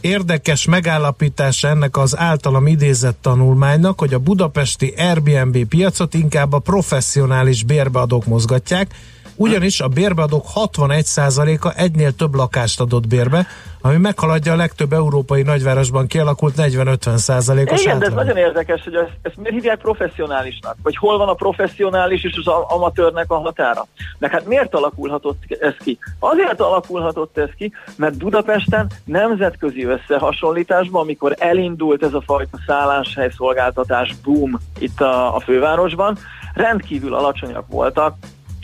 érdekes 0.00 0.64
megállapítása 0.64 1.68
ennek 1.68 1.96
az 1.96 2.18
általam 2.18 2.66
idézett 2.66 3.18
tanulmánynak, 3.20 3.98
hogy 3.98 4.14
a 4.14 4.18
budapesti 4.18 4.94
Airbnb 4.96 5.64
piacot 5.64 6.14
inkább 6.14 6.52
a 6.52 6.58
professzionális 6.58 7.62
bérbeadók 7.62 8.26
mozgatják, 8.26 8.94
ugyanis 9.36 9.80
a 9.80 9.88
bérbeadók 9.88 10.46
61%-a 10.54 11.72
egynél 11.76 12.12
több 12.12 12.34
lakást 12.34 12.80
adott 12.80 13.06
bérbe, 13.06 13.46
ami 13.80 13.96
meghaladja 13.96 14.52
a 14.52 14.56
legtöbb 14.56 14.92
európai 14.92 15.42
nagyvárosban 15.42 16.06
kialakult 16.06 16.54
40-50%-os 16.56 17.82
Igen, 17.82 17.98
de 17.98 18.06
ez 18.06 18.12
nagyon 18.12 18.36
érdekes, 18.36 18.82
hogy 18.84 18.94
ezt, 18.94 19.10
ezt 19.22 19.36
miért 19.36 19.54
hívják 19.54 19.78
professzionálisnak? 19.78 20.76
Vagy 20.82 20.96
hol 20.96 21.18
van 21.18 21.28
a 21.28 21.34
professzionális 21.34 22.24
és 22.24 22.40
az 22.44 22.52
amatőrnek 22.68 23.30
a 23.30 23.38
határa? 23.38 23.86
Meg 24.18 24.30
hát 24.30 24.46
miért 24.46 24.74
alakulhatott 24.74 25.42
ez 25.60 25.74
ki? 25.84 25.98
Azért 26.18 26.60
alakulhatott 26.60 27.38
ez 27.38 27.50
ki, 27.56 27.72
mert 27.96 28.16
Budapesten 28.16 28.90
nemzetközi 29.04 29.84
összehasonlításban, 29.84 31.00
amikor 31.00 31.34
elindult 31.38 32.02
ez 32.02 32.14
a 32.14 32.22
fajta 32.26 32.58
szálláshely 32.66 33.30
szolgáltatás 33.36 34.14
boom 34.24 34.60
itt 34.78 35.00
a, 35.00 35.36
a 35.36 35.40
fővárosban, 35.40 36.18
rendkívül 36.54 37.14
alacsonyak 37.14 37.64
voltak 37.68 38.16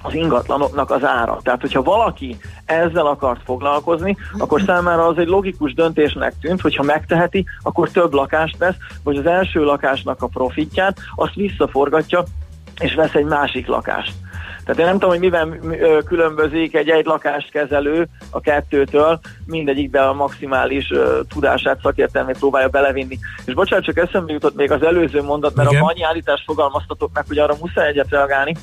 az 0.02 0.14
ingatlanoknak 0.14 0.90
az 0.90 1.04
ára. 1.04 1.38
Tehát, 1.42 1.60
hogyha 1.60 1.82
valaki 1.82 2.36
ezzel 2.64 3.06
akart 3.06 3.40
foglalkozni, 3.44 4.16
akkor 4.38 4.62
számára 4.66 5.06
az 5.06 5.18
egy 5.18 5.28
logikus 5.28 5.74
döntésnek 5.74 6.34
tűnt, 6.40 6.60
hogyha 6.60 6.82
megteheti, 6.82 7.46
akkor 7.62 7.88
több 7.88 8.12
lakást 8.12 8.56
vesz, 8.56 8.76
vagy 9.04 9.16
az 9.16 9.26
első 9.26 9.64
lakásnak 9.64 10.22
a 10.22 10.26
profitját, 10.26 10.98
azt 11.14 11.34
visszaforgatja, 11.34 12.22
és 12.80 12.94
vesz 12.94 13.14
egy 13.14 13.24
másik 13.24 13.66
lakást. 13.66 14.12
Tehát 14.64 14.80
én 14.80 14.86
nem 14.86 14.94
tudom, 14.94 15.10
hogy 15.10 15.30
miben 15.30 15.76
különbözik 16.06 16.74
egy 16.74 16.88
egy 16.88 17.04
lakást 17.04 17.50
kezelő 17.50 18.08
a 18.30 18.40
kettőtől, 18.40 19.20
mindegyikbe 19.46 20.08
a 20.08 20.12
maximális 20.12 20.92
tudását, 21.28 21.80
szakértelmét 21.82 22.38
próbálja 22.38 22.68
belevinni. 22.68 23.18
És 23.44 23.54
bocsánat, 23.54 23.84
csak 23.84 23.98
eszembe 23.98 24.32
jutott 24.32 24.54
még 24.54 24.70
az 24.70 24.82
előző 24.82 25.22
mondat, 25.22 25.54
mert 25.54 25.70
Igen. 25.70 25.82
a 25.82 25.86
annyi 25.86 26.02
állítást 26.02 26.44
fogalmaztatok 26.44 27.10
meg, 27.14 27.24
hogy 27.28 27.38
arra 27.38 27.56
muszáj 27.60 27.88
egyet 27.88 28.10
reagálni, 28.10 28.54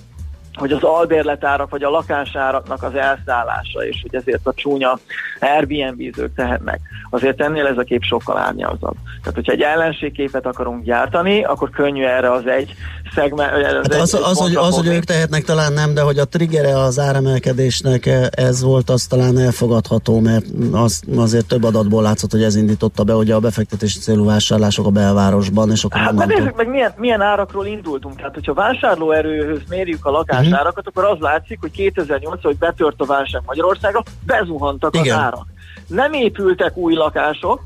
hogy 0.57 0.71
az 0.71 0.83
albérletárak 0.83 1.69
vagy 1.69 1.83
a 1.83 1.89
lakásáraknak 1.89 2.83
az 2.83 2.95
elszállása, 2.95 3.85
és 3.85 4.01
hogy 4.01 4.15
ezért 4.15 4.47
a 4.47 4.53
csúnya 4.53 4.99
Airbnb-zők 5.39 6.33
tehetnek. 6.35 6.79
Azért 7.09 7.41
ennél 7.41 7.65
ez 7.65 7.77
a 7.77 7.83
kép 7.83 8.01
sokkal 8.03 8.37
árnyaltabb. 8.37 8.95
Tehát, 9.19 9.35
hogyha 9.35 9.51
egy 9.51 9.61
ellenségképet 9.61 10.45
akarunk 10.45 10.83
gyártani, 10.83 11.43
akkor 11.43 11.69
könnyű 11.69 12.03
erre 12.03 12.31
az 12.31 12.47
egy 12.47 12.73
szegment. 13.15 13.51
Hát 13.51 13.93
az, 13.93 14.13
az, 14.13 14.37
hogy, 14.37 14.55
az, 14.55 14.75
hogy 14.75 14.87
ők 14.87 15.03
tehetnek 15.03 15.43
talán 15.43 15.73
nem, 15.73 15.93
de 15.93 16.01
hogy 16.01 16.17
a 16.17 16.25
triggere 16.25 16.79
az 16.79 16.99
áremelkedésnek 16.99 18.05
e, 18.05 18.29
ez 18.31 18.61
volt, 18.61 18.89
az 18.89 19.05
talán 19.05 19.37
elfogadható, 19.37 20.19
mert 20.19 20.45
az, 20.71 21.01
azért 21.17 21.45
több 21.45 21.63
adatból 21.63 22.01
látszott, 22.01 22.31
hogy 22.31 22.43
ez 22.43 22.55
indította 22.55 23.03
be 23.03 23.15
ugye 23.15 23.35
a 23.35 23.39
befektetési 23.39 23.99
célú 23.99 24.25
vásárlások 24.25 24.85
a 24.85 24.89
belvárosban, 24.89 25.71
és 25.71 25.83
akkor 25.83 25.99
Hát 25.99 26.11
onnantól- 26.11 26.37
nézzük 26.37 26.55
meg, 26.55 26.69
milyen, 26.69 26.93
milyen 26.97 27.21
árakról 27.21 27.65
indultunk. 27.65 28.15
Tehát, 28.15 28.33
hogyha 28.33 28.53
vásárlóerőhöz 28.53 29.61
mérjük 29.69 30.05
a 30.05 30.11
lakásárakat, 30.11 30.87
akkor 30.87 31.03
az 31.03 31.17
látszik, 31.19 31.57
hogy 31.61 31.71
2008 31.71 32.43
hogy 32.43 32.57
betört 32.57 33.01
a 33.01 33.05
válság 33.05 33.41
Magyarországra, 33.45 34.03
bezuhantak 34.25 34.95
Igen. 34.95 35.17
az 35.17 35.23
árak. 35.23 35.45
Nem 35.87 36.13
épültek 36.13 36.77
új 36.77 36.93
lakások, 36.93 37.61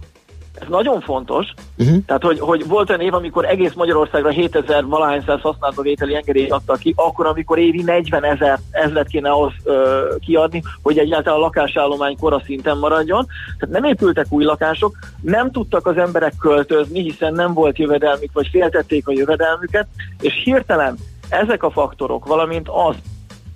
ez 0.60 0.68
nagyon 0.70 1.02
fontos, 1.02 1.54
Uh-huh. 1.78 1.98
tehát, 2.06 2.24
hogy, 2.24 2.40
hogy 2.40 2.68
volt 2.68 2.90
olyan 2.90 3.02
év, 3.02 3.14
amikor 3.14 3.46
egész 3.46 3.74
Magyarországra 3.74 4.30
7000 4.30 4.86
valahány 4.86 5.24
száz 5.26 5.42
használatba 5.42 5.82
vételi 5.82 6.16
engedélyt 6.16 6.52
adtak 6.52 6.80
ki, 6.80 6.94
akkor, 6.98 7.26
amikor 7.26 7.58
évi 7.58 7.84
40 7.84 8.24
ezer 8.24 8.60
ezret 8.72 9.08
kéne 9.08 9.30
ahhoz 9.30 9.54
ö, 9.64 10.06
kiadni, 10.20 10.62
hogy 10.84 10.98
egyáltalán 10.98 11.40
a 11.40 11.42
lakásállomány 11.42 12.18
kora 12.20 12.42
szinten 12.46 12.78
maradjon. 12.78 13.28
Tehát 13.60 13.76
nem 13.76 13.84
épültek 13.84 14.26
új 14.30 14.44
lakások, 14.44 14.98
nem 15.22 15.52
tudtak 15.52 15.88
az 15.88 15.98
emberek 15.98 16.34
költözni, 16.40 17.02
hiszen 17.02 17.34
nem 17.34 17.54
volt 17.54 17.78
jövedelmük, 17.78 18.30
vagy 18.34 18.48
féltették 18.52 19.08
a 19.08 19.12
jövedelmüket, 19.12 19.88
és 20.20 20.42
hirtelen 20.44 20.98
ezek 21.30 21.64
a 21.64 21.72
faktorok, 21.72 22.26
valamint 22.26 22.68
az, 22.70 22.96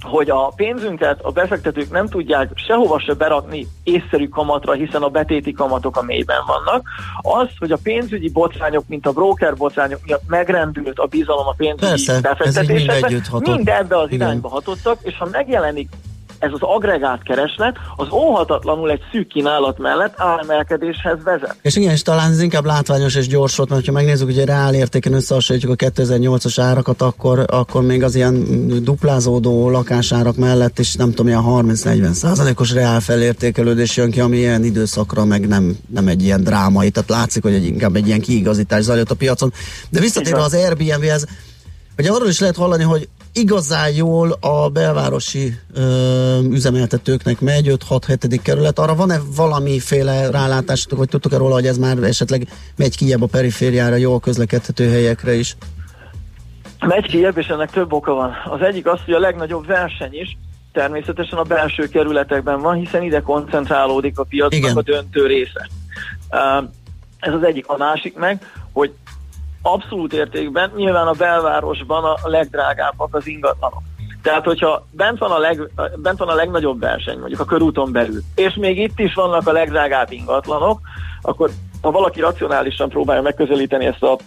hogy 0.05 0.29
a 0.29 0.53
pénzünket 0.55 1.19
a 1.21 1.31
befektetők 1.31 1.91
nem 1.91 2.07
tudják 2.07 2.49
sehova 2.55 2.99
se 2.99 3.13
berakni 3.13 3.67
észszerű 3.83 4.27
kamatra, 4.27 4.73
hiszen 4.73 5.01
a 5.01 5.09
betéti 5.09 5.51
kamatok 5.51 5.97
a 5.97 6.01
mélyben 6.01 6.41
vannak. 6.47 6.87
Az, 7.21 7.47
hogy 7.59 7.71
a 7.71 7.77
pénzügyi 7.83 8.29
botrányok, 8.29 8.83
mint 8.87 9.05
a 9.05 9.11
broker 9.11 9.55
botrányok 9.55 9.99
miatt 10.05 10.27
megrendült 10.27 10.99
a 10.99 11.05
bizalom 11.05 11.47
a 11.47 11.53
pénzügyi 11.57 11.85
Persze, 11.87 12.11
mind 12.11 12.23
befektetésekbe, 12.23 13.21
hatott. 13.29 13.55
mind 13.55 13.67
ebbe 13.67 13.97
az 13.97 14.11
Igen. 14.11 14.27
irányba 14.27 14.49
hatottak, 14.49 14.97
és 15.01 15.17
ha 15.17 15.27
megjelenik 15.31 15.89
ez 16.45 16.51
az 16.53 16.61
agregát 16.61 17.23
kereslet, 17.23 17.75
az 17.95 18.07
óhatatlanul 18.11 18.91
egy 18.91 19.01
szűk 19.11 19.27
kínálat 19.27 19.77
mellett 19.77 20.13
áremelkedéshez 20.17 21.23
vezet. 21.23 21.55
És 21.61 21.75
igen, 21.75 21.91
és 21.91 22.01
talán 22.01 22.31
ez 22.31 22.41
inkább 22.41 22.65
látványos 22.65 23.15
és 23.15 23.27
gyors 23.27 23.55
volt, 23.55 23.69
mert 23.69 23.85
ha 23.85 23.91
megnézzük, 23.91 24.25
hogy 24.25 24.45
reál 24.45 24.73
értéken 24.73 25.13
összehasonlítjuk 25.13 25.81
a 25.81 25.85
2008-as 25.85 26.55
árakat, 26.57 27.01
akkor, 27.01 27.45
akkor 27.47 27.81
még 27.81 28.03
az 28.03 28.15
ilyen 28.15 28.43
duplázódó 28.83 29.69
lakásárak 29.69 30.35
mellett 30.35 30.79
is 30.79 30.95
nem 30.95 31.09
tudom, 31.09 31.27
ilyen 31.27 31.43
30-40 31.45 32.11
százalékos 32.11 32.73
reál 32.73 32.99
felértékelődés 32.99 33.97
jön 33.97 34.11
ki, 34.11 34.19
ami 34.19 34.37
ilyen 34.37 34.63
időszakra 34.63 35.25
meg 35.25 35.47
nem, 35.47 35.77
nem 35.89 36.07
egy 36.07 36.23
ilyen 36.23 36.43
drámai, 36.43 36.89
tehát 36.89 37.09
látszik, 37.09 37.43
hogy 37.43 37.53
egy, 37.53 37.65
inkább 37.65 37.95
egy 37.95 38.07
ilyen 38.07 38.21
kiigazítás 38.21 38.83
zajlott 38.83 39.11
a 39.11 39.15
piacon. 39.15 39.53
De 39.89 39.99
visszatérve 39.99 40.41
az 40.41 40.53
Airbnb-hez, 40.53 41.25
hogy 41.95 42.07
arról 42.07 42.27
is 42.27 42.39
lehet 42.39 42.55
hallani, 42.55 42.83
hogy 42.83 43.07
igazán 43.35 43.93
jól 43.93 44.37
a 44.39 44.69
belvárosi 44.69 45.53
ö, 45.73 46.39
üzemeltetőknek 46.49 47.41
megy, 47.41 47.77
5-6-7. 47.89 48.39
kerület. 48.43 48.79
Arra 48.79 48.95
van-e 48.95 49.19
valamiféle 49.35 50.29
rálátásotok, 50.29 50.97
vagy 50.97 51.09
tudtok-e 51.09 51.37
róla, 51.37 51.53
hogy 51.53 51.67
ez 51.67 51.77
már 51.77 51.97
esetleg 51.97 52.47
megy 52.75 52.97
kijebb 52.97 53.21
a 53.21 53.25
perifériára, 53.25 53.95
jól 53.95 54.19
közlekedhető 54.19 54.89
helyekre 54.89 55.33
is? 55.33 55.55
Megy 56.79 57.07
kijebb, 57.07 57.37
és 57.37 57.47
ennek 57.47 57.71
több 57.71 57.93
oka 57.93 58.13
van. 58.13 58.31
Az 58.49 58.61
egyik 58.61 58.87
az, 58.87 58.99
hogy 59.05 59.13
a 59.13 59.19
legnagyobb 59.19 59.65
verseny 59.65 60.13
is 60.13 60.37
természetesen 60.71 61.39
a 61.39 61.43
belső 61.43 61.87
kerületekben 61.87 62.61
van, 62.61 62.75
hiszen 62.75 63.03
ide 63.03 63.21
koncentrálódik 63.21 64.19
a 64.19 64.23
piacnak 64.23 64.59
Igen. 64.59 64.77
a 64.77 64.81
döntő 64.81 65.25
része. 65.25 65.69
Ez 67.19 67.33
az 67.33 67.43
egyik. 67.43 67.67
A 67.67 67.77
másik 67.77 68.15
meg, 68.17 68.51
hogy 68.71 68.93
abszolút 69.65 70.13
értékben 70.13 70.71
nyilván 70.75 71.07
a 71.07 71.11
belvárosban 71.11 72.03
a 72.03 72.29
legdrágábbak 72.29 73.15
az 73.15 73.27
ingatlanok. 73.27 73.81
Tehát, 74.21 74.43
hogyha 74.43 74.85
bent 74.91 75.19
van, 75.19 75.31
a 75.31 75.37
leg, 75.37 75.69
bent 75.95 76.19
van 76.19 76.27
a 76.27 76.33
legnagyobb 76.33 76.79
verseny, 76.79 77.19
mondjuk 77.19 77.39
a 77.39 77.45
körúton 77.45 77.91
belül, 77.91 78.21
és 78.35 78.53
még 78.53 78.77
itt 78.79 78.99
is 78.99 79.13
vannak 79.13 79.47
a 79.47 79.51
legdrágább 79.51 80.11
ingatlanok, 80.11 80.79
akkor 81.21 81.49
ha 81.81 81.91
valaki 81.91 82.19
racionálisan 82.19 82.89
próbálja 82.89 83.21
megközelíteni 83.21 83.85
ezt 83.85 84.03
a 84.03 84.17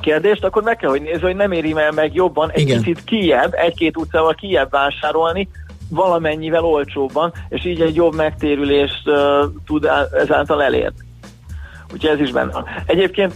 kérdést, 0.00 0.44
akkor 0.44 0.62
meg 0.62 0.76
kell, 0.76 0.90
hogy 0.90 1.02
nézze, 1.02 1.26
hogy 1.26 1.36
nem 1.36 1.52
éri 1.52 1.74
el 1.76 1.92
meg 1.92 2.14
jobban 2.14 2.50
egy 2.50 2.60
Igen. 2.60 2.78
kicsit 2.78 3.04
kijebb, 3.04 3.52
egy-két 3.54 3.96
utcával 3.96 4.34
kijebb 4.34 4.70
vásárolni, 4.70 5.48
valamennyivel 5.90 6.64
olcsóbban, 6.64 7.32
és 7.48 7.64
így 7.64 7.80
egy 7.80 7.94
jobb 7.94 8.14
megtérülést 8.14 9.08
uh, 9.08 9.16
tud 9.66 9.88
ezáltal 10.12 10.62
elérni. 10.62 11.10
Úgyhogy 11.92 12.10
ez 12.10 12.20
is 12.20 12.32
benne 12.32 12.52
van. 12.52 12.64
Egyébként 12.86 13.34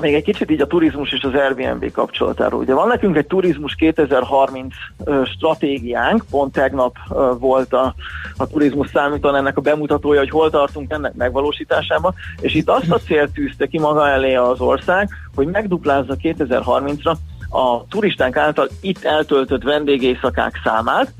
még 0.00 0.14
egy 0.14 0.24
kicsit 0.24 0.50
így 0.50 0.60
a 0.60 0.66
turizmus 0.66 1.12
és 1.12 1.22
az 1.22 1.34
Airbnb 1.34 1.90
kapcsolatáról. 1.90 2.60
Ugye 2.60 2.74
van 2.74 2.88
nekünk 2.88 3.16
egy 3.16 3.26
turizmus 3.26 3.74
2030 3.74 4.74
ö, 5.04 5.22
stratégiánk, 5.24 6.24
pont 6.30 6.52
tegnap 6.52 6.96
volt 7.38 7.72
a, 7.72 7.94
a 8.36 8.46
turizmus 8.46 8.88
számítan 8.92 9.36
ennek 9.36 9.56
a 9.56 9.60
bemutatója, 9.60 10.18
hogy 10.18 10.30
hol 10.30 10.50
tartunk 10.50 10.92
ennek 10.92 11.14
megvalósításában, 11.14 12.14
és 12.40 12.54
itt 12.54 12.68
azt 12.68 12.90
a 12.90 12.98
célt 12.98 13.32
tűzte 13.32 13.66
ki 13.66 13.78
maga 13.78 14.08
elé 14.08 14.34
az 14.34 14.60
ország, 14.60 15.08
hogy 15.34 15.46
megduplázza 15.46 16.16
2030-ra 16.22 17.14
a 17.50 17.86
turistánk 17.88 18.36
által 18.36 18.68
itt 18.80 19.04
eltöltött 19.04 19.62
vendégészakák 19.62 20.60
számát, 20.64 21.12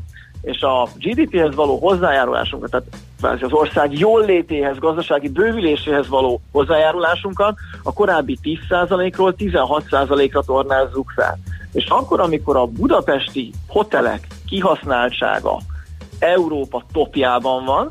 és 0.42 0.60
a 0.60 0.88
GDP-hez 0.98 1.54
való 1.54 1.78
hozzájárulásunkat, 1.78 2.70
tehát 2.70 2.86
kvázi 3.22 3.42
az 3.42 3.52
ország 3.52 3.98
jól 3.98 4.24
létéhez, 4.24 4.78
gazdasági 4.78 5.28
bővüléséhez 5.28 6.08
való 6.08 6.40
hozzájárulásunkat 6.52 7.54
a 7.82 7.92
korábbi 7.92 8.38
10%-ról 8.42 9.34
16%-ra 9.38 10.42
tornázzuk 10.42 11.12
fel. 11.14 11.38
És 11.72 11.86
akkor, 11.88 12.20
amikor 12.20 12.56
a 12.56 12.66
budapesti 12.66 13.52
hotelek 13.68 14.26
kihasználtsága 14.46 15.58
Európa 16.18 16.84
topjában 16.92 17.64
van, 17.64 17.90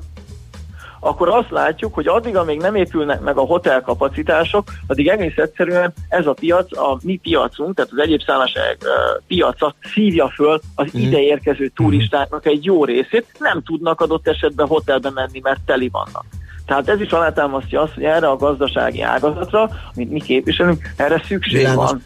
akkor 1.04 1.30
azt 1.30 1.50
látjuk, 1.50 1.94
hogy 1.94 2.08
addig, 2.08 2.36
amíg 2.36 2.60
nem 2.60 2.76
épülnek 2.76 3.20
meg 3.22 3.38
a 3.38 3.42
hotelkapacitások, 3.42 4.68
addig 4.88 5.08
egész 5.08 5.38
egyszerűen 5.38 5.94
ez 6.10 6.26
a 6.28 6.34
piac, 6.34 6.78
a 6.78 6.98
mi 7.04 7.16
piacunk, 7.18 7.76
tehát 7.76 7.92
az 7.92 8.00
egyéb 8.00 8.22
szálláshelyek 8.26 8.78
uh, 8.82 9.24
piaca 9.28 9.76
szívja 9.94 10.30
föl 10.36 10.60
az 10.76 10.88
Mhm. 10.94 11.02
ide 11.02 11.20
érkező 11.20 11.68
turistáknak 11.76 12.46
egy 12.46 12.66
jó 12.66 12.86
részét, 12.86 13.26
nem 13.40 13.62
tudnak 13.64 14.02
adott 14.02 14.28
esetben 14.28 14.68
hotelbe 14.68 15.10
menni, 15.10 15.40
mert 15.44 15.60
teli 15.66 15.90
vannak. 15.90 16.26
Tehát 16.66 16.90
ez 16.90 17.02
is 17.02 17.12
alátámasztja 17.12 17.82
azt, 17.82 17.94
hogy 17.94 18.04
erre 18.04 18.28
a 18.30 18.36
gazdasági 18.36 19.02
ágazatra, 19.02 19.70
amit 19.96 20.12
mi 20.12 20.20
képviselünk, 20.20 20.94
erre 20.98 21.22
szükség 21.28 21.58
Világos. 21.58 21.90
van. 21.90 22.04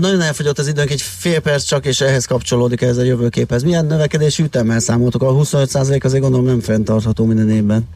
Nagyon 0.00 0.20
elfogyott 0.20 0.58
az 0.58 0.68
időnk, 0.68 0.90
egy 0.90 1.02
fél 1.02 1.40
perc 1.40 1.64
csak, 1.64 1.86
és 1.86 2.00
ehhez 2.00 2.24
kapcsolódik 2.24 2.82
ez 2.82 2.96
a 2.96 3.02
jövőképhez. 3.02 3.62
Milyen 3.62 3.86
növekedési 3.86 4.42
ütemmel 4.42 4.78
számoltok? 4.78 5.22
A 5.22 5.32
25% 5.32 6.04
azért 6.04 6.22
gondolom 6.22 6.46
nem 6.46 6.60
fenntartható 6.60 7.24
minden 7.24 7.50
évben. 7.50 7.88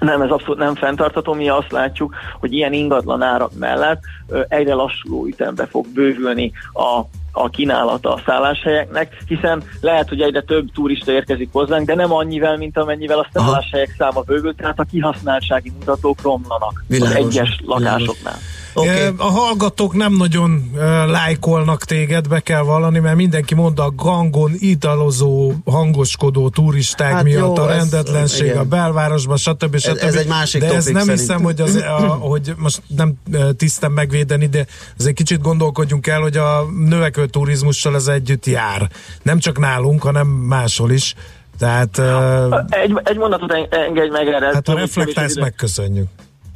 Nem, 0.00 0.22
ez 0.22 0.30
abszolút 0.30 0.58
nem 0.58 0.74
fenntartható. 0.74 1.32
Mi 1.32 1.48
azt 1.48 1.72
látjuk, 1.72 2.14
hogy 2.40 2.52
ilyen 2.52 2.72
ingatlan 2.72 3.22
árak 3.22 3.50
mellett 3.58 4.00
egyre 4.48 4.74
lassuló 4.74 5.26
ütembe 5.26 5.66
fog 5.66 5.86
bővülni 5.94 6.52
a 6.72 7.04
a 7.38 7.48
kínálata 7.48 8.12
a 8.12 8.22
szálláshelyeknek, 8.26 9.16
hiszen 9.26 9.62
lehet, 9.80 10.08
hogy 10.08 10.20
egyre 10.20 10.42
több 10.42 10.72
turista 10.72 11.12
érkezik 11.12 11.48
hozzánk, 11.52 11.86
de 11.86 11.94
nem 11.94 12.12
annyivel, 12.12 12.56
mint 12.56 12.78
amennyivel 12.78 13.18
a 13.18 13.28
szálláshelyek 13.32 13.94
száma 13.98 14.20
bővül, 14.20 14.54
tehát 14.54 14.78
a 14.78 14.84
kihasználtsági 14.90 15.72
mutatók 15.78 16.22
romlanak 16.22 16.84
Világos, 16.86 17.16
az 17.16 17.24
egyes 17.24 17.60
lakásoknál. 17.64 18.38
Okay. 18.78 19.08
A 19.16 19.24
hallgatók 19.30 19.94
nem 19.94 20.12
nagyon 20.16 20.70
lájkolnak 21.06 21.84
téged, 21.84 22.28
be 22.28 22.40
kell 22.40 22.62
vallani, 22.62 22.98
mert 22.98 23.16
mindenki 23.16 23.54
mondta 23.54 23.84
a 23.84 23.90
gangon 23.96 24.52
idalozó, 24.58 25.52
hangoskodó 25.64 26.48
turisták 26.48 27.12
Hát 27.12 27.22
miatt 27.24 27.56
jó, 27.56 27.64
a 27.64 27.70
ez- 27.72 27.76
rendetlenség 27.76 28.46
igen. 28.46 28.58
a 28.58 28.64
belvárosban, 28.64 29.36
stb. 29.36 29.76
stb. 29.76 29.98
ez 30.00 30.14
egy 30.14 30.26
másik 30.26 30.60
De 30.60 30.66
ez 30.66 30.72
nem 30.72 30.82
szerintem. 30.82 31.16
hiszem, 31.16 31.42
hogy, 31.42 31.60
az, 31.60 31.74
a, 31.74 32.00
hogy 32.30 32.54
most 32.56 32.82
nem 32.96 33.14
tisztem 33.56 33.92
megvédeni, 33.92 34.46
de 34.46 34.66
azért 34.98 35.16
kicsit 35.16 35.40
gondolkodjunk 35.40 36.06
el, 36.06 36.20
hogy 36.20 36.36
a 36.36 36.62
növekvő 36.88 37.26
turizmussal 37.26 37.94
ez 37.94 38.06
együtt 38.06 38.46
jár. 38.46 38.90
Nem 39.22 39.38
csak 39.38 39.58
nálunk, 39.58 40.02
hanem 40.02 40.26
máshol 40.26 40.90
is. 40.90 41.14
Tehát 41.58 41.98
uh, 41.98 42.64
Egy, 42.68 43.00
egy 43.04 43.16
mondatot 43.16 43.52
en- 43.52 43.74
engedj 43.74 44.10
meg 44.10 44.26
erre. 44.28 44.50
hát 44.54 44.66
ha 44.66 44.74
reflektálsz, 44.74 45.78
idő. 45.78 46.04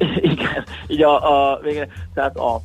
Igen, 0.33 0.65
így 0.87 1.03
a, 1.03 1.51
a 1.51 1.59
végre, 1.59 1.87
tehát 2.13 2.37
a, 2.37 2.55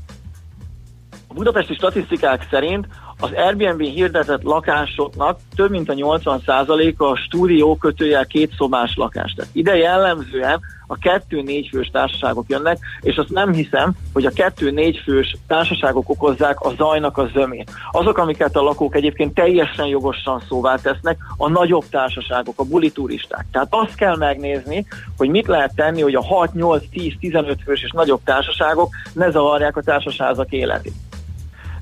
a 1.29 1.35
budapesti 1.35 1.75
statisztikák 1.75 2.47
szerint 2.51 2.87
az 3.21 3.31
Airbnb 3.35 3.81
hirdetett 3.81 4.43
lakásoknak 4.43 5.39
több 5.55 5.71
mint 5.71 5.89
a 5.89 5.95
80%-a 5.95 7.05
a 7.05 7.17
stúdió 7.17 7.77
kötőjel 7.77 8.27
két 8.27 8.55
szobás 8.57 8.95
lakás. 8.97 9.33
Tehát 9.33 9.55
ide 9.55 9.77
jellemzően 9.77 10.61
a 10.87 10.99
kettő-négy 10.99 11.69
fős 11.73 11.89
társaságok 11.93 12.45
jönnek, 12.49 12.79
és 13.01 13.17
azt 13.17 13.31
nem 13.31 13.53
hiszem, 13.53 13.93
hogy 14.13 14.27
a 14.27 14.31
kettő-négy 14.31 15.01
fős 15.05 15.37
társaságok 15.47 16.09
okozzák 16.09 16.61
a 16.61 16.73
zajnak 16.77 17.19
a 17.19 17.29
zömét. 17.33 17.71
Azok, 17.91 18.19
amiket 18.19 18.57
a 18.57 18.63
lakók 18.63 18.95
egyébként 18.95 19.35
teljesen 19.35 19.87
jogosan 19.87 20.43
szóvá 20.49 20.77
tesznek, 20.77 21.19
a 21.37 21.49
nagyobb 21.49 21.85
társaságok, 21.91 22.61
a 22.61 22.65
buli 22.65 22.91
turisták. 22.91 23.47
Tehát 23.53 23.69
azt 23.71 23.95
kell 23.95 24.17
megnézni, 24.17 24.87
hogy 25.17 25.29
mit 25.29 25.47
lehet 25.47 25.75
tenni, 25.75 26.01
hogy 26.01 26.15
a 26.15 26.25
6, 26.25 26.55
8, 26.55 26.83
10, 26.91 27.13
15 27.21 27.59
fős 27.65 27.83
és 27.83 27.91
nagyobb 27.91 28.21
társaságok 28.25 28.89
ne 29.13 29.31
zavarják 29.31 29.77
a 29.77 29.83
társasházak 29.83 30.53
életét. 30.53 30.93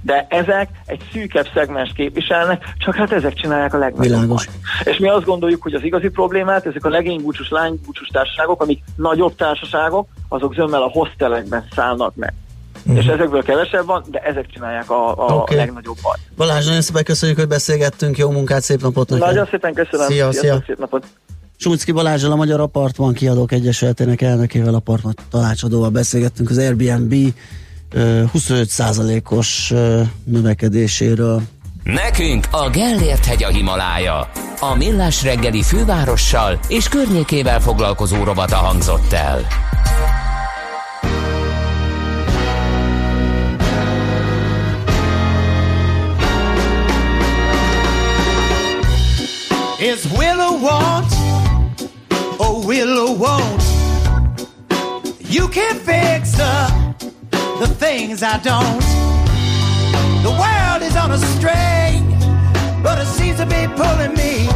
De 0.05 0.27
ezek 0.29 0.69
egy 0.87 1.01
szűkebb 1.13 1.47
szegmens 1.55 1.93
képviselnek, 1.97 2.75
csak 2.79 2.95
hát 2.95 3.13
ezek 3.13 3.35
csinálják 3.35 3.75
a 3.75 3.79
legnagyobb 3.79 4.13
Világos. 4.13 4.49
és 4.85 4.99
mi 4.99 5.09
azt 5.09 5.25
gondoljuk, 5.25 5.63
hogy 5.63 5.75
az 5.75 5.83
igazi 5.83 6.09
problémát, 6.09 6.67
ezek 6.67 6.85
a 6.85 6.89
legénybúcsús, 6.89 7.51
lánybúcsús 7.51 8.09
társaságok, 8.09 8.63
amik 8.63 8.83
nagyobb 8.97 9.35
társaságok, 9.35 10.09
azok 10.29 10.55
zömmel 10.55 10.83
a 10.83 10.91
hostelekben 10.91 11.65
szállnak 11.75 12.15
meg. 12.15 12.35
Uh-huh. 12.87 13.05
És 13.05 13.11
ezekből 13.11 13.43
kevesebb 13.43 13.87
van, 13.87 14.05
de 14.11 14.19
ezek 14.19 14.47
csinálják 14.47 14.91
a, 14.91 15.29
a 15.29 15.35
okay. 15.35 15.57
legnagyobb 15.57 15.97
baj. 16.03 16.17
Balázs, 16.37 16.67
nagyon 16.67 16.81
szépen 16.81 17.05
köszönjük, 17.05 17.39
hogy 17.39 17.49
beszélgettünk, 17.49 18.19
jó 18.19 18.31
munkát, 18.31 18.63
szép 18.63 18.81
napot 18.83 19.09
neked. 19.09 19.27
Nagyon 19.27 19.47
szépen 19.51 19.75
köszönöm. 19.75 20.07
Szia, 20.07 20.33
szia. 20.33 20.63
Szép 20.67 20.79
napot. 20.79 21.07
Sumicki 21.57 21.93
Balázsral, 21.93 22.33
a 22.33 22.37
Magyar 22.37 22.61
Apartman 22.61 23.13
Kiadók 23.13 23.53
Egyesületének 23.53 24.23
elnökével, 24.23 24.75
apartman 24.75 25.15
tanácsadóval 25.31 25.91
beszélgettünk 25.91 26.51
az 26.51 26.59
Airbnb 26.59 27.15
25%-os 27.95 29.71
ö, 29.71 30.03
növekedéséről. 30.25 31.43
Nekünk 31.83 32.47
a 32.51 32.71
Gellért 32.71 33.25
hegy 33.25 33.45
a 33.45 33.49
Himalája. 33.49 34.31
A 34.61 34.75
Millás 34.75 35.23
reggeli 35.23 35.63
fővárossal 35.63 36.59
és 36.69 36.89
környékével 36.89 37.61
foglalkozó 37.61 38.25
rovata 38.25 38.57
hangzott 38.57 39.13
el. 39.13 39.47
It's 49.79 50.07
will 50.19 50.41
or 50.41 50.59
won't, 50.61 51.13
or 52.39 52.65
will 52.67 52.99
or 52.99 53.17
won't. 53.19 53.63
You 55.29 55.47
can 55.49 55.75
fix 55.85 56.31
the, 56.31 56.94
the 57.61 57.69
things 57.69 58.23
I 58.23 58.39
don't. 58.39 58.85
The 60.23 60.31
world 60.31 60.83
is 60.83 60.97
on 60.97 61.11
a 61.13 61.19
string, 61.19 62.03
but 62.83 62.99
it 62.99 63.07
seems 63.07 63.39
to 63.39 63.47
be 63.47 63.67
pulling 63.81 64.15
me. 64.15 64.49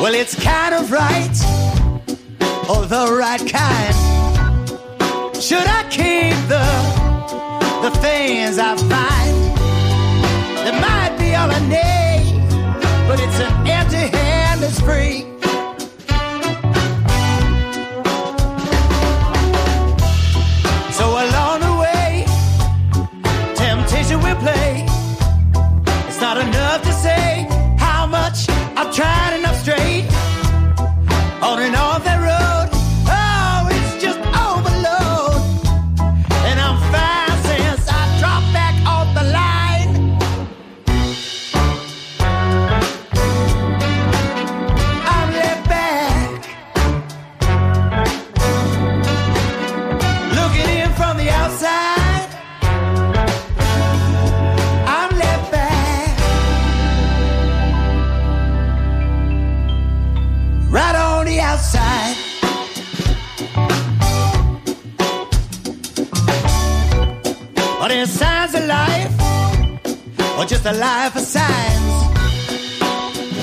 Well, 0.00 0.14
it's 0.14 0.34
kind 0.42 0.74
of 0.74 0.92
right, 0.92 1.36
or 2.70 2.86
the 2.86 3.16
right 3.18 3.44
kind. 3.46 3.96
Should 5.42 5.66
I 5.66 5.82
keep 5.90 6.36
the 6.52 6.66
the 7.82 7.90
things 8.00 8.58
I 8.58 8.76
find? 8.76 9.36
They 10.64 10.74
might 10.80 11.16
be 11.18 11.34
all 11.34 11.50
I 11.50 11.60
need, 11.68 11.95
just 70.46 70.64
a 70.64 70.72
life 70.72 71.16
of 71.16 71.22
signs? 71.22 71.94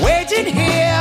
Waiting 0.01 0.53
here 0.53 0.92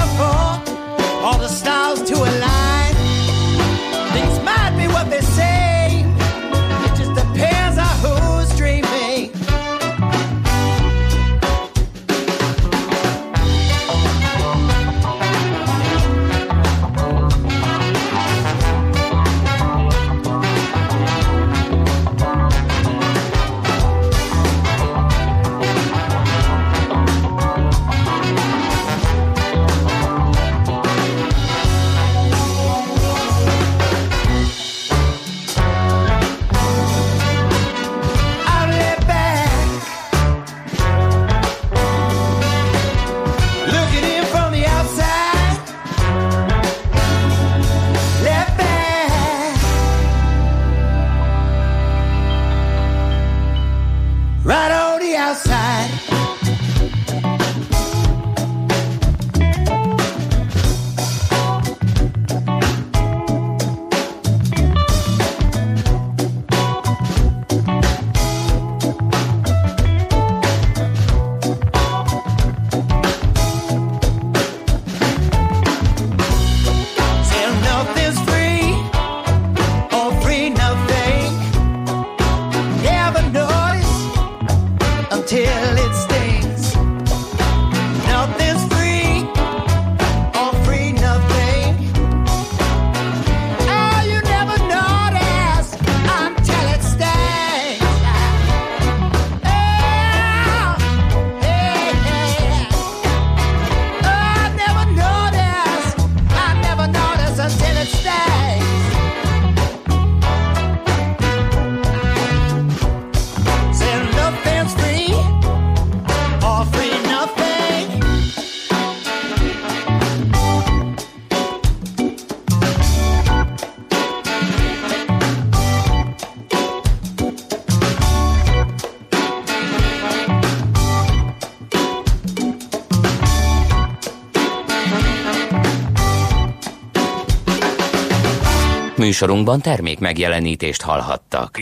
Műsorunkban 139.13 139.61
termék 139.61 139.99
megjelenítést 139.99 140.83
hallhattak. 140.83 141.59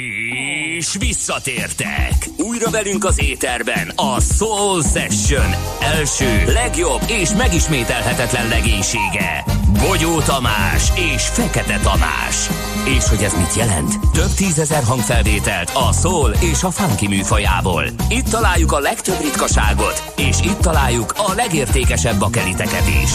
És 0.79 0.97
visszatértek! 0.99 2.15
Újra 2.37 2.71
velünk 2.71 3.05
az 3.05 3.23
éterben 3.23 3.93
a 3.97 4.21
Soul 4.21 4.83
Session 4.83 5.55
első, 5.81 6.45
legjobb 6.47 7.01
és 7.09 7.31
megismételhetetlen 7.31 8.49
legénysége. 8.49 9.45
Bogyó 9.89 10.21
Tamás 10.21 10.93
és 11.15 11.23
Fekete 11.23 11.79
Tamás. 11.79 12.49
És 12.97 13.09
hogy 13.09 13.23
ez 13.23 13.35
mit 13.35 13.55
jelent? 13.55 13.95
Több 14.13 14.35
tízezer 14.35 14.83
hangfelvételt 14.83 15.71
a 15.75 15.93
szól 15.93 16.31
és 16.41 16.63
a 16.63 16.71
funky 16.71 17.09
műfajából. 17.09 17.85
Itt 18.09 18.29
találjuk 18.29 18.73
a 18.73 18.79
legtöbb 18.79 19.21
ritkaságot, 19.21 20.13
és 20.17 20.37
itt 20.43 20.59
találjuk 20.59 21.15
a 21.17 21.33
legértékesebb 21.35 22.19
bakeliteket 22.19 22.89
is. 23.03 23.11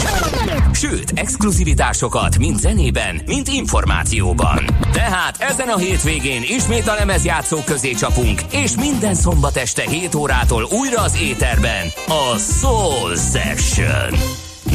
Sőt, 0.73 1.11
exkluzivitásokat 1.15 2.37
mind 2.37 2.59
zenében, 2.59 3.21
mind 3.25 3.47
információban. 3.47 4.65
Tehát 4.91 5.37
ezen 5.37 5.67
a 5.67 5.77
hétvégén 5.77 6.41
ismét 6.43 6.87
a 6.87 6.93
lemezjátszók 6.93 7.65
közé 7.65 7.91
csapunk, 7.91 8.41
és 8.51 8.75
minden 8.75 9.15
szombat 9.15 9.57
este 9.57 9.83
7 9.89 10.15
órától 10.15 10.67
újra 10.71 11.01
az 11.01 11.17
éterben 11.21 11.87
a 12.07 12.37
Soul 12.37 13.15
Session. 13.15 14.19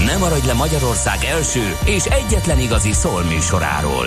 Ne 0.06 0.16
maradj 0.16 0.46
le 0.46 0.52
Magyarország 0.52 1.24
első 1.24 1.76
és 1.84 2.04
egyetlen 2.04 2.58
igazi 2.58 2.92
szól 2.92 3.22
műsoráról. 3.22 4.06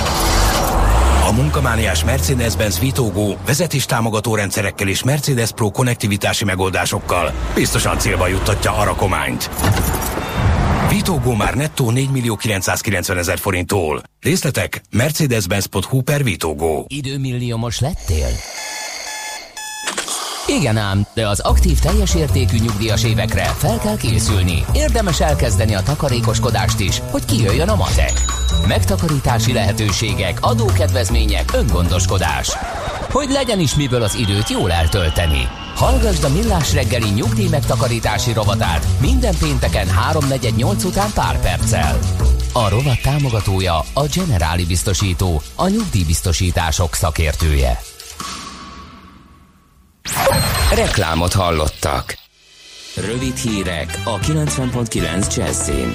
A 1.31 1.33
munkamániás 1.33 2.03
Mercedes-Benz 2.03 2.79
Vitogó 2.79 3.37
vezetéstámogató 3.45 4.35
rendszerekkel 4.35 4.87
és 4.87 5.03
Mercedes 5.03 5.51
Pro 5.51 5.69
konnektivitási 5.69 6.45
megoldásokkal 6.45 7.33
biztosan 7.55 7.97
célba 7.97 8.27
juttatja 8.27 8.77
a 8.77 8.83
rakományt. 8.83 9.49
Vitogó 10.89 11.33
már 11.33 11.55
nettó 11.55 11.91
4 11.91 12.09
millió 12.09 12.35
990 12.35 13.17
ezer 13.17 13.37
forinttól. 13.37 14.01
Részletek 14.19 14.81
mercedes-benz.hu 14.89 16.01
per 16.01 16.23
Vitogó. 16.23 16.85
Időmilliómos 16.87 17.79
lettél? 17.79 18.29
Igen 20.47 20.77
ám, 20.77 21.05
de 21.13 21.27
az 21.27 21.39
aktív 21.39 21.79
teljes 21.79 22.15
értékű 22.15 22.57
nyugdíjas 22.57 23.03
évekre 23.03 23.43
fel 23.43 23.79
kell 23.79 23.97
készülni. 23.97 24.65
Érdemes 24.73 25.19
elkezdeni 25.19 25.75
a 25.75 25.83
takarékoskodást 25.83 26.79
is, 26.79 27.01
hogy 27.11 27.25
kijöjjön 27.25 27.69
a 27.69 27.75
matek. 27.75 28.40
Megtakarítási 28.67 29.53
lehetőségek, 29.53 30.37
adókedvezmények, 30.41 31.49
öngondoskodás. 31.53 32.49
Hogy 33.09 33.29
legyen 33.29 33.59
is 33.59 33.75
miből 33.75 34.01
az 34.01 34.15
időt 34.15 34.49
jól 34.49 34.71
eltölteni. 34.71 35.47
Hallgasd 35.75 36.23
a 36.23 36.29
Millás 36.29 36.73
reggeli 36.73 37.09
nyugdíj 37.09 37.47
megtakarítási 37.47 38.33
rovatát 38.33 38.87
minden 39.01 39.33
pénteken 39.39 39.87
3.48 39.87 40.85
után 40.85 41.11
pár 41.13 41.39
perccel. 41.39 41.99
A 42.53 42.69
rovat 42.69 43.01
támogatója 43.01 43.77
a 43.93 44.05
Generáli 44.13 44.65
Biztosító, 44.65 45.41
a 45.55 45.67
nyugdíjbiztosítások 45.67 46.93
szakértője. 46.93 47.79
Reklámot 50.75 51.33
hallottak. 51.33 52.17
Rövid 52.95 53.35
hírek 53.35 54.01
a 54.03 54.19
90.9 54.19 55.35
Jazzin. 55.35 55.93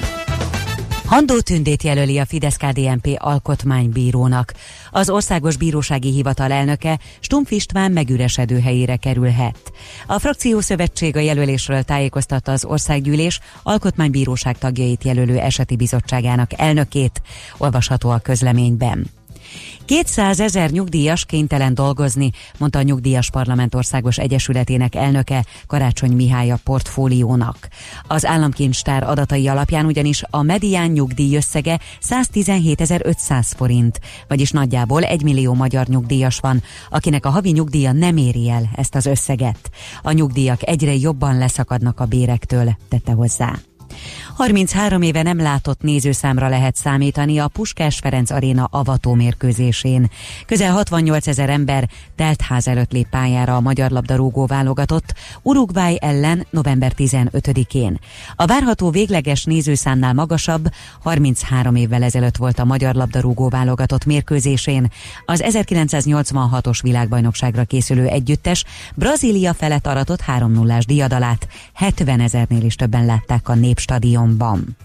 Handó 1.07 1.39
Tündét 1.39 1.83
jelöli 1.83 2.17
a 2.17 2.25
Fidesz-KDNP 2.25 3.07
alkotmánybírónak. 3.17 4.53
Az 4.91 5.09
Országos 5.09 5.57
Bírósági 5.57 6.11
Hivatal 6.11 6.51
elnöke 6.51 6.99
Stumpf 7.19 7.51
István 7.51 7.91
megüresedő 7.91 8.59
helyére 8.59 8.95
kerülhet. 8.95 9.71
A 10.07 10.19
frakció 10.19 10.59
szövetség 10.59 11.15
a 11.15 11.19
jelölésről 11.19 11.83
tájékoztatta 11.83 12.51
az 12.51 12.65
Országgyűlés 12.65 13.39
Alkotmánybíróság 13.63 14.57
tagjait 14.57 15.03
jelölő 15.03 15.37
eseti 15.37 15.75
bizottságának 15.75 16.59
elnökét, 16.59 17.21
olvasható 17.57 18.09
a 18.09 18.19
közleményben. 18.19 19.16
200 19.85 20.39
ezer 20.39 20.69
nyugdíjas 20.69 21.25
kénytelen 21.25 21.73
dolgozni, 21.73 22.31
mondta 22.57 22.79
a 22.79 22.81
Nyugdíjas 22.81 23.29
Parlament 23.29 23.75
Országos 23.75 24.17
Egyesületének 24.17 24.95
elnöke 24.95 25.45
Karácsony 25.67 26.11
Mihály 26.11 26.51
a 26.51 26.59
portfóliónak. 26.63 27.67
Az 28.07 28.25
államkincstár 28.25 29.03
adatai 29.03 29.47
alapján 29.47 29.85
ugyanis 29.85 30.23
a 30.29 30.41
medián 30.41 30.89
nyugdíj 30.89 31.35
összege 31.35 31.79
117.500 32.09 33.45
forint, 33.55 33.99
vagyis 34.27 34.51
nagyjából 34.51 35.03
1 35.03 35.23
millió 35.23 35.53
magyar 35.53 35.87
nyugdíjas 35.87 36.39
van, 36.39 36.63
akinek 36.89 37.25
a 37.25 37.29
havi 37.29 37.51
nyugdíja 37.51 37.91
nem 37.91 38.17
éri 38.17 38.49
el 38.49 38.69
ezt 38.75 38.95
az 38.95 39.05
összeget. 39.05 39.69
A 40.01 40.11
nyugdíjak 40.11 40.67
egyre 40.67 40.95
jobban 40.95 41.37
leszakadnak 41.37 41.99
a 41.99 42.05
bérektől, 42.05 42.77
tette 42.89 43.11
hozzá. 43.11 43.53
33 44.37 45.01
éve 45.01 45.21
nem 45.21 45.37
látott 45.37 45.81
nézőszámra 45.81 46.47
lehet 46.47 46.75
számítani 46.75 47.37
a 47.37 47.47
Puskás 47.47 47.97
Ferenc 47.97 48.29
Aréna 48.31 48.67
avató 48.71 49.13
mérkőzésén. 49.13 50.09
Közel 50.45 50.71
68 50.71 51.27
ezer 51.27 51.49
ember 51.49 51.89
teltház 52.15 52.67
előtt 52.67 52.91
lép 52.91 53.09
pályára 53.09 53.55
a 53.55 53.59
magyar 53.59 53.91
labdarúgó 53.91 54.45
válogatott 54.45 55.13
Uruguay 55.41 55.97
ellen 56.01 56.47
november 56.49 56.91
15-én. 56.97 57.99
A 58.35 58.45
várható 58.45 58.89
végleges 58.89 59.43
nézőszámnál 59.43 60.13
magasabb 60.13 60.69
33 61.03 61.75
évvel 61.75 62.03
ezelőtt 62.03 62.37
volt 62.37 62.59
a 62.59 62.65
magyar 62.65 62.95
labdarúgó 62.95 63.49
válogatott 63.49 64.05
mérkőzésén. 64.05 64.91
Az 65.25 65.43
1986-os 65.45 66.79
világbajnokságra 66.81 67.63
készülő 67.63 68.05
együttes 68.05 68.63
Brazília 68.95 69.53
felett 69.53 69.87
aratott 69.87 70.23
3-0-ás 70.27 70.85
diadalát 70.85 71.47
70 71.73 72.19
ezernél 72.19 72.63
is 72.63 72.75
többen 72.75 73.05
látták 73.05 73.49
a 73.49 73.55
Népstadionban. 74.27 74.77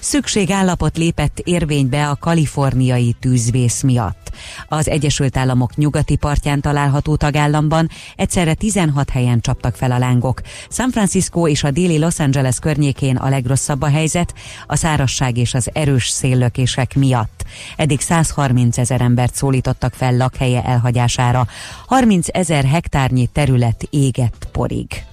Szükségállapot 0.00 0.96
lépett 0.96 1.38
érvénybe 1.44 2.08
a 2.08 2.16
kaliforniai 2.16 3.14
tűzvész 3.20 3.82
miatt. 3.82 4.30
Az 4.68 4.88
Egyesült 4.88 5.36
Államok 5.36 5.76
nyugati 5.76 6.16
partján 6.16 6.60
található 6.60 7.16
tagállamban 7.16 7.88
egyszerre 8.16 8.54
16 8.54 9.10
helyen 9.10 9.40
csaptak 9.40 9.74
fel 9.74 9.90
a 9.90 9.98
lángok. 9.98 10.40
San 10.70 10.90
Francisco 10.90 11.48
és 11.48 11.64
a 11.64 11.70
déli 11.70 11.98
Los 11.98 12.18
Angeles 12.18 12.58
környékén 12.58 13.16
a 13.16 13.28
legrosszabb 13.28 13.82
a 13.82 13.88
helyzet, 13.88 14.34
a 14.66 14.76
szárasság 14.76 15.36
és 15.36 15.54
az 15.54 15.70
erős 15.72 16.08
széllökések 16.08 16.94
miatt. 16.94 17.44
Eddig 17.76 18.00
130 18.00 18.78
ezer 18.78 19.00
embert 19.00 19.34
szólítottak 19.34 19.94
fel 19.94 20.16
lakhelye 20.16 20.64
elhagyására. 20.64 21.46
30 21.86 22.26
ezer 22.30 22.64
hektárnyi 22.64 23.26
terület 23.26 23.86
égett 23.90 24.48
porig. 24.52 25.07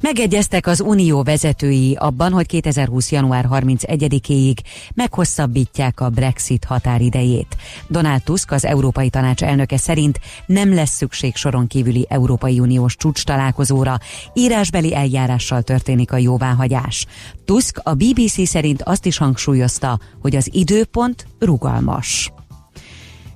Megegyeztek 0.00 0.66
az 0.66 0.80
unió 0.80 1.22
vezetői 1.22 1.94
abban, 1.94 2.32
hogy 2.32 2.46
2020. 2.46 3.12
január 3.12 3.48
31-éig 3.50 4.56
meghosszabbítják 4.94 6.00
a 6.00 6.08
Brexit 6.08 6.64
határidejét. 6.64 7.56
Donald 7.88 8.22
Tusk, 8.22 8.50
az 8.50 8.64
Európai 8.64 9.10
Tanács 9.10 9.42
elnöke 9.42 9.76
szerint 9.76 10.20
nem 10.46 10.74
lesz 10.74 10.96
szükség 10.96 11.36
soron 11.36 11.66
kívüli 11.66 12.06
Európai 12.08 12.60
Uniós 12.60 12.96
csúcs 12.96 13.24
találkozóra, 13.24 13.98
írásbeli 14.34 14.94
eljárással 14.94 15.62
történik 15.62 16.12
a 16.12 16.16
jóváhagyás. 16.16 17.06
Tusk 17.44 17.80
a 17.82 17.94
BBC 17.94 18.48
szerint 18.48 18.82
azt 18.82 19.06
is 19.06 19.18
hangsúlyozta, 19.18 19.98
hogy 20.20 20.36
az 20.36 20.48
időpont 20.52 21.26
rugalmas. 21.38 22.32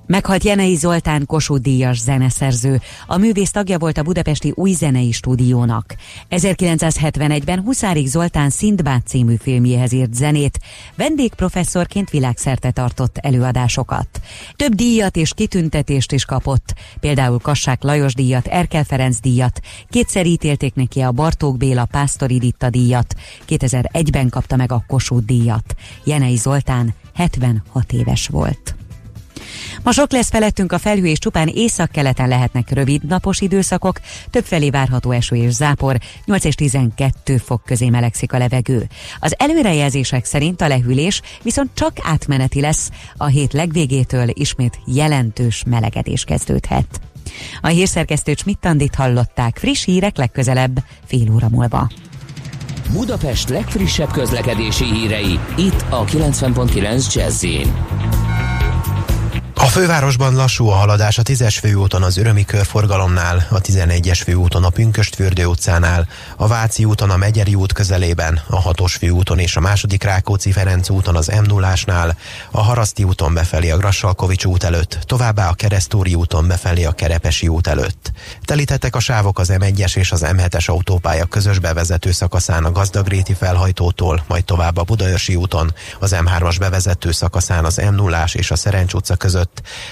Meghalt 0.05 0.43
Jenei 0.43 0.75
Zoltán 0.75 1.25
Kossuth 1.25 1.61
díjas 1.61 1.99
zeneszerző. 1.99 2.81
A 3.07 3.17
művész 3.17 3.51
tagja 3.51 3.77
volt 3.77 3.97
a 3.97 4.03
budapesti 4.03 4.51
új 4.55 4.71
zenei 4.71 5.11
stúdiónak. 5.11 5.95
1971-ben 6.29 7.61
Huszárik 7.61 8.07
Zoltán 8.07 8.49
Szindbád 8.49 9.05
című 9.05 9.35
filmjéhez 9.35 9.91
írt 9.91 10.13
zenét, 10.13 10.59
vendégprofesszorként 10.95 12.09
világszerte 12.09 12.71
tartott 12.71 13.17
előadásokat. 13.17 14.21
Több 14.55 14.73
díjat 14.73 15.15
és 15.15 15.33
kitüntetést 15.33 16.11
is 16.11 16.25
kapott, 16.25 16.73
például 16.99 17.39
Kassák 17.39 17.83
Lajos 17.83 18.13
díjat, 18.13 18.47
Erkel 18.47 18.83
Ferenc 18.83 19.19
díjat, 19.19 19.59
kétszer 19.89 20.25
ítélték 20.25 20.75
neki 20.75 21.01
a 21.01 21.11
Bartók 21.11 21.57
Béla 21.57 21.85
Pásztori 21.85 22.37
Ditta 22.37 22.69
díjat, 22.69 23.15
2001-ben 23.47 24.29
kapta 24.29 24.55
meg 24.55 24.71
a 24.71 24.83
Kossuth 24.87 25.25
díjat. 25.25 25.75
Jenei 26.03 26.35
Zoltán 26.35 26.93
76 27.13 27.91
éves 27.91 28.27
volt. 28.27 28.75
Ma 29.83 29.91
sok 29.91 30.11
lesz 30.11 30.29
felettünk 30.29 30.71
a 30.71 30.77
felhő, 30.77 31.05
és 31.05 31.19
csupán 31.19 31.47
északkeleten 31.47 32.27
lehetnek 32.27 32.69
rövid 32.69 33.03
napos 33.03 33.41
időszakok, 33.41 33.99
többfelé 34.29 34.69
várható 34.69 35.11
eső 35.11 35.35
és 35.35 35.51
zápor, 35.51 35.97
8 36.25 36.43
és 36.43 36.55
12 36.55 37.37
fok 37.37 37.63
közé 37.65 37.89
melegszik 37.89 38.33
a 38.33 38.37
levegő. 38.37 38.87
Az 39.19 39.35
előrejelzések 39.37 40.25
szerint 40.25 40.61
a 40.61 40.67
lehűlés 40.67 41.21
viszont 41.41 41.69
csak 41.73 41.97
átmeneti 42.01 42.61
lesz, 42.61 42.89
a 43.17 43.25
hét 43.25 43.53
legvégétől 43.53 44.27
ismét 44.33 44.79
jelentős 44.85 45.63
melegedés 45.67 46.23
kezdődhet. 46.23 47.01
A 47.61 47.67
hírszerkesztő 47.67 48.33
Csmittandit 48.33 48.95
hallották, 48.95 49.57
friss 49.57 49.85
hírek 49.85 50.17
legközelebb, 50.17 50.83
fél 51.05 51.31
óra 51.31 51.49
múlva. 51.49 51.89
Budapest 52.91 53.49
legfrissebb 53.49 54.11
közlekedési 54.11 54.85
hírei, 54.85 55.39
itt 55.57 55.85
a 55.89 56.05
90.9 56.05 57.13
jazz 57.13 57.45
A 59.55 59.65
fővárosban 59.65 60.35
lassú 60.35 60.67
a 60.67 60.73
haladás 60.73 61.17
a 61.17 61.23
10-es 61.23 61.57
főúton 61.59 62.03
az 62.03 62.17
Örömi 62.17 62.45
körforgalomnál, 62.45 63.47
a 63.49 63.61
11-es 63.61 64.21
főúton 64.23 64.63
a 64.63 64.69
Pünköstfürdő 64.69 65.45
utcánál, 65.45 66.07
a 66.37 66.47
Váci 66.47 66.85
úton 66.85 67.09
a 67.09 67.17
Megyeri 67.17 67.55
út 67.55 67.73
közelében, 67.73 68.41
a 68.47 68.61
6-os 68.61 68.95
főúton 68.99 69.39
és 69.39 69.55
a 69.55 69.59
második 69.59 70.03
Rákóczi-Ferenc 70.03 70.89
úton 70.89 71.15
az 71.15 71.27
m 71.27 71.43
0 71.47 71.73
a 72.51 72.61
Haraszti 72.61 73.03
úton 73.03 73.33
befelé 73.33 73.69
a 73.69 73.77
Grassalkovics 73.77 74.45
út 74.45 74.63
előtt, 74.63 74.97
továbbá 75.05 75.49
a 75.49 75.53
Keresztúri 75.53 76.13
úton 76.15 76.47
befelé 76.47 76.83
a 76.83 76.91
Kerepesi 76.91 77.47
út 77.47 77.67
előtt. 77.67 78.11
Telítettek 78.45 78.95
a 78.95 78.99
sávok 78.99 79.39
az 79.39 79.51
M1-es 79.53 79.95
és 79.95 80.11
az 80.11 80.25
M7-es 80.25 80.65
autópálya 80.65 81.25
közös 81.25 81.59
bevezető 81.59 82.11
szakaszán 82.11 82.65
a 82.65 82.71
Gazdagréti 82.71 83.33
felhajtótól, 83.33 84.23
majd 84.27 84.43
tovább 84.43 84.77
a 84.77 84.83
Budaörsi 84.83 85.35
úton, 85.35 85.73
az 85.99 86.15
M3-as 86.19 86.55
bevezető 86.59 87.11
szakaszán 87.11 87.65
az 87.65 87.75
m 87.75 87.95
0 87.95 88.25
és 88.33 88.51
a 88.51 88.55
Szerencs 88.55 88.93
utca 88.93 89.15
között, 89.15 89.42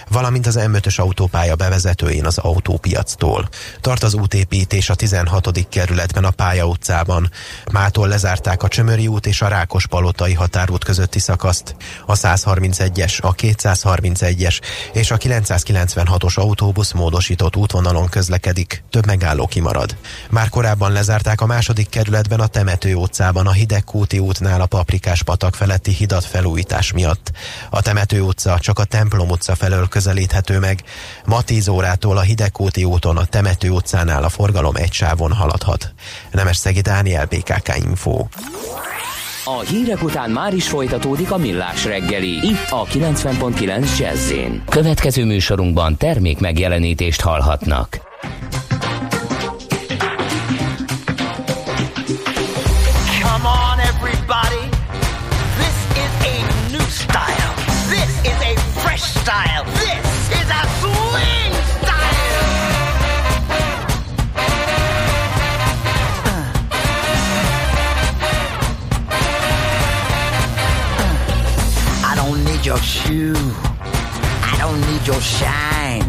valamint 0.10 0.48
az 0.48 0.60
M5-ös 0.60 1.00
autópálya 1.00 1.56
bevezetőjén 1.56 2.26
az 2.26 2.38
autópiactól. 2.38 3.50
Tart 3.82 4.04
az 4.04 4.14
útépítés 4.14 4.90
a 4.90 4.96
16. 4.96 5.68
kerületben 5.70 6.24
a 6.24 6.32
Pálya 6.32 6.66
utcában. 6.66 7.32
Mától 7.72 8.08
lezárták 8.08 8.64
a 8.64 8.68
Csömöri 8.68 9.08
út 9.08 9.26
és 9.26 9.42
a 9.42 9.48
Rákos-palotai 9.48 10.34
határút 10.34 10.84
közötti 10.84 11.20
szakaszt. 11.20 11.76
A 12.06 12.14
131-es, 12.14 13.22
a 13.22 13.36
231-es 13.36 14.60
és 14.94 15.12
a 15.12 15.18
996-os 15.18 16.34
autóbusz 16.34 16.92
módosított 16.92 17.56
útvonalon 17.56 18.10
közlekedik, 18.10 18.84
több 18.90 19.06
megálló 19.06 19.48
kimarad. 19.48 19.96
Már 20.30 20.50
korábban 20.50 20.92
lezárták 20.92 21.42
a 21.42 21.46
második 21.46 21.90
kerületben 21.90 22.40
a 22.40 22.48
Temető 22.48 22.96
utcában 22.96 23.48
a 23.48 23.52
Hidegkúti 23.52 24.20
útnál 24.20 24.62
a 24.62 24.66
Paprikás 24.66 25.24
patak 25.24 25.56
feletti 25.56 25.92
hidat 25.92 26.26
felújítás 26.26 26.92
miatt. 26.92 27.32
A 27.70 27.82
Temető 27.82 28.22
utca 28.22 28.60
csak 28.60 28.80
a 28.80 28.84
Templom 28.84 29.32
utca 29.42 29.56
felől 29.56 29.88
közelíthető 29.88 30.60
meg. 30.60 30.84
Ma 31.26 31.42
10 31.42 31.68
órától 31.68 32.18
a 32.18 32.22
Hidegkúti 32.22 32.84
úton 32.84 33.18
a 33.18 33.26
Temető 33.26 33.70
utcánál 33.70 34.24
a 34.24 34.30
forgalom 34.30 34.76
egy 34.76 34.94
sávon 34.94 35.32
haladhat. 35.32 35.94
Nemes 36.32 36.58
Szegi 36.58 36.82
Dániel, 36.82 37.26
BKK 37.26 37.78
Info. 37.78 38.26
A 39.46 39.60
hírek 39.60 40.04
után 40.04 40.30
már 40.30 40.54
is 40.54 40.68
folytatódik 40.68 41.32
a 41.32 41.38
millás 41.38 41.86
reggeli, 41.86 42.48
itt 42.48 42.70
a 42.70 42.86
90.9 42.86 43.98
jazz 43.98 44.32
Következő 44.70 45.26
műsorunkban 45.26 45.98
termék 45.98 46.40
megjelenítést 46.40 47.22
hallhatnak. 47.22 48.00
Style. 59.24 59.64
This 59.66 60.08
is 60.40 60.48
a 60.50 60.64
swing 60.82 61.54
style. 61.78 62.42
Uh. 66.26 66.46
I 72.10 72.14
don't 72.16 72.44
need 72.46 72.66
your 72.66 72.82
shoe. 72.94 73.36
I 74.52 74.56
don't 74.58 74.82
need 74.90 75.04
your 75.06 75.22
shine. 75.22 76.08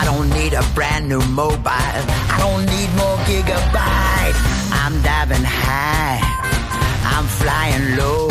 I 0.00 0.02
don't 0.04 0.28
need 0.30 0.54
a 0.54 0.64
brand 0.74 1.08
new 1.08 1.22
mobile. 1.42 2.02
I 2.34 2.36
don't 2.44 2.64
need 2.74 2.90
more 3.00 3.18
gigabyte. 3.30 4.38
I'm 4.82 4.94
diving 5.02 5.46
high. 5.62 6.20
I'm 7.14 7.26
flying 7.40 7.96
low. 7.96 8.28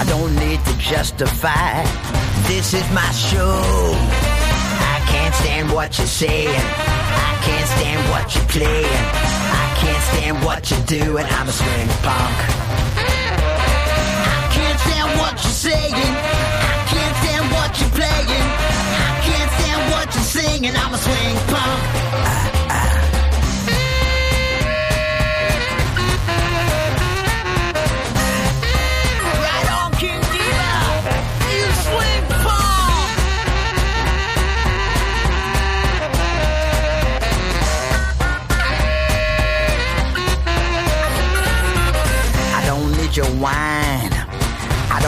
I 0.00 0.04
don't 0.06 0.34
need 0.36 0.60
to 0.64 0.78
justify. 0.78 2.13
This 2.46 2.74
is 2.74 2.90
my 2.92 3.10
show. 3.12 3.60
I 4.94 5.04
can't 5.08 5.34
stand 5.34 5.72
what 5.72 5.96
you're 5.98 6.06
saying. 6.06 6.48
I 6.48 7.40
can't 7.42 7.68
stand 7.76 8.10
what 8.10 8.34
you're 8.34 8.44
playing. 8.44 9.04
I 9.62 9.74
can't 9.80 10.02
stand 10.10 10.44
what 10.44 10.70
you're 10.70 10.86
doing. 10.86 11.26
I'm 11.26 11.48
a 11.48 11.52
swing 11.52 11.88
punk. 12.04 12.36
I 14.26 14.48
can't 14.52 14.80
stand 14.80 15.18
what 15.18 15.32
you're 15.42 15.52
saying. 15.52 16.23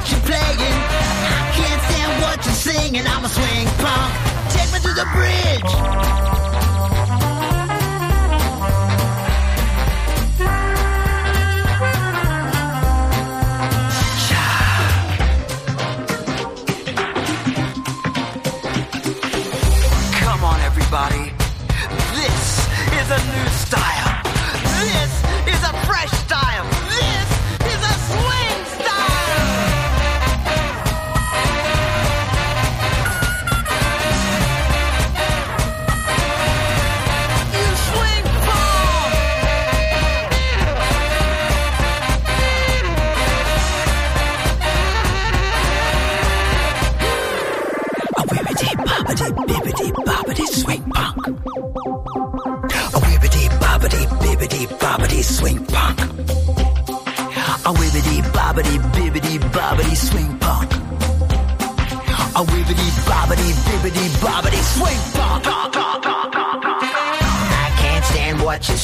What 0.00 0.10
you're 0.12 0.20
playing. 0.20 0.40
I 0.40 1.52
can't 1.52 1.82
stand 1.82 2.22
what 2.22 2.44
you're 2.46 2.54
singing. 2.54 3.06
I'm 3.06 3.22
a 3.22 3.28
swing 3.28 3.66
punk. 3.76 4.14
Take 4.48 4.72
me 4.72 4.80
to 4.80 4.94
the 4.94 5.04
bridge. 5.12 5.72
Come 20.24 20.44
on, 20.44 20.60
everybody. 20.62 21.34
This 22.16 22.68
is 23.00 23.10
a 23.10 23.18
new 23.18 23.48
style. 23.50 23.99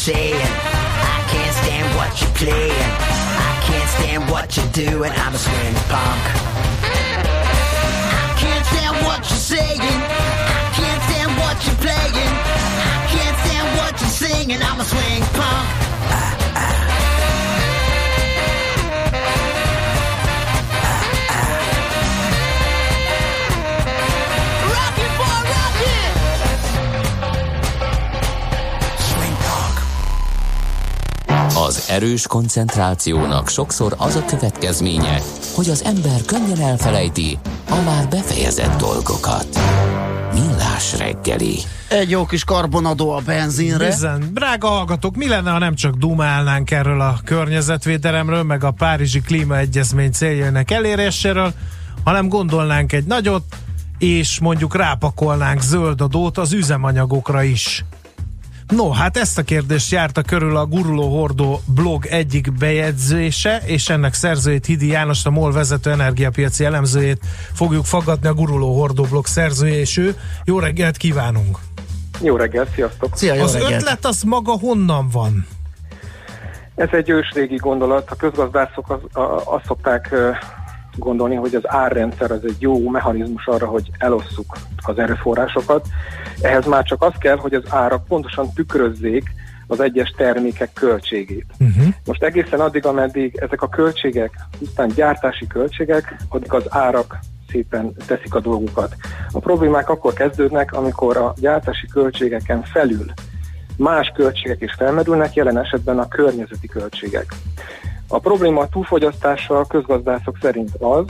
Saying. 0.06 0.34
I 0.36 1.26
can't 1.32 1.56
stand 1.64 1.96
what 1.96 2.20
you're 2.20 2.30
playing. 2.38 2.90
I 3.50 3.60
can't 3.66 3.90
stand 3.90 4.30
what 4.30 4.56
you're 4.56 4.70
doing. 4.70 5.10
I'm 5.10 5.34
a 5.34 5.38
swing 5.38 5.74
punk. 5.88 6.35
Erős 31.97 32.27
koncentrációnak 32.27 33.48
sokszor 33.48 33.94
az 33.98 34.16
a 34.16 34.24
következménye, 34.24 35.20
hogy 35.55 35.68
az 35.68 35.85
ember 35.85 36.20
könnyen 36.27 36.60
elfelejti, 36.60 37.39
a 37.68 37.81
már 37.85 38.09
befejezett 38.09 38.78
dolgokat. 38.78 39.47
Millás 40.32 40.98
reggeli. 40.98 41.59
Egy 41.89 42.10
jó 42.10 42.27
kis 42.27 42.44
karbonadó 42.44 43.10
a 43.10 43.20
benzinre. 43.24 43.86
Bizony. 43.86 44.32
Drága 44.32 44.68
hallgatók, 44.68 45.16
mi 45.16 45.28
lenne, 45.28 45.51
ha 45.51 45.59
nem 45.59 45.74
csak 45.74 45.94
dumálnánk 45.94 46.70
erről 46.70 47.01
a 47.01 47.20
környezetvédelemről, 47.24 48.43
meg 48.43 48.64
a 48.64 48.70
Párizsi 48.70 49.20
Klímaegyezmény 49.20 50.12
céljainak 50.12 50.70
eléréséről, 50.70 51.52
hanem 52.05 52.28
gondolnánk 52.28 52.93
egy 52.93 53.05
nagyot, 53.05 53.56
és 53.98 54.40
mondjuk 54.40 54.77
rápakolnánk 54.77 55.60
zöld 55.60 56.01
adót 56.01 56.39
az 56.39 56.52
üzemanyagokra 56.52 57.43
is. 57.43 57.85
No, 58.68 58.90
hát 58.90 59.16
ezt 59.16 59.38
a 59.38 59.43
kérdést 59.43 59.90
járta 59.90 60.22
körül 60.22 60.56
a 60.56 60.66
Guruló 60.66 61.18
Hordó 61.18 61.60
blog 61.66 62.06
egyik 62.06 62.52
bejegyzése, 62.52 63.60
és 63.64 63.88
ennek 63.88 64.14
szerzőjét 64.14 64.66
Hidi 64.66 64.86
János, 64.86 65.24
a 65.26 65.30
MOL 65.30 65.52
vezető 65.52 65.90
energiapiaci 65.90 66.64
elemzőjét 66.64 67.24
fogjuk 67.52 67.84
fogadni 67.84 68.28
a 68.28 68.34
Guruló 68.34 68.78
Hordó 68.78 69.02
blog 69.02 69.26
szerzője, 69.26 69.78
és 69.78 69.97
ő. 69.97 70.16
Jó 70.44 70.59
reggelt 70.59 70.97
kívánunk! 70.97 71.59
Jó 72.20 72.36
reggelt, 72.36 72.68
sziasztok! 72.74 73.16
Szia, 73.16 73.34
jó 73.34 73.43
Az 73.43 73.52
reggelt. 73.52 73.72
ötlet 73.72 74.05
az 74.05 74.22
maga 74.22 74.52
honnan 74.52 75.09
van? 75.12 75.47
Ez 76.74 76.88
egy 76.93 77.10
ősrégi 77.10 77.56
gondolat. 77.56 78.10
A 78.10 78.14
közgazdászok 78.14 78.90
az, 78.90 79.22
a, 79.22 79.43
azt 79.55 79.64
szokták 79.66 80.14
gondolni, 80.98 81.35
hogy 81.35 81.55
az 81.55 81.62
árrendszer 81.70 82.31
az 82.31 82.44
egy 82.44 82.56
jó 82.59 82.89
mechanizmus 82.89 83.47
arra, 83.47 83.66
hogy 83.66 83.90
elosszuk 83.98 84.56
az 84.77 84.98
erőforrásokat. 84.98 85.86
Ehhez 86.40 86.66
már 86.66 86.85
csak 86.85 87.02
az 87.02 87.12
kell, 87.18 87.36
hogy 87.36 87.55
az 87.55 87.62
árak 87.68 88.05
pontosan 88.05 88.52
tükrözzék 88.55 89.24
az 89.66 89.81
egyes 89.81 90.14
termékek 90.16 90.73
költségét. 90.73 91.47
Uh-huh. 91.59 91.86
Most 92.05 92.23
egészen 92.23 92.60
addig, 92.60 92.86
ameddig 92.86 93.36
ezek 93.36 93.62
a 93.62 93.68
költségek, 93.68 94.40
pusztán 94.59 94.89
gyártási 94.89 95.47
költségek, 95.47 96.16
addig 96.28 96.52
az 96.52 96.64
árak 96.68 97.18
szépen 97.51 97.93
teszik 98.06 98.35
a 98.35 98.40
dolgukat. 98.40 98.94
A 99.31 99.39
problémák 99.39 99.89
akkor 99.89 100.12
kezdődnek, 100.12 100.73
amikor 100.73 101.16
a 101.16 101.32
gyártási 101.36 101.86
költségeken 101.86 102.62
felül 102.62 103.05
más 103.77 104.12
költségek 104.14 104.60
is 104.60 104.73
felmerülnek, 104.73 105.35
jelen 105.35 105.59
esetben 105.59 105.98
a 105.98 106.09
környezeti 106.09 106.66
költségek. 106.66 107.35
A 108.08 108.18
probléma 108.18 108.60
a 108.60 108.68
túlfogyasztással 108.68 109.56
a 109.56 109.66
közgazdászok 109.66 110.38
szerint 110.42 110.70
az, 110.78 111.04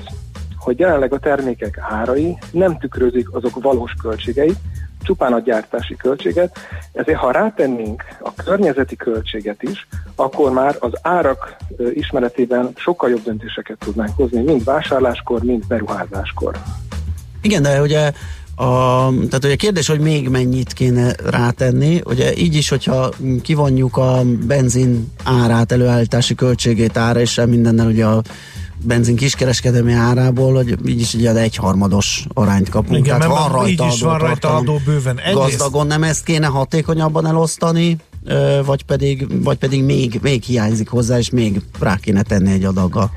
hogy 0.57 0.79
jelenleg 0.79 1.13
a 1.13 1.19
termékek 1.19 1.79
árai 1.91 2.39
nem 2.51 2.79
tükrözik 2.79 3.35
azok 3.35 3.63
valós 3.63 3.93
költségeit, 4.03 4.59
csupán 5.03 5.33
a 5.33 5.41
gyártási 5.41 5.97
költséget, 5.97 6.59
ezért 6.93 7.19
ha 7.19 7.31
rátennénk 7.31 8.05
a 8.21 8.35
környezeti 8.45 8.97
költséget 8.97 9.63
is, 9.63 9.89
akkor 10.15 10.53
már 10.53 10.77
az 10.79 10.93
árak 11.03 11.57
ismeretében 11.95 12.73
sokkal 12.77 13.11
jobb 13.11 13.23
döntéseket 13.23 13.79
tudnánk 13.79 14.17
hozni, 14.17 14.43
mind 14.43 14.65
vásárláskor, 14.65 15.43
mind 15.43 15.67
beruházáskor. 15.67 16.57
Igen, 17.41 17.63
de 17.63 17.81
ugye 17.81 18.13
a, 18.59 18.65
tehát 19.29 19.45
ugye 19.45 19.53
a 19.53 19.57
kérdés, 19.57 19.87
hogy 19.87 20.01
még 20.01 20.29
mennyit 20.29 20.73
kéne 20.73 21.15
rátenni, 21.25 22.01
ugye 22.05 22.37
így 22.37 22.55
is, 22.55 22.69
hogyha 22.69 23.11
kivonjuk 23.43 23.97
a 23.97 24.23
benzin 24.47 25.13
árát, 25.25 25.73
előállítási 25.73 26.35
költségét 26.35 26.97
ára, 26.97 27.21
és 27.21 27.41
mindennel 27.49 27.87
ugye 27.87 28.05
a 28.07 28.23
benzin 28.83 29.17
kiskereskedelmi 29.17 29.93
árából, 29.93 30.55
hogy 30.55 30.77
így 30.87 31.01
is 31.01 31.15
ugye 31.15 31.31
egy 31.31 31.37
egyharmados 31.37 32.25
arányt 32.35 32.69
kapunk. 32.69 32.99
Igen, 33.07 33.19
tehát 33.19 33.39
van 33.39 33.49
rajta 33.53 33.85
így 33.87 33.93
is 33.93 34.01
van 34.01 34.19
rajta 34.19 34.55
adó 34.57 34.81
bőven. 34.85 35.19
Egyrészt- 35.19 35.37
Gazdagon 35.59 35.87
nem 35.87 36.03
ezt 36.03 36.25
kéne 36.25 36.47
hatékonyabban 36.47 37.27
elosztani, 37.27 37.97
vagy 38.65 38.83
pedig, 38.85 39.43
vagy 39.45 39.57
pedig 39.57 39.83
még, 39.85 40.19
még 40.23 40.43
hiányzik 40.43 40.89
hozzá, 40.89 41.19
és 41.19 41.31
még 41.31 41.61
rá 41.81 41.97
kéne 41.97 42.23
tenni 42.23 42.53
egy 42.53 42.65
adaggal. 42.65 43.11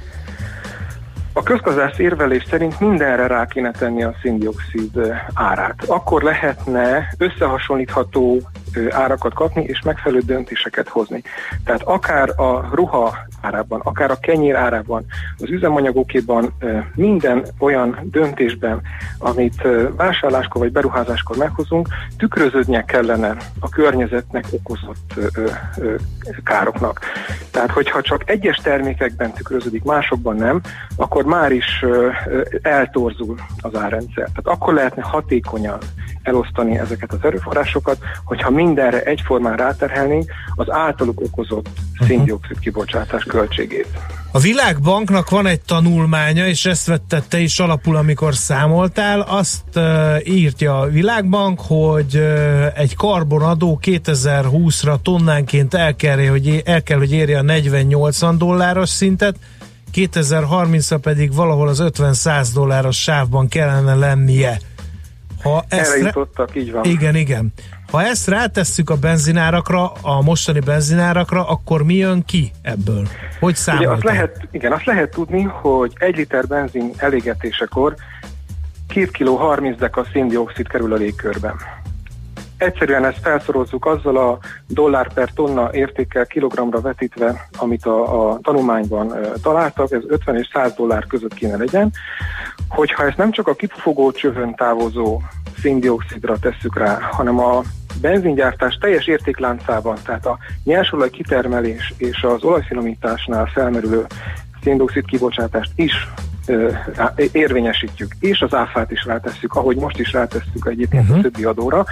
A 1.39 1.43
közgazdász 1.43 1.97
érvelés 1.97 2.43
szerint 2.49 2.79
mindenre 2.79 3.27
rá 3.27 3.45
kéne 3.45 3.71
tenni 3.71 4.03
a 4.03 4.13
széndiokszid 4.21 4.95
ö, 4.95 5.11
árát. 5.33 5.83
Akkor 5.87 6.23
lehetne 6.23 7.13
összehasonlítható 7.17 8.41
árakat 8.89 9.33
kapni, 9.33 9.63
és 9.63 9.81
megfelelő 9.81 10.21
döntéseket 10.25 10.87
hozni. 10.87 11.23
Tehát 11.63 11.81
akár 11.81 12.29
a 12.39 12.69
ruha 12.73 13.17
árában, 13.41 13.79
akár 13.83 14.11
a 14.11 14.19
kenyér 14.19 14.55
árában, 14.55 15.05
az 15.37 15.49
üzemanyagokéban 15.49 16.53
minden 16.95 17.45
olyan 17.59 17.99
döntésben, 18.03 18.81
amit 19.17 19.67
vásárláskor 19.95 20.61
vagy 20.61 20.71
beruházáskor 20.71 21.37
meghozunk, 21.37 21.87
tükröződnie 22.17 22.83
kellene 22.83 23.37
a 23.59 23.69
környezetnek 23.69 24.45
okozott 24.51 25.13
károknak. 26.43 26.99
Tehát, 27.51 27.71
hogyha 27.71 28.01
csak 28.01 28.29
egyes 28.29 28.57
termékekben 28.57 29.33
tükröződik, 29.33 29.83
másokban 29.83 30.35
nem, 30.35 30.61
akkor 30.95 31.23
már 31.23 31.51
is 31.51 31.85
eltorzul 32.61 33.35
az 33.61 33.75
árrendszer. 33.75 34.27
Tehát 34.29 34.59
akkor 34.59 34.73
lehetne 34.73 35.01
hatékonyan 35.01 35.77
elosztani 36.23 36.77
ezeket 36.77 37.11
az 37.11 37.23
erőforrásokat, 37.23 37.97
hogyha 38.23 38.49
mindenre 38.63 39.01
egyformán 39.01 39.55
ráterhelnénk 39.55 40.31
az 40.55 40.71
általuk 40.71 41.21
okozott 41.21 41.69
széndiokszid 42.07 42.59
kibocsátás 42.59 43.23
költségét. 43.23 43.87
A 44.31 44.39
Világbanknak 44.39 45.29
van 45.29 45.45
egy 45.45 45.61
tanulmánya, 45.61 46.47
és 46.47 46.65
ezt 46.65 46.87
vettette 46.87 47.39
is 47.39 47.59
alapul, 47.59 47.95
amikor 47.95 48.35
számoltál. 48.35 49.21
Azt 49.21 49.63
uh, 49.75 50.81
a 50.81 50.85
Világbank, 50.85 51.59
hogy 51.61 52.15
uh, 52.15 52.65
egy 52.75 52.95
karbonadó 52.95 53.79
2020-ra 53.83 54.95
tonnánként 55.01 55.73
el 55.73 55.95
kell, 55.95 56.27
hogy, 56.27 56.61
el 56.65 56.83
kell, 56.83 56.97
hogy 56.97 57.11
érje 57.11 57.39
a 57.39 57.43
40-80 57.43 58.33
dolláros 58.37 58.89
szintet, 58.89 59.35
2030-ra 59.93 60.97
pedig 61.01 61.33
valahol 61.33 61.67
az 61.67 61.83
50-100 61.83 62.47
dolláros 62.53 63.01
sávban 63.01 63.47
kellene 63.47 63.95
lennie. 63.95 64.59
Ha 65.43 65.63
Erre 65.67 65.81
ezt 65.81 65.93
re- 65.93 65.99
jutottak, 66.05 66.55
így 66.55 66.71
van. 66.71 66.83
igen, 66.83 67.15
igen. 67.15 67.53
Ha 67.91 68.03
ezt 68.03 68.27
rátesszük 68.27 68.89
a 68.89 68.95
benzinárakra, 68.95 69.91
a 70.01 70.21
mostani 70.21 70.59
benzinárakra, 70.59 71.47
akkor 71.47 71.83
mi 71.83 71.93
jön 71.95 72.25
ki 72.25 72.51
ebből? 72.61 73.01
Hogy 73.03 73.07
Ugye 73.39 73.49
azt 73.51 73.57
számoltak? 73.61 74.03
lehet, 74.03 74.47
igen, 74.51 74.71
azt 74.71 74.85
lehet 74.85 75.09
tudni, 75.09 75.41
hogy 75.41 75.93
egy 75.99 76.15
liter 76.15 76.47
benzin 76.47 76.91
elégetésekor 76.97 77.95
2 78.87 79.05
kg 79.05 79.27
30 79.37 79.77
deka 79.79 80.05
széndiokszid 80.13 80.67
kerül 80.67 80.93
a 80.93 80.95
légkörbe. 80.95 81.53
Egyszerűen 82.59 83.05
ezt 83.05 83.19
felszorozzuk 83.21 83.85
azzal 83.85 84.17
a 84.17 84.37
dollár 84.67 85.13
per 85.13 85.29
tonna 85.33 85.69
értékkel 85.73 86.25
kilogramra 86.25 86.81
vetítve, 86.81 87.47
amit 87.57 87.85
a, 87.85 88.29
a 88.29 88.39
tanulmányban 88.41 89.13
találtak, 89.41 89.91
ez 89.91 90.01
50 90.07 90.37
és 90.37 90.49
100 90.53 90.73
dollár 90.73 91.05
között 91.07 91.33
kéne 91.33 91.57
legyen, 91.57 91.91
hogyha 92.69 93.05
ezt 93.05 93.17
nem 93.17 93.31
csak 93.31 93.47
a 93.47 93.53
kipufogó 93.53 94.11
csövön 94.11 94.55
távozó 94.55 95.21
széndiokszidra 95.61 96.37
tesszük 96.39 96.77
rá, 96.77 96.99
hanem 96.99 97.39
a 97.39 97.61
benzingyártás 98.01 98.77
teljes 98.77 99.07
értékláncában, 99.07 99.97
tehát 100.05 100.25
a 100.25 100.37
nyersolaj 100.63 101.09
kitermelés 101.09 101.93
és 101.97 102.23
az 102.23 102.43
olajfinomításnál 102.43 103.45
felmerülő 103.45 104.05
széndiokszid 104.63 105.05
kibocsátást 105.05 105.71
is 105.75 105.93
érvényesítjük, 107.31 108.15
és 108.19 108.41
az 108.41 108.53
áfát 108.53 108.91
is 108.91 109.05
rátesszük, 109.05 109.53
ahogy 109.53 109.77
most 109.77 109.99
is 109.99 110.11
rátesszük 110.11 110.67
egyébként 110.69 111.03
uh-huh. 111.03 111.17
a 111.17 111.21
többi 111.21 111.43
adóra, 111.43 111.85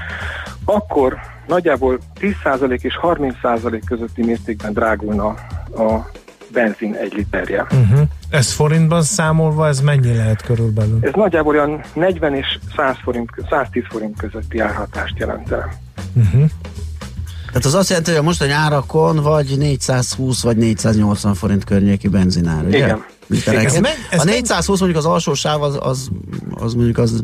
akkor 0.66 1.18
nagyjából 1.48 2.00
10% 2.20 2.82
és 2.82 3.00
30% 3.02 3.82
közötti 3.86 4.24
mértékben 4.24 4.74
drágulna 4.74 5.28
a 5.78 6.10
benzin 6.54 6.94
egy 6.94 7.14
literje. 7.14 7.62
Uh-huh. 7.62 8.00
Ez 8.30 8.52
forintban 8.52 9.02
számolva, 9.02 9.68
ez 9.68 9.82
mennyi 9.82 10.16
lehet 10.16 10.42
körülbelül? 10.42 11.00
Ez 11.02 11.14
nagyjából 11.14 11.56
olyan 11.56 11.82
40 11.94 12.36
és 12.36 12.60
100 12.76 12.96
forint, 13.04 13.30
110 13.50 13.84
forint 13.90 14.18
közötti 14.18 14.60
árhatást 14.60 15.18
jelentene. 15.18 15.68
Uh-huh. 16.14 16.50
Tehát 17.58 17.74
az 17.74 17.80
azt 17.80 17.90
jelenti, 17.90 18.10
hogy 18.12 18.20
a 18.20 18.24
mostani 18.24 18.52
árakon 18.52 19.16
vagy 19.16 19.58
420 19.58 20.42
vagy 20.42 20.58
480 20.58 21.34
forint 21.34 21.64
környéki 21.64 22.08
benzinár, 22.08 22.66
ugye? 22.66 22.78
Igen. 22.78 23.06
Literenként. 23.28 23.74
Ez 23.74 23.80
meg- 23.82 24.08
ez 24.12 24.20
a 24.20 24.24
meg- 24.24 24.34
420 24.34 24.80
mondjuk 24.80 25.00
az 25.00 25.06
alsó 25.12 25.34
sáv, 25.34 25.62
az, 25.62 25.78
az, 25.80 26.10
az 26.56 26.74
mondjuk 26.74 26.98
az 26.98 27.24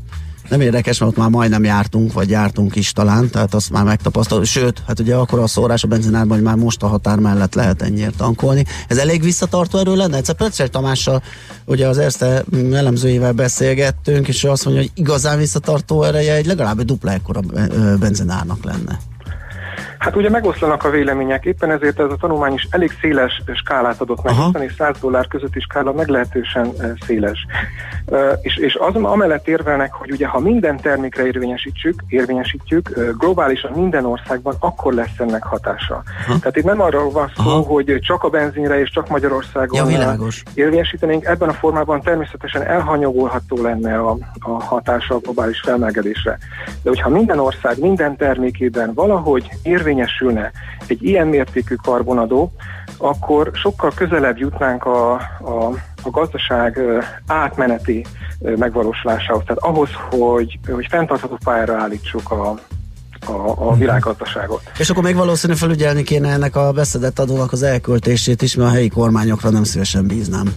nem 0.50 0.62
érdekes, 0.62 0.98
mert 1.00 1.12
ott 1.12 1.18
már 1.18 1.30
majdnem 1.30 1.64
jártunk, 1.64 2.14
vagy 2.14 2.30
jártunk 2.30 2.76
is 2.76 2.92
talán, 2.92 3.30
tehát 3.30 3.54
azt 3.54 3.70
már 3.70 3.84
megtapasztaltuk. 3.84 4.48
Sőt, 4.48 4.84
hát 4.88 5.00
ugye 5.00 5.16
akkor 5.16 5.40
a 5.40 5.48
szórás 5.48 5.84
a 5.84 5.88
benzinárban, 5.88 6.38
hogy 6.38 6.46
már 6.46 6.56
most 6.56 6.84
a 6.84 6.88
határ 6.88 7.20
mellett 7.20 7.54
lehet 7.54 7.82
ennyiért 7.82 8.18
tankolni. 8.18 8.66
Ez 8.88 8.98
elég 8.98 9.22
visszatartó 9.24 9.78
erő 9.78 9.96
lenne? 9.96 10.18
Egyszer 10.18 10.36
Pöccel 10.36 10.68
Tamással, 10.68 11.24
ugye 11.66 11.88
az 11.88 11.98
Erste 11.98 12.44
elemzőjével 12.72 13.32
beszélgettünk, 13.32 14.28
és 14.28 14.44
ő 14.44 14.50
azt 14.50 14.66
mondja, 14.66 14.84
hogy 14.84 14.92
igazán 14.96 15.38
visszatartó 15.38 16.04
ereje 16.04 16.36
egy 16.36 16.46
legalább 16.46 16.80
egy 16.80 16.86
dupla 16.86 17.12
ekkora 17.12 17.40
benzinárnak 18.00 18.64
lenne. 18.64 19.00
Hát 19.98 20.16
ugye 20.16 20.30
megoszlanak 20.30 20.84
a 20.84 20.90
vélemények, 20.90 21.46
éppen 21.46 21.72
ezért 21.72 22.00
ez 22.00 22.12
a 22.12 22.16
tanulmány 22.16 22.54
is 22.54 22.68
elég 22.70 22.92
széles 23.02 23.42
skálát 23.54 24.02
adott 24.02 24.24
meg, 24.24 24.34
Aha. 24.34 24.48
50 24.48 24.62
és 24.62 24.74
100 24.78 24.96
dollár 25.02 25.28
közötti 25.28 25.60
skála 25.60 25.94
meglehetősen 25.94 26.72
eh, 26.80 26.92
széles. 27.06 27.46
Eh, 28.06 28.32
És, 28.42 28.58
és 28.58 28.76
az 28.76 28.96
amellett 28.96 29.48
érvelnek, 29.48 29.94
hogy 29.94 30.12
ugye 30.12 30.28
ha 30.28 30.40
minden 30.40 30.78
termékre 30.78 31.26
érvényesítjük, 31.26 32.04
érvényesítjük 32.08 32.92
eh, 32.98 33.04
globálisan 33.18 33.72
minden 33.72 34.06
országban, 34.06 34.56
akkor 34.60 34.94
lesz 34.94 35.18
ennek 35.18 35.44
hatása. 35.44 36.04
Tehát 36.26 36.56
itt 36.58 36.64
nem 36.64 36.82
arról 36.82 37.12
van 37.12 37.32
szó, 37.36 37.62
hogy 37.62 38.00
csak 38.02 38.24
a 38.24 38.30
benzinre 38.30 38.80
és 38.80 38.90
csak 38.90 39.10
Magyarországon 39.10 39.78
Ja, 39.78 39.86
világos. 39.86 40.44
érvényesítenénk, 40.54 41.26
ebben 41.26 41.50
a 41.50 41.54
formában 41.54 42.02
természetesen 42.02 42.62
elhanyagolható 42.64 43.62
lenne 43.62 43.98
a, 44.00 44.18
a 44.40 44.64
hatása 44.64 45.16
a 45.16 45.20
globális 45.20 45.60
felmelegedésre. 45.60 46.38
De 46.84 46.90
hogyha 46.90 47.10
minden 47.10 47.40
ország 47.40 47.80
minden 47.80 48.16
termékében 48.18 48.94
valahogy 48.94 49.50
érvényesülne 49.64 50.52
egy 50.88 51.04
ilyen 51.04 51.28
mértékű 51.28 51.76
karbonadó, 51.76 52.52
akkor 52.98 53.52
sokkal 53.54 53.92
közelebb 53.96 54.38
jutnánk 54.38 54.86
a, 54.86 55.14
a, 55.40 55.70
a 56.04 56.10
gazdaság 56.10 56.80
átmeneti 57.28 58.06
megvalósulásához. 58.40 59.44
Tehát 59.46 59.64
ahhoz, 59.64 59.90
hogy, 60.10 60.60
hogy 60.72 60.88
fenntartható 60.90 61.38
pályára 61.44 61.76
állítsuk 61.76 62.32
a, 62.32 62.60
a, 63.26 63.70
a 63.70 63.76
világgazdaságot. 63.76 64.62
És 64.78 64.90
akkor 64.90 65.04
még 65.04 65.16
valószínű 65.16 65.54
felügyelni 65.54 66.04
kéne 66.04 66.30
ennek 66.30 66.56
a 66.56 66.72
beszedett 66.72 67.20
adónak 67.20 67.52
az 67.52 67.64
elköltését 67.64 68.42
is, 68.42 68.56
mert 68.56 68.70
a 68.70 68.74
helyi 68.74 68.90
kormányokra 68.90 69.50
nem 69.50 69.64
szívesen 69.64 70.08
bíznám. 70.08 70.54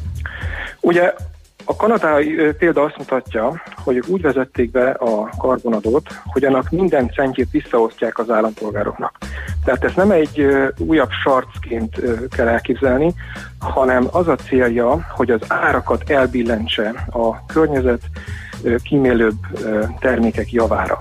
Ugye 0.81 1.15
a 1.69 1.77
kanadai 1.77 2.53
példa 2.59 2.83
azt 2.83 2.99
mutatja, 2.99 3.63
hogy 3.77 4.03
úgy 4.09 4.21
vezették 4.21 4.71
be 4.71 4.91
a 4.91 5.29
karbonadót, 5.39 6.09
hogy 6.25 6.45
annak 6.45 6.71
minden 6.71 7.11
centjét 7.11 7.51
visszaosztják 7.51 8.19
az 8.19 8.31
állampolgároknak. 8.31 9.19
Tehát 9.65 9.85
ezt 9.85 9.97
nem 9.97 10.11
egy 10.11 10.47
újabb 10.79 11.11
sarcként 11.23 12.01
kell 12.31 12.49
elképzelni, 12.49 13.15
hanem 13.59 14.09
az 14.11 14.29
a 14.29 14.37
célja, 14.37 15.07
hogy 15.11 15.31
az 15.31 15.41
árakat 15.49 16.11
elbillentse 16.11 17.07
a 17.11 17.47
környezet 17.47 18.03
kímélőbb 18.83 19.39
termékek 19.99 20.53
javára. 20.53 20.99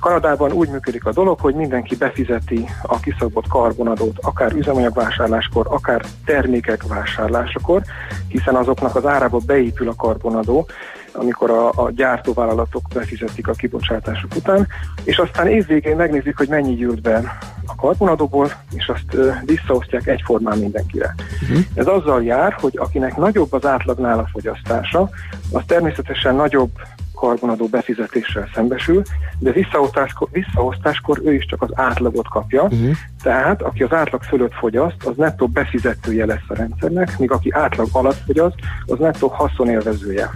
Kanadában 0.00 0.52
úgy 0.52 0.68
működik 0.68 1.04
a 1.04 1.12
dolog, 1.12 1.40
hogy 1.40 1.54
mindenki 1.54 1.96
befizeti 1.96 2.68
a 2.82 3.00
kiszabott 3.00 3.48
karbonadót, 3.48 4.18
akár 4.20 4.52
üzemanyagvásárláskor, 4.52 5.66
akár 5.70 6.04
termékek 6.24 6.82
vásárlásakor, 6.86 7.82
hiszen 8.28 8.54
azoknak 8.54 8.94
az 8.96 9.06
árába 9.06 9.38
beépül 9.46 9.88
a 9.88 9.94
karbonadó, 9.94 10.66
amikor 11.12 11.50
a, 11.50 11.68
a 11.68 11.90
gyártóvállalatok 11.90 12.82
befizetik 12.94 13.48
a 13.48 13.52
kibocsátásuk 13.52 14.34
után, 14.34 14.66
és 15.04 15.16
aztán 15.18 15.46
évvégén 15.46 15.96
megnézik, 15.96 16.36
hogy 16.36 16.48
mennyi 16.48 16.74
gyűlt 16.74 17.00
be 17.00 17.38
a 17.66 17.74
karbonadóból, 17.74 18.52
és 18.74 18.88
azt 18.88 19.14
ö, 19.14 19.30
visszaosztják 19.44 20.06
egyformán 20.06 20.58
mindenkire. 20.58 21.14
Uh-huh. 21.42 21.64
Ez 21.74 21.86
azzal 21.86 22.22
jár, 22.22 22.52
hogy 22.60 22.76
akinek 22.76 23.16
nagyobb 23.16 23.52
az 23.52 23.66
átlagnál 23.66 24.18
a 24.18 24.28
fogyasztása, 24.32 25.08
az 25.52 25.62
természetesen 25.66 26.34
nagyobb 26.34 26.70
karbonadó 27.16 27.66
befizetéssel 27.66 28.48
szembesül, 28.54 29.02
de 29.38 29.50
visszaosztáskor, 29.50 30.28
visszaosztáskor 30.32 31.20
ő 31.24 31.34
is 31.34 31.46
csak 31.46 31.62
az 31.62 31.70
átlagot 31.74 32.28
kapja, 32.28 32.62
uh-huh. 32.62 32.96
tehát 33.22 33.62
aki 33.62 33.82
az 33.82 33.92
átlag 33.92 34.22
fölött 34.22 34.52
fogyaszt, 34.52 35.04
az 35.04 35.16
nettó 35.16 35.46
befizetője 35.46 36.26
lesz 36.26 36.48
a 36.48 36.54
rendszernek, 36.54 37.18
míg 37.18 37.30
aki 37.30 37.52
átlag 37.52 37.88
alatt 37.92 38.22
fogyaszt, 38.26 38.56
az 38.86 38.98
nettó 38.98 39.28
haszonélvezője. 39.28 40.30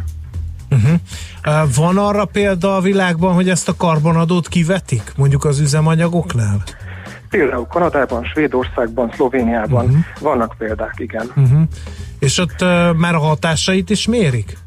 Uh, 1.46 1.74
Van 1.76 1.98
arra 1.98 2.24
példa 2.24 2.76
a 2.76 2.80
világban, 2.80 3.34
hogy 3.34 3.48
ezt 3.48 3.68
a 3.68 3.76
karbonadót 3.76 4.48
kivetik, 4.48 5.12
mondjuk 5.16 5.44
az 5.44 5.60
üzemanyagoknál? 5.60 6.62
Például 7.30 7.66
Kanadában, 7.66 8.24
Svédországban, 8.24 9.12
Szlovéniában 9.14 9.84
uh-huh. 9.84 10.00
vannak 10.20 10.54
példák, 10.58 10.94
igen. 10.96 11.30
Uh-huh. 11.36 11.60
És 12.18 12.38
ott 12.38 12.56
uh, 12.60 12.94
már 12.94 13.14
a 13.14 13.18
hatásait 13.18 13.90
is 13.90 14.06
mérik? 14.06 14.58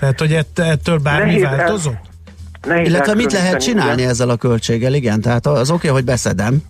Tehát, 0.00 0.18
hogy 0.18 0.32
ett, 0.32 0.58
ettől 0.58 0.98
bármi 0.98 1.24
Nehéz 1.24 1.42
el- 1.42 1.56
változott? 1.56 2.08
Nehéz 2.66 2.88
Illetve 2.88 3.14
mit 3.14 3.32
lehet 3.32 3.60
csinálni 3.60 4.04
ezzel 4.04 4.28
a 4.28 4.36
költséggel? 4.36 4.94
Igen, 4.94 5.20
tehát 5.20 5.46
az 5.46 5.70
oké, 5.70 5.88
hogy 5.88 6.04
beszedem, 6.04 6.62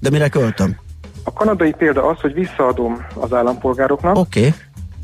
de 0.00 0.10
mire 0.10 0.28
költöm? 0.28 0.76
A 1.24 1.32
kanadai 1.32 1.72
példa 1.72 2.08
az, 2.08 2.20
hogy 2.20 2.34
visszaadom 2.34 3.06
az 3.14 3.32
állampolgároknak. 3.32 4.16
Oké. 4.16 4.40
Okay. 4.40 4.54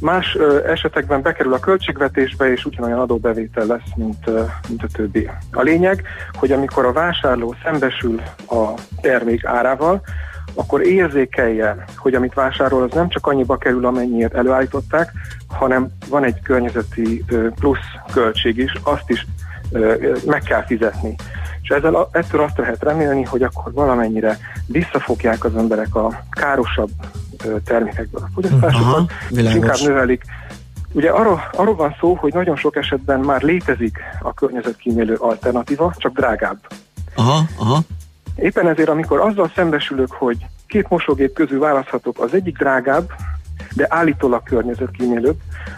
Más 0.00 0.34
ö, 0.34 0.70
esetekben 0.70 1.22
bekerül 1.22 1.54
a 1.54 1.58
költségvetésbe, 1.58 2.52
és 2.52 2.64
ugyanolyan 2.64 2.98
adóbevétel 2.98 3.66
lesz, 3.66 3.90
mint, 3.96 4.26
ö, 4.26 4.42
mint 4.68 4.82
a 4.82 4.86
többi. 4.92 5.30
A 5.52 5.62
lényeg, 5.62 6.02
hogy 6.32 6.52
amikor 6.52 6.84
a 6.84 6.92
vásárló 6.92 7.54
szembesül 7.64 8.20
a 8.48 8.74
termék 9.00 9.44
árával, 9.44 10.02
akkor 10.54 10.86
érzékelje, 10.86 11.84
hogy 11.96 12.14
amit 12.14 12.34
vásárol, 12.34 12.82
az 12.82 12.94
nem 12.94 13.08
csak 13.08 13.26
annyiba 13.26 13.56
kerül, 13.56 13.86
amennyiért 13.86 14.34
előállították, 14.34 15.12
hanem 15.48 15.88
van 16.08 16.24
egy 16.24 16.42
környezeti 16.42 17.24
plusz 17.54 17.78
költség 18.12 18.58
is, 18.58 18.72
azt 18.82 19.10
is 19.10 19.26
meg 20.26 20.42
kell 20.42 20.64
fizetni. 20.64 21.14
És 21.62 21.68
ezzel, 21.68 22.08
ettől 22.12 22.40
azt 22.40 22.58
lehet 22.58 22.82
remélni, 22.82 23.22
hogy 23.22 23.42
akkor 23.42 23.72
valamennyire 23.72 24.38
visszafogják 24.66 25.44
az 25.44 25.56
emberek 25.56 25.94
a 25.94 26.22
károsabb 26.30 26.90
termékekből 27.64 28.22
a 28.24 28.30
fogyasztásokat, 28.34 28.94
Aha, 28.94 29.06
és 29.30 29.54
inkább 29.54 29.78
növelik. 29.82 30.22
Ugye 30.92 31.10
arról, 31.10 31.42
arról 31.52 31.74
van 31.74 31.96
szó, 32.00 32.14
hogy 32.14 32.32
nagyon 32.32 32.56
sok 32.56 32.76
esetben 32.76 33.20
már 33.20 33.42
létezik 33.42 33.98
a 34.22 34.34
környezetkímélő 34.34 35.14
alternatíva, 35.14 35.94
csak 35.96 36.12
drágább. 36.12 36.58
Aha, 37.14 37.42
aha. 37.58 37.80
Éppen 38.36 38.68
ezért, 38.68 38.88
amikor 38.88 39.20
azzal 39.20 39.50
szembesülök, 39.54 40.12
hogy 40.12 40.46
két 40.66 40.88
mosógép 40.88 41.32
közül 41.32 41.58
választhatok, 41.58 42.20
az 42.20 42.34
egyik 42.34 42.58
drágább, 42.58 43.10
de 43.74 43.86
állítólag 43.88 44.42
környezetkímélőbb, 44.42 45.36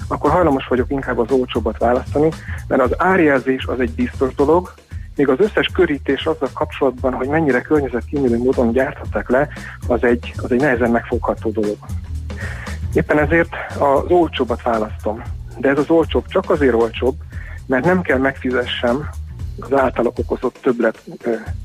akkor 0.09 0.31
hajlamos 0.31 0.67
vagyok 0.67 0.91
inkább 0.91 1.19
az 1.19 1.31
olcsóbbat 1.31 1.79
választani, 1.79 2.29
mert 2.69 2.83
az 2.83 2.95
árjelzés 2.97 3.67
az 3.67 3.81
egy 3.81 3.91
biztos 3.91 4.35
dolog, 4.35 4.75
még 5.17 5.29
az 5.29 5.41
összes 5.41 5.67
körítés 5.67 6.27
azzal 6.27 6.51
kapcsolatban, 6.55 7.13
hogy 7.13 7.29
mennyire 7.29 7.61
környezetkímélő 7.61 8.39
módon 8.39 8.73
gyárthatták 8.73 9.29
le, 9.29 9.49
az 9.87 10.05
egy, 10.05 10.35
az 10.37 10.53
egy 10.53 10.61
nehezen 10.61 10.91
megfogható 10.91 11.51
dolog. 11.51 11.77
Éppen 12.93 13.19
ezért 13.19 13.55
az 13.79 14.03
olcsóbbat 14.09 14.63
választom. 14.63 15.23
De 15.59 15.69
ez 15.69 15.79
az 15.79 15.91
olcsóbb 15.91 16.27
csak 16.27 16.51
azért 16.51 16.75
olcsóbb, 16.75 17.15
mert 17.67 17.85
nem 17.85 18.03
kell 18.03 18.19
megfizessem 18.19 19.09
az 19.61 19.79
általa 19.79 20.13
okozott 20.17 20.59
többlet 20.63 21.03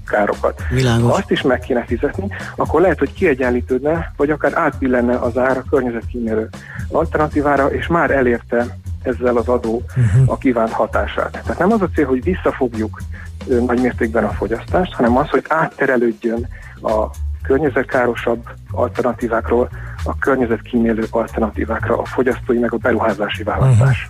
károkat. 0.05 0.61
Világos. 0.69 1.11
Ha 1.11 1.17
azt 1.17 1.31
is 1.31 1.41
meg 1.41 1.59
kéne 1.59 1.85
fizetni, 1.85 2.27
akkor 2.55 2.81
lehet, 2.81 2.99
hogy 2.99 3.13
kiegyenlítődne, 3.13 4.13
vagy 4.17 4.29
akár 4.29 4.53
átbillenne 4.53 5.15
az 5.15 5.37
ár 5.37 5.57
a 5.57 5.63
környezetkímélő 5.69 6.49
alternatívára, 6.91 7.71
és 7.71 7.87
már 7.87 8.11
elérte 8.11 8.77
ezzel 9.03 9.37
az 9.37 9.47
adó 9.47 9.81
a 10.25 10.37
kívánt 10.37 10.71
hatását. 10.71 11.31
Tehát 11.31 11.59
nem 11.59 11.71
az 11.71 11.81
a 11.81 11.89
cél, 11.95 12.05
hogy 12.05 12.23
visszafogjuk 12.23 13.01
nagy 13.45 13.81
mértékben 13.81 14.23
a 14.23 14.29
fogyasztást, 14.29 14.93
hanem 14.93 15.17
az, 15.17 15.29
hogy 15.29 15.45
átterelődjön 15.47 16.47
a 16.81 17.05
környezetkárosabb 17.43 18.43
alternatívákról 18.71 19.69
a 20.03 20.17
környezetkímélő 20.17 21.05
alternatívákra 21.09 21.97
a 21.97 22.05
fogyasztói 22.05 22.57
meg 22.57 22.73
a 22.73 22.77
beruházási 22.77 23.43
választás. 23.43 24.07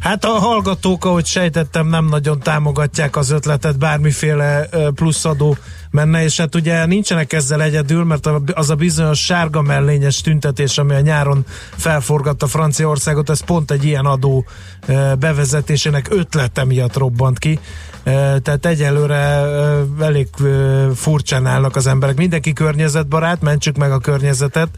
Hát 0.00 0.24
a 0.24 0.28
hallgatók, 0.28 1.04
ahogy 1.04 1.26
sejtettem, 1.26 1.86
nem 1.86 2.04
nagyon 2.04 2.40
támogatják 2.40 3.16
az 3.16 3.30
ötletet, 3.30 3.78
bármiféle 3.78 4.68
pluszadó 4.94 5.56
menne, 5.90 6.22
és 6.22 6.36
hát 6.36 6.54
ugye 6.54 6.86
nincsenek 6.86 7.32
ezzel 7.32 7.62
egyedül, 7.62 8.04
mert 8.04 8.28
az 8.52 8.70
a 8.70 8.74
bizonyos 8.74 9.24
sárga 9.24 9.62
mellényes 9.62 10.20
tüntetés, 10.20 10.78
ami 10.78 10.94
a 10.94 11.00
nyáron 11.00 11.44
felforgatta 11.76 12.46
Franciaországot, 12.46 13.30
ez 13.30 13.44
pont 13.44 13.70
egy 13.70 13.84
ilyen 13.84 14.04
adó 14.04 14.44
bevezetésének 15.18 16.06
ötlete 16.10 16.64
miatt 16.64 16.96
robbant 16.96 17.38
ki. 17.38 17.58
Tehát 18.42 18.66
egyelőre 18.66 19.24
elég 20.00 20.28
furcsán 20.94 21.46
állnak 21.46 21.76
az 21.76 21.86
emberek. 21.86 22.16
Mindenki 22.16 22.52
környezetbarát, 22.52 23.40
mentsük 23.40 23.76
meg 23.76 23.92
a 23.92 23.98
környezetet, 23.98 24.68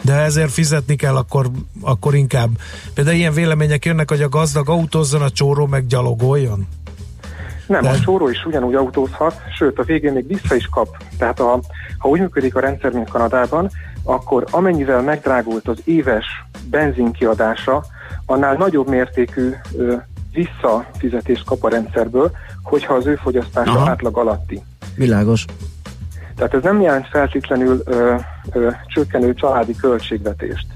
de 0.00 0.14
ezért 0.14 0.50
fizetni 0.50 0.96
kell, 0.96 1.16
akkor, 1.16 1.50
akkor 1.80 2.14
inkább. 2.14 2.50
Például 2.94 3.16
ilyen 3.16 3.32
vélemények 3.32 3.84
jönnek, 3.84 4.08
hogy 4.08 4.22
a 4.22 4.28
gazdag 4.28 4.68
autózzon, 4.68 5.22
a 5.22 5.30
csóró 5.30 5.66
meg 5.66 5.86
gyalogoljon. 5.86 6.66
Nem, 7.66 7.86
a 7.86 7.98
csóró 7.98 8.28
is 8.28 8.44
ugyanúgy 8.44 8.74
autózhat, 8.74 9.40
sőt 9.56 9.78
a 9.78 9.82
végén 9.82 10.12
még 10.12 10.26
vissza 10.26 10.54
is 10.54 10.68
kap. 10.70 10.96
Tehát 11.18 11.40
a, 11.40 11.60
ha 11.98 12.08
úgy 12.08 12.20
működik 12.20 12.54
a 12.54 12.60
rendszer, 12.60 12.92
mint 12.92 13.10
Kanadában, 13.10 13.70
akkor 14.02 14.46
amennyivel 14.50 15.02
megdrágult 15.02 15.68
az 15.68 15.78
éves 15.84 16.26
benzinkiadása, 16.70 17.84
annál 18.26 18.54
nagyobb 18.54 18.88
mértékű 18.88 19.54
ö, 19.76 19.94
visszafizetést 20.32 21.44
kap 21.44 21.64
a 21.64 21.68
rendszerből, 21.68 22.30
hogyha 22.62 22.94
az 22.94 23.06
ő 23.06 23.14
fogyasztása 23.14 23.70
Aha. 23.70 23.90
átlag 23.90 24.16
alatti. 24.16 24.62
Világos. 24.94 25.44
Tehát 26.40 26.54
ez 26.54 26.62
nem 26.62 26.80
jelent 26.80 27.06
feltétlenül 27.06 27.82
ö, 27.84 28.14
ö, 28.52 28.68
csökkenő 28.86 29.34
családi 29.34 29.76
költségvetést, 29.76 30.66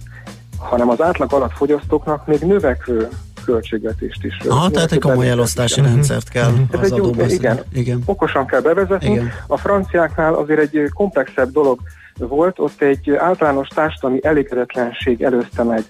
hanem 0.59 0.89
az 0.89 1.01
átlag 1.03 1.33
alatt 1.33 1.53
fogyasztóknak 1.53 2.27
még 2.27 2.41
növekvő 2.41 3.09
költségvetést 3.45 4.25
is. 4.25 4.37
Aha, 4.49 4.71
tehát 4.71 4.93
egy 4.93 5.01
komoly 5.01 5.29
elosztási 5.29 5.81
Igen. 5.81 5.93
rendszert 5.93 6.29
kell 6.29 6.53
Ez 6.71 6.79
az 6.81 6.93
egy 6.93 6.97
jó, 6.97 7.11
igen, 7.27 7.61
igen. 7.73 8.03
okosan 8.05 8.47
kell 8.47 8.61
bevezetni. 8.61 9.11
Igen. 9.11 9.33
A 9.47 9.57
franciáknál 9.57 10.35
azért 10.35 10.61
egy 10.61 10.91
komplexebb 10.95 11.53
dolog 11.53 11.79
volt, 12.19 12.59
ott 12.59 12.81
egy 12.81 13.11
általános 13.11 13.69
társadalmi 13.69 14.19
elégedetlenség 14.23 15.23
előzte 15.23 15.63
meg. 15.63 15.83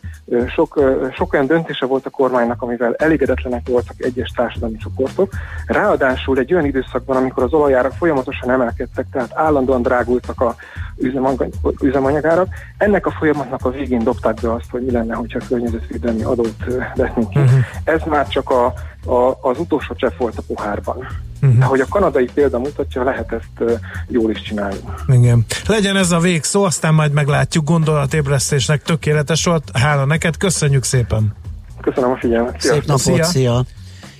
Sok, 0.48 0.80
sok 1.14 1.32
olyan 1.32 1.46
döntése 1.46 1.86
volt 1.86 2.06
a 2.06 2.10
kormánynak, 2.10 2.62
amivel 2.62 2.94
elégedetlenek 2.94 3.68
voltak 3.68 3.94
egyes 3.98 4.30
társadalmi 4.36 4.76
csoportok. 4.76 5.32
Ráadásul 5.66 6.38
egy 6.38 6.52
olyan 6.52 6.64
időszakban, 6.64 7.16
amikor 7.16 7.42
az 7.42 7.52
olajárak 7.52 7.92
folyamatosan 7.92 8.50
emelkedtek, 8.50 9.06
tehát 9.12 9.30
állandóan 9.34 9.82
drágultak 9.82 10.40
a 10.40 10.54
üzemanyag, 10.96 11.48
üzemanyagárak, 11.80 12.48
ennek 12.78 13.06
a 13.06 13.10
folyamatnak 13.10 13.64
a 13.64 13.70
végén 13.70 14.04
dobták 14.04 14.40
be 14.40 14.52
azt, 14.52 14.70
hogy 14.70 14.82
mi 14.84 14.90
lenne, 14.90 15.14
hogyha 15.14 15.38
környezetvédelmi 15.48 16.22
adót 16.22 16.64
vetnénk 16.94 17.30
ki. 17.30 17.38
Ez 17.84 18.00
már 18.06 18.28
csak 18.28 18.50
a, 18.50 18.64
a, 19.10 19.38
az 19.40 19.58
utolsó 19.58 19.94
csepp 19.94 20.16
volt 20.16 20.38
a 20.38 20.42
pohárban. 20.46 21.06
Mhm. 21.44 21.62
Ahogy 21.62 21.80
a 21.80 21.86
kanadai 21.88 22.28
példa 22.34 22.58
mutatja, 22.58 23.02
lehet 23.02 23.32
ezt 23.32 23.80
jól 24.08 24.30
is 24.30 24.42
csinálni. 24.42 24.76
Igen. 25.08 25.44
Legyen 25.66 25.96
ez 25.96 26.10
a 26.10 26.18
végszó, 26.18 26.64
aztán 26.64 26.94
majd 26.94 27.12
meglátjuk 27.12 27.64
gondolatébresztésnek 27.64 28.82
tökéletes 28.82 29.44
volt. 29.44 29.70
Hála 29.72 30.04
neked, 30.04 30.36
köszönjük 30.36 30.84
szépen. 30.84 31.32
Köszönöm 31.80 32.10
a 32.10 32.16
figyelmet. 32.16 32.60
Szép 32.60 32.84
napot, 32.84 33.02
szia! 33.02 33.24
szia. 33.24 33.64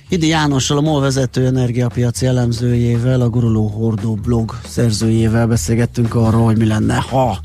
Idi 0.09 0.27
Jánossal, 0.27 0.77
a 0.77 0.81
MOL 0.81 1.01
vezető 1.01 1.45
energiapiaci 1.45 2.25
elemzőjével, 2.25 3.21
a 3.21 3.29
Guruló 3.29 3.67
Hordó 3.67 4.15
blog 4.15 4.59
szerzőjével 4.65 5.47
beszélgettünk 5.47 6.15
arról, 6.15 6.43
hogy 6.43 6.57
mi 6.57 6.65
lenne, 6.65 6.95
ha 6.95 7.39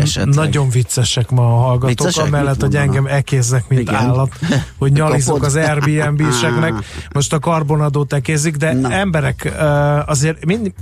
esetleg. 0.00 0.34
Nagyon 0.34 0.68
viccesek 0.68 1.30
ma 1.30 1.42
a 1.42 1.56
hallgatók, 1.60 1.88
Viccesek? 1.88 2.24
amellett, 2.26 2.60
hogy 2.60 2.76
engem 2.76 3.06
ekéznek, 3.06 3.64
mint 3.68 3.80
Igen. 3.80 3.94
állat, 3.94 4.32
hogy 4.78 4.92
nyalizok 4.92 5.42
az 5.42 5.54
Airbnb-seknek, 5.56 6.72
most 7.14 7.32
a 7.32 7.38
karbonadót 7.38 8.12
ekézik, 8.12 8.56
de 8.56 8.72
Na. 8.72 8.92
emberek 8.92 9.52
azért 10.06 10.44
mind, 10.44 10.72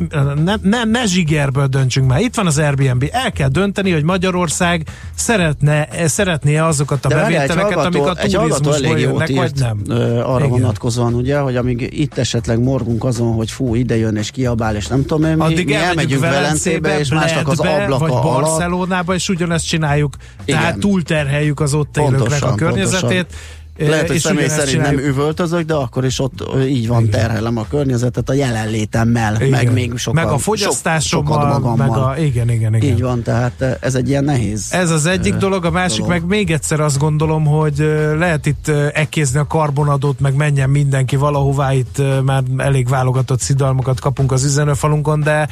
ne, 0.45 0.55
ne, 0.63 0.85
ne 0.85 1.07
zsigerből 1.07 1.67
döntsünk 1.67 2.09
már. 2.09 2.21
Itt 2.21 2.35
van 2.35 2.47
az 2.47 2.59
Airbnb, 2.59 3.09
el 3.13 3.33
kell 3.33 3.49
dönteni, 3.49 3.93
hogy 3.93 4.05
Magyarország 4.05 4.87
szeretne, 5.15 5.89
szeretné 6.07 6.57
azokat 6.57 7.05
a 7.05 7.09
De 7.09 7.15
bevételeket, 7.15 7.77
amik 7.79 8.03
a 8.03 8.15
turizmusból 8.15 8.99
jönnek, 8.99 9.19
vagy 9.19 9.31
írt 9.31 9.59
nem. 9.59 9.81
ö, 9.89 10.21
arra 10.21 10.39
Igen. 10.45 10.49
vonatkozóan, 10.49 11.15
ugye, 11.15 11.39
hogy 11.39 11.57
amíg 11.57 11.99
itt 12.01 12.19
esetleg 12.19 12.63
morgunk 12.63 13.05
azon, 13.05 13.35
hogy 13.35 13.51
fú, 13.51 13.75
ide 13.75 13.97
jön 13.97 14.17
és 14.17 14.31
kiabál, 14.31 14.77
és 14.77 14.87
nem 14.87 15.01
tudom 15.07 15.31
én, 15.31 15.37
mi, 15.37 15.43
Addig 15.43 15.67
mi 15.67 15.75
elmegyünk 15.75 16.21
Velencébe, 16.21 16.99
és 16.99 17.11
másnak 17.11 17.49
az 17.49 17.59
ablaka 17.61 18.07
vagy 18.07 18.11
alatt. 18.11 18.61
Barcelonába, 19.03 19.15
és 19.15 19.29
ugyanezt 19.29 19.67
csináljuk. 19.67 20.17
Igen. 20.45 20.61
Tehát 20.61 20.79
túlterheljük 20.79 21.61
az 21.61 21.75
ott 21.75 21.97
élőknek 21.97 22.43
a 22.43 22.55
környezetét. 22.55 23.27
pontosan. 23.27 23.61
Lehet, 23.89 24.07
hogy 24.09 24.19
személy 24.19 24.49
szerint 24.49 24.77
nem 24.81 24.91
csináljuk. 24.91 25.15
üvöltözök, 25.15 25.61
de 25.63 25.75
akkor 25.75 26.05
is 26.05 26.21
ott 26.21 26.45
így 26.69 26.89
van, 26.89 27.09
terhelem 27.09 27.57
a 27.57 27.67
környezetet 27.71 28.29
a 28.29 28.33
jelenlétemmel, 28.33 29.35
Igen. 29.35 29.49
meg 29.49 29.73
még 29.73 29.97
sokkal, 29.97 30.23
meg 30.25 30.33
a 30.33 30.37
sok- 30.37 30.41
fogyasztásommal, 30.43 31.47
magammal. 31.47 31.77
meg 31.77 31.91
a, 31.91 32.15
igen, 32.25 32.51
igen, 32.51 32.75
igen. 32.75 32.91
Így 32.95 33.03
van, 33.03 33.23
tehát 33.23 33.79
ez 33.81 33.95
egy 33.95 34.09
ilyen 34.09 34.25
nehéz. 34.25 34.67
Ez 34.71 34.91
az 34.91 35.07
egyik 35.07 35.35
dolog, 35.35 35.65
a 35.65 35.71
másik 35.71 35.97
dolog. 35.99 36.13
meg 36.13 36.25
még 36.27 36.51
egyszer 36.51 36.81
azt 36.81 36.99
gondolom, 36.99 37.45
hogy 37.45 37.77
lehet 38.19 38.47
itt 38.47 38.69
ekézni 38.93 39.39
a 39.39 39.47
karbonadót, 39.47 40.21
meg 40.21 40.35
menjen 40.35 40.71
mindenki 40.71 41.17
valahová, 41.17 41.73
itt 41.73 42.03
már 42.25 42.43
elég 42.57 42.89
válogatott 42.89 43.41
szidalmakat 43.41 44.01
kapunk 44.01 44.33
az 44.33 44.45
üzenőfalunkon, 44.45 45.21
de, 45.21 45.49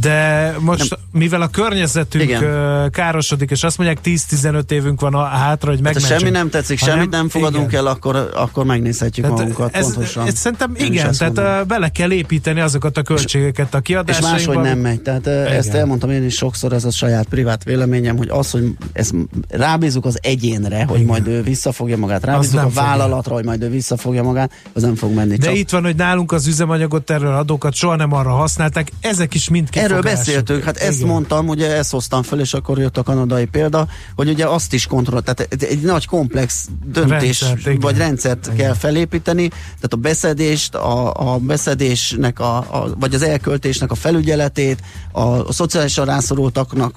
de 0.00 0.54
most 0.60 0.90
nem. 0.90 0.98
mivel 1.12 1.40
a 1.42 1.48
környezetünk 1.48 2.24
Igen. 2.24 2.90
károsodik, 2.90 3.50
és 3.50 3.62
azt 3.62 3.78
mondják 3.78 3.98
10-15 4.04 4.70
évünk 4.70 5.00
van 5.00 5.14
a 5.14 5.24
hátra, 5.24 5.68
hogy 5.68 5.80
Hát, 5.84 5.84
megmentsünk. 5.94 6.18
semmi 6.20 6.30
nem 6.30 6.50
tetszik, 6.50 6.80
Ha 6.80 6.86
semmit 6.86 7.10
nem 7.10 7.28
fogadunk 7.28 7.65
igen. 7.68 7.80
el, 7.80 7.86
akkor, 7.86 8.30
akkor 8.34 8.64
megnézhetjük 8.64 9.24
Tehát 9.26 9.40
magunkat 9.40 9.74
ez, 9.76 9.84
pontosan. 9.84 10.26
ez 10.26 10.38
szerintem 10.38 10.74
Én 10.74 10.86
igen, 10.92 11.08
ezt 11.08 11.18
tehát 11.18 11.34
mondom. 11.34 11.66
bele 11.66 11.88
kell 11.88 12.12
építeni 12.12 12.60
azokat 12.60 12.96
a 12.96 13.02
költségeket 13.02 13.74
a 13.74 13.76
És 13.76 13.82
kiadásainkba. 13.82 14.30
máshogy 14.30 14.58
nem 14.58 14.78
megy. 14.78 15.00
Tehát 15.00 15.26
Igen. 15.26 15.46
ezt 15.46 15.74
elmondtam 15.74 16.10
én 16.10 16.24
is 16.24 16.34
sokszor, 16.34 16.72
ez 16.72 16.84
a 16.84 16.90
saját 16.90 17.26
privát 17.26 17.64
véleményem, 17.64 18.16
hogy 18.16 18.28
az, 18.28 18.50
hogy 18.50 18.76
ezt 18.92 19.14
rábízunk 19.48 20.04
az 20.04 20.18
egyénre, 20.22 20.84
hogy 20.84 20.94
Igen. 20.96 21.06
majd 21.08 21.26
ő 21.26 21.42
visszafogja 21.42 21.96
magát, 21.96 22.24
rábízunk 22.24 22.62
a 22.62 22.66
fogja. 22.68 22.80
vállalatra, 22.82 23.34
hogy 23.34 23.44
majd 23.44 23.62
ő 23.62 23.68
visszafogja 23.70 24.22
magát, 24.22 24.50
az 24.72 24.82
nem 24.82 24.94
fog 24.94 25.14
menni. 25.14 25.36
De 25.36 25.46
Csak 25.46 25.56
itt 25.56 25.70
van, 25.70 25.82
hogy 25.84 25.96
nálunk 25.96 26.32
az 26.32 26.46
üzemanyagot, 26.46 27.10
erről 27.10 27.32
adókat 27.34 27.74
soha 27.74 27.96
nem 27.96 28.12
arra 28.12 28.30
használták, 28.30 28.92
ezek 29.00 29.34
is 29.34 29.48
mind 29.48 29.68
Erről 29.72 29.88
kifogások. 29.88 30.18
beszéltünk, 30.18 30.62
hát 30.64 30.76
ezt 30.76 30.96
Igen. 30.96 31.08
mondtam, 31.08 31.48
ugye 31.48 31.76
ezt 31.76 31.90
hoztam 31.90 32.22
fel, 32.22 32.40
és 32.40 32.54
akkor 32.54 32.78
jött 32.78 32.96
a 32.96 33.02
kanadai 33.02 33.44
példa, 33.44 33.86
hogy 34.16 34.28
ugye 34.28 34.46
azt 34.46 34.72
is 34.72 34.86
kontroll, 34.86 35.20
tehát 35.20 35.62
egy 35.62 35.80
nagy 35.80 36.06
komplex 36.06 36.68
döntés, 36.92 37.44
Rendszert, 37.46 37.66
igen. 37.66 37.80
vagy 37.80 37.96
rendszert 37.96 38.52
kell 38.56 38.74
felépíteni, 38.74 39.48
tehát 39.48 39.92
a 39.92 39.96
beszedést, 39.96 40.74
a, 40.74 41.32
a 41.32 41.38
beszedésnek, 41.38 42.40
a, 42.40 42.56
a, 42.56 42.94
vagy 42.98 43.14
az 43.14 43.22
elköltésnek 43.22 43.90
a 43.90 43.94
felügyeletét, 43.94 44.80
a, 45.12 45.20
a 45.20 45.52
szociálisan 45.52 46.04
rászorultaknak 46.04 46.94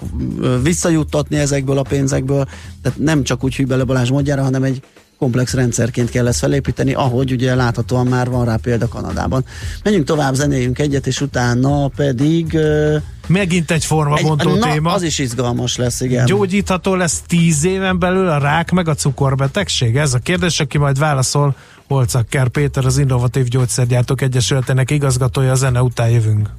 visszajuttatni 0.63 1.37
ezekből 1.37 1.77
a 1.77 1.83
pénzekből, 1.83 2.47
tehát 2.81 2.97
nem 2.99 3.23
csak 3.23 3.43
úgy 3.43 3.55
hűbele 3.55 3.83
Balázs 3.83 4.09
módjára, 4.09 4.43
hanem 4.43 4.63
egy 4.63 4.81
komplex 5.19 5.53
rendszerként 5.53 6.09
kell 6.09 6.27
ezt 6.27 6.39
felépíteni, 6.39 6.93
ahogy 6.93 7.31
ugye 7.31 7.55
láthatóan 7.55 8.07
már 8.07 8.29
van 8.29 8.45
rá 8.45 8.55
példa 8.55 8.87
Kanadában. 8.87 9.45
Menjünk 9.83 10.05
tovább, 10.05 10.33
zenéljünk 10.33 10.79
egyet, 10.79 11.07
és 11.07 11.21
utána 11.21 11.87
pedig... 11.87 12.53
ö, 12.53 12.97
Megint 13.27 13.71
egy 13.71 13.85
formabontó 13.85 14.55
na, 14.55 14.71
téma. 14.71 14.93
Az 14.93 15.01
is 15.01 15.19
izgalmas 15.19 15.75
lesz, 15.75 16.01
igen. 16.01 16.25
Gyógyítható 16.25 16.95
lesz 16.95 17.21
tíz 17.27 17.65
éven 17.65 17.99
belül 17.99 18.27
a 18.27 18.37
rák 18.37 18.71
meg 18.71 18.87
a 18.87 18.93
cukorbetegség? 18.93 19.97
Ez 19.97 20.13
a 20.13 20.19
kérdés, 20.19 20.59
aki 20.59 20.77
majd 20.77 20.99
válaszol, 20.99 21.55
Holcakker 21.87 22.47
Péter, 22.47 22.85
az 22.85 22.97
Innovatív 22.97 23.47
Gyógyszergyártók 23.47 24.21
Egyesületének 24.21 24.91
igazgatója, 24.91 25.51
a 25.51 25.55
zene 25.55 25.81
után 25.81 26.09
jövünk. 26.09 26.49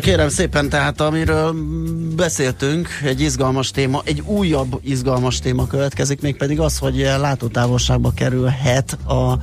Kérem 0.00 0.28
szépen, 0.28 0.68
tehát 0.68 1.00
amiről 1.00 1.54
beszéltünk, 2.16 2.88
egy 3.04 3.20
izgalmas 3.20 3.70
téma, 3.70 4.02
egy 4.04 4.22
újabb 4.26 4.80
izgalmas 4.82 5.38
téma 5.38 5.66
következik, 5.66 6.20
mégpedig 6.20 6.60
az, 6.60 6.78
hogy 6.78 6.96
látótávolságba 6.96 8.12
kerülhet 8.14 8.98
a, 9.04 9.38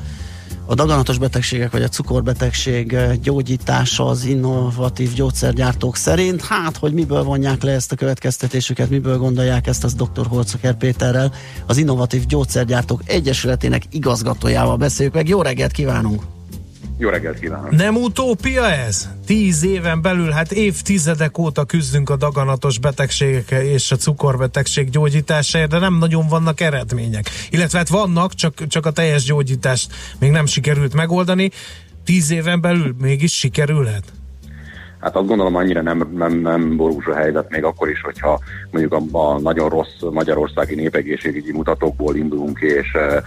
a 0.66 0.76
daganatos 0.76 1.18
betegségek 1.18 1.72
vagy 1.72 1.84
a 1.84 1.88
cukorbetegség 1.88 2.98
gyógyítása 3.22 4.06
az 4.06 4.26
innovatív 4.26 5.14
gyógyszergyártók 5.14 5.96
szerint. 5.96 6.42
Hát, 6.42 6.78
hogy 6.78 6.94
miből 6.94 7.24
vonják 7.24 7.64
le 7.64 7.72
ezt 7.72 7.92
a 7.92 7.96
következtetésüket, 7.96 8.90
miből 8.90 9.18
gondolják 9.18 9.68
ezt, 9.68 9.84
az 9.84 9.94
dr. 9.94 10.26
Holcoker 10.28 10.74
Péterrel, 10.74 11.34
az 11.66 11.78
Innovatív 11.78 12.26
Gyógyszergyártók 12.26 13.02
Egyesületének 13.06 13.84
igazgatójával 13.92 14.78
beszéljük 14.78 15.14
meg. 15.14 15.28
Jó 15.28 15.42
reggelt 15.42 15.72
kívánunk! 15.72 16.22
Jó 16.98 17.10
reggelt 17.10 17.40
kívánok! 17.40 17.72
Nem 17.72 17.96
utópia 17.96 18.72
ez? 18.72 19.10
Tíz 19.26 19.66
éven 19.66 20.02
belül, 20.02 20.30
hát 20.30 20.52
évtizedek 20.52 21.38
óta 21.38 21.64
küzdünk 21.64 22.10
a 22.10 22.16
daganatos 22.16 22.80
betegségekkel 22.80 23.62
és 23.62 23.92
a 23.92 23.96
cukorbetegség 23.96 24.90
gyógyításáért, 24.90 25.70
de 25.70 25.80
nem 25.80 25.98
nagyon 25.98 26.28
vannak 26.28 26.62
eredmények. 26.62 27.30
Illetve 27.50 27.78
hát 27.78 27.90
vannak, 27.90 28.34
csak, 28.34 28.68
csak 28.68 28.86
a 28.86 28.92
teljes 28.92 29.24
gyógyítást 29.24 29.94
még 30.20 30.32
nem 30.32 30.46
sikerült 30.46 30.94
megoldani. 30.94 31.50
Tíz 32.06 32.32
éven 32.32 32.62
belül 32.62 32.96
mégis 33.02 33.38
sikerülhet? 33.38 34.04
Hát 35.00 35.16
azt 35.16 35.28
gondolom 35.28 35.56
annyira 35.56 35.82
nem, 35.82 36.12
nem, 36.16 36.34
nem 36.34 36.78
borús 36.78 37.06
a 37.06 37.16
helyzet, 37.16 37.50
még 37.50 37.64
akkor 37.64 37.90
is, 37.90 38.02
hogyha 38.02 38.40
mondjuk 38.72 38.94
a, 38.94 39.18
a 39.18 39.40
nagyon 39.40 39.70
rossz 39.70 40.02
magyarországi 40.12 40.76
népegészségügyi 40.76 41.52
mutatókból 41.52 42.16
indulunk, 42.16 42.60
és 42.60 42.94
eh, 42.94 43.22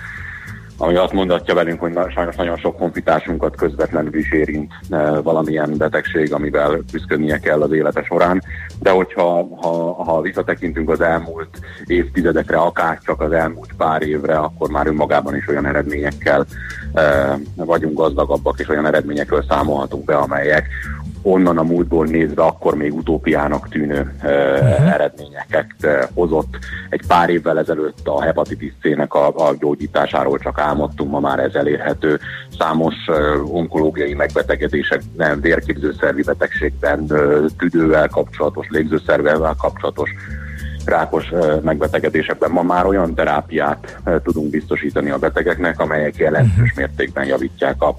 ami 0.79 0.97
azt 0.97 1.13
mondatja 1.13 1.55
velünk, 1.55 1.81
hogy 1.81 1.93
sajnos 2.09 2.37
nagyon 2.37 2.57
sok 2.57 2.79
honfitársunkat 2.79 3.57
közvetlenül 3.57 4.15
is 4.15 4.33
érint 4.33 4.73
e, 4.91 5.21
valamilyen 5.21 5.75
betegség, 5.77 6.33
amivel 6.33 6.81
küzdködnie 6.93 7.39
kell 7.39 7.63
az 7.63 7.73
élete 7.73 8.03
során. 8.03 8.43
De 8.81 8.91
hogyha 8.91 9.49
ha, 9.61 10.03
ha 10.05 10.21
visszatekintünk 10.21 10.91
az 10.91 11.01
elmúlt 11.01 11.59
évtizedekre, 11.87 12.57
akár 12.57 12.99
csak 13.05 13.21
az 13.21 13.33
elmúlt 13.33 13.71
pár 13.77 14.03
évre, 14.03 14.37
akkor 14.37 14.71
már 14.71 14.87
önmagában 14.87 15.37
is 15.37 15.49
olyan 15.49 15.67
eredményekkel 15.67 16.47
e, 16.95 17.37
vagyunk 17.55 17.99
gazdagabbak, 17.99 18.59
és 18.59 18.69
olyan 18.69 18.87
eredményekről 18.87 19.45
számolhatunk 19.49 20.05
be, 20.05 20.17
amelyek 20.17 20.69
onnan 21.27 21.59
a 21.59 21.63
múltból 21.63 22.07
nézve 22.07 22.43
akkor 22.43 22.77
még 22.77 22.95
utópiának 22.95 23.69
tűnő 23.69 24.15
uh, 24.23 24.93
eredményeket 24.93 25.67
uh, 25.83 25.91
hozott. 26.15 26.59
Egy 26.89 27.07
pár 27.07 27.31
évvel 27.31 27.59
ezelőtt 27.59 28.09
a 28.09 28.23
hepatitis 28.23 28.73
C-nek 28.83 29.15
a, 29.15 29.27
a 29.27 29.55
gyógyításáról 29.59 30.39
csak 30.39 30.59
álmodtunk, 30.59 31.11
ma 31.11 31.21
már 31.21 31.39
ez 31.39 31.55
elérhető. 31.55 32.19
Számos 32.59 32.95
uh, 33.07 33.55
onkológiai 33.55 34.15
megbetegedések, 34.15 35.03
nem 35.17 35.41
vérképzőszervi 35.41 36.23
betegségben, 36.23 37.07
uh, 37.09 37.47
tüdővel 37.59 38.09
kapcsolatos, 38.09 38.67
légzőszervvel 38.71 39.55
kapcsolatos 39.59 40.11
rákos 40.85 41.33
megbetegedésekben 41.63 42.51
ma 42.51 42.63
már 42.63 42.87
olyan 42.87 43.15
terápiát 43.15 43.99
tudunk 44.23 44.51
biztosítani 44.51 45.11
a 45.11 45.19
betegeknek, 45.19 45.81
amelyek 45.81 46.17
jelentős 46.17 46.75
mértékben 46.75 47.25
javítják 47.25 47.83
a, 47.83 47.95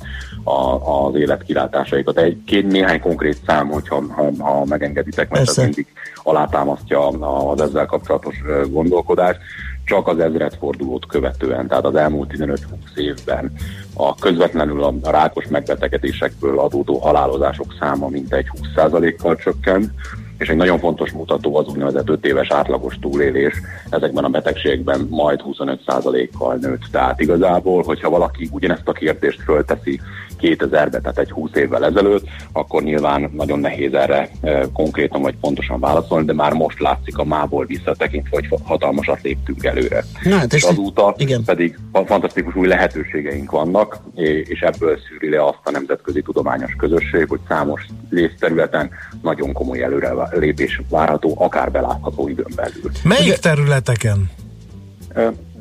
a, 0.47 1.05
az 1.05 1.15
életkilátásaikat. 1.15 2.17
Egy 2.17 2.37
két 2.45 2.67
néhány 2.67 2.99
konkrét 2.99 3.37
szám, 3.45 3.67
hogyha 3.67 4.03
ha, 4.09 4.31
ha 4.39 4.65
megengeditek, 4.65 5.29
mert 5.29 5.47
ez 5.47 5.57
mindig 5.57 5.87
alátámasztja 6.23 7.07
az 7.07 7.61
ezzel 7.61 7.85
kapcsolatos 7.85 8.35
gondolkodást. 8.69 9.39
Csak 9.85 10.07
az 10.07 10.19
ezredfordulót 10.19 11.05
követően, 11.05 11.67
tehát 11.67 11.85
az 11.85 11.95
elmúlt 11.95 12.33
15-20 12.37 12.57
évben 12.95 13.51
a 13.93 14.15
közvetlenül 14.15 14.83
a, 14.83 14.93
a 15.01 15.09
rákos 15.09 15.47
megbetegedésekből 15.47 16.59
adódó 16.59 16.97
halálozások 16.97 17.75
száma 17.79 18.07
mintegy 18.07 18.45
20%-kal 18.75 19.35
csökkent, 19.35 19.91
és 20.37 20.49
egy 20.49 20.55
nagyon 20.55 20.79
fontos 20.79 21.11
mutató 21.11 21.55
az 21.55 21.67
úgynevezett 21.67 22.09
5 22.09 22.25
éves 22.25 22.51
átlagos 22.51 22.99
túlélés 23.01 23.53
ezekben 23.89 24.23
a 24.23 24.29
betegségekben 24.29 25.07
majd 25.09 25.41
25%-kal 25.43 26.55
nőtt. 26.55 26.83
Tehát 26.91 27.19
igazából, 27.19 27.83
hogyha 27.83 28.09
valaki 28.09 28.49
ugyanezt 28.51 28.87
a 28.87 28.91
kérdést 28.91 29.41
fölteszi 29.41 29.99
2000-ben, 30.41 31.01
tehát 31.01 31.17
egy 31.17 31.31
20 31.31 31.49
évvel 31.53 31.85
ezelőtt, 31.85 32.27
akkor 32.51 32.83
nyilván 32.83 33.31
nagyon 33.33 33.59
nehéz 33.59 33.93
erre 33.93 34.29
konkrétan 34.73 35.21
vagy 35.21 35.35
pontosan 35.41 35.79
válaszolni, 35.79 36.25
de 36.25 36.33
már 36.33 36.53
most 36.53 36.79
látszik 36.79 37.17
a 37.17 37.23
mából 37.23 37.65
visszatekintve, 37.65 38.29
hogy 38.31 38.59
hatalmasat 38.63 39.21
léptünk 39.21 39.63
előre. 39.63 40.03
Na, 40.23 40.35
hát 40.35 40.53
és 40.53 40.63
azóta 40.63 41.13
igen. 41.17 41.43
pedig 41.43 41.77
fa- 41.91 42.07
fantasztikus 42.07 42.55
új 42.55 42.67
lehetőségeink 42.67 43.51
vannak, 43.51 43.99
és 44.43 44.59
ebből 44.59 44.99
szűri 45.07 45.29
le 45.29 45.43
azt 45.45 45.59
a 45.63 45.71
nemzetközi 45.71 46.21
tudományos 46.21 46.75
közösség, 46.77 47.25
hogy 47.27 47.39
számos 47.47 47.85
részterületen 48.09 48.89
nagyon 49.21 49.53
komoly 49.53 49.83
előrelépés 49.83 50.81
várható, 50.89 51.35
akár 51.37 51.71
belátható 51.71 52.27
időn 52.27 52.51
belül. 52.55 52.91
Melyik 53.03 53.35
területeken? 53.37 54.29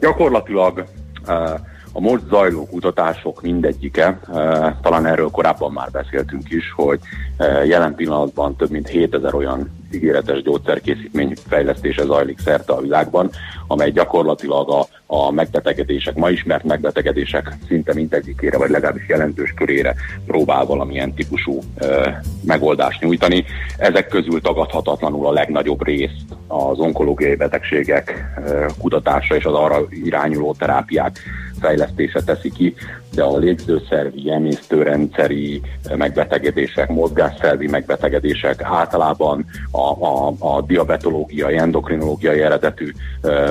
Gyakorlatilag 0.00 0.84
ö, 1.26 1.54
a 1.96 2.00
most 2.00 2.22
zajló 2.28 2.66
kutatások 2.66 3.42
mindegyike, 3.42 4.20
ö, 4.32 4.66
talán 4.82 5.06
erről 5.06 5.30
korábban 5.30 5.72
már 5.72 5.90
beszéltünk 5.90 6.50
is, 6.50 6.72
hogy 6.74 7.00
ö, 7.36 7.64
jelen 7.64 7.94
pillanatban 7.94 8.56
több 8.56 8.70
mint 8.70 8.88
7000 8.88 9.34
olyan 9.34 9.70
ígéretes 9.92 10.42
gyógyszerkészítmény 10.42 11.34
fejlesztése 11.48 12.04
zajlik 12.04 12.38
szerte 12.38 12.72
a 12.72 12.80
világban, 12.80 13.30
amely 13.66 13.90
gyakorlatilag 13.90 14.70
a, 14.70 14.86
a 15.06 15.30
megbetegedések, 15.30 16.14
ma 16.14 16.30
ismert 16.30 16.64
megbetegedések 16.64 17.56
szinte 17.66 17.94
mindegyikére, 17.94 18.58
vagy 18.58 18.70
legalábbis 18.70 19.08
jelentős 19.08 19.54
körére 19.56 19.94
próbál 20.26 20.64
valamilyen 20.64 21.14
típusú 21.14 21.60
ö, 21.78 22.08
megoldást 22.44 23.00
nyújtani. 23.00 23.44
Ezek 23.78 24.08
közül 24.08 24.40
tagadhatatlanul 24.40 25.26
a 25.26 25.32
legnagyobb 25.32 25.84
részt 25.84 26.24
az 26.46 26.78
onkológiai 26.78 27.36
betegségek 27.36 28.24
ö, 28.46 28.66
kutatása 28.78 29.36
és 29.36 29.44
az 29.44 29.54
arra 29.54 29.80
irányuló 29.90 30.54
terápiák 30.58 31.20
fejlesztése 31.60 32.22
teszi 32.22 32.50
ki, 32.50 32.74
de 33.14 33.22
a 33.22 33.38
légzőszervi, 33.38 34.30
emésztőrendszeri 34.30 35.60
megbetegedések, 35.96 36.88
mozgásszervi 36.88 37.66
megbetegedések 37.68 38.62
általában 38.62 39.44
a, 39.70 40.06
a, 40.06 40.34
a 40.38 40.62
diabetológiai, 40.62 41.56
endokrinológiai 41.56 42.40
eredetű 42.40 42.92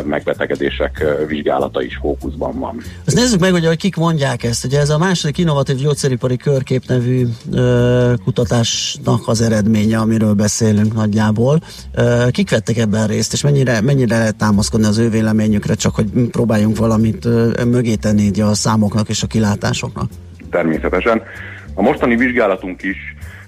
megbetegedések 0.03 1.03
vizsgálata 1.27 1.81
is 1.81 1.97
fókuszban 2.01 2.59
van. 2.59 2.81
Azt 3.05 3.15
nézzük 3.15 3.39
meg, 3.39 3.51
hogy 3.51 3.77
kik 3.77 3.95
mondják 3.95 4.43
ezt. 4.43 4.65
Ugye 4.65 4.79
ez 4.79 4.89
a 4.89 4.97
második 4.97 5.37
innovatív 5.37 5.75
gyógyszeripari 5.75 6.37
körkép 6.37 6.83
nevű 6.87 7.25
ö, 7.51 8.13
kutatásnak 8.23 9.27
az 9.27 9.41
eredménye, 9.41 9.97
amiről 9.97 10.33
beszélünk 10.33 10.93
nagyjából. 10.93 11.59
Ö, 11.93 12.27
kik 12.31 12.49
vettek 12.49 12.77
ebben 12.77 13.07
részt, 13.07 13.33
és 13.33 13.41
mennyire, 13.41 13.81
mennyire 13.81 14.17
lehet 14.17 14.35
támaszkodni 14.35 14.85
az 14.85 14.97
ő 14.97 15.09
véleményükre, 15.09 15.73
csak 15.73 15.95
hogy 15.95 16.05
próbáljunk 16.31 16.77
valamit 16.77 17.25
ö, 17.25 17.63
mögé 17.65 17.94
tenni 17.95 18.21
így 18.21 18.39
a 18.39 18.53
számoknak 18.53 19.09
és 19.09 19.23
a 19.23 19.27
kilátásoknak? 19.27 20.09
természetesen. 20.55 21.21
A 21.73 21.81
mostani 21.81 22.15
vizsgálatunk 22.15 22.83
is 22.83 22.97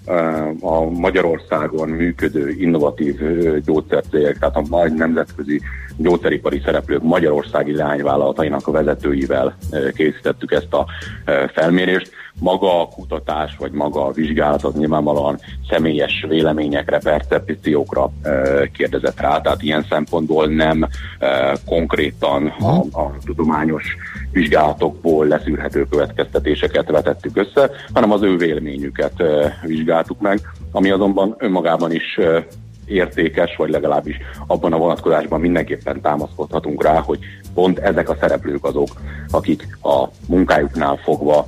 eh, 0.06 0.64
a 0.64 0.90
Magyarországon 0.90 1.90
működő 1.90 2.50
innovatív 2.50 3.22
eh, 3.22 3.58
gyógyszercégek, 3.66 4.38
tehát 4.40 4.56
a 4.56 4.66
nagy 4.70 4.94
nemzetközi 4.94 5.62
gyógyszeripari 5.98 6.62
szereplők 6.66 7.02
magyarországi 7.02 7.76
leányvállalatainak 7.76 8.68
a 8.68 8.72
vezetőivel 8.72 9.56
eh, 9.72 9.92
készítettük 9.92 10.52
ezt 10.52 10.74
a 10.74 10.86
eh, 11.26 11.48
felmérést. 11.54 12.12
Maga 12.40 12.82
a 12.82 12.88
kutatás, 12.88 13.56
vagy 13.60 13.72
maga 13.72 14.06
a 14.06 14.12
vizsgálat 14.12 14.64
az 14.64 14.74
nyilvánvalóan 14.74 15.40
személyes 15.70 16.26
véleményekre, 16.28 16.98
percepciókra 16.98 18.12
eh, 18.22 18.62
kérdezett 18.74 19.20
rá, 19.20 19.42
tehát 19.42 19.62
ilyen 19.62 19.86
szempontból 19.90 20.48
nem 20.48 20.88
konkrétan 21.66 22.48
a, 22.48 23.00
a 23.00 23.14
tudományos 23.26 23.96
vizsgálatokból 24.32 25.28
leszűrhető 25.28 25.86
következtetéseket 25.90 26.92
vetettük 26.92 27.38
össze, 27.38 27.70
hanem 27.94 28.12
az 28.12 28.22
ő 28.22 28.38
véleményüket 28.38 29.24
vizsgáltuk 29.62 30.20
meg, 30.20 30.40
ami 30.72 30.90
azonban 30.90 31.36
önmagában 31.38 31.92
is 31.92 32.20
értékes, 32.88 33.56
vagy 33.56 33.70
legalábbis 33.70 34.18
abban 34.48 34.74
a 34.74 34.78
vonatkozásban 34.78 35.40
mindenképpen 35.40 36.02
támaszkodhatunk 36.02 36.84
rá, 36.84 37.00
hogy 37.00 37.20
pont 37.54 37.80
ezek 37.80 38.10
a 38.10 38.18
szereplők 38.20 38.66
azok, 38.66 38.90
akik 39.32 39.78
a 39.82 40.08
munkájuknál 40.28 40.96
fogva 41.04 41.48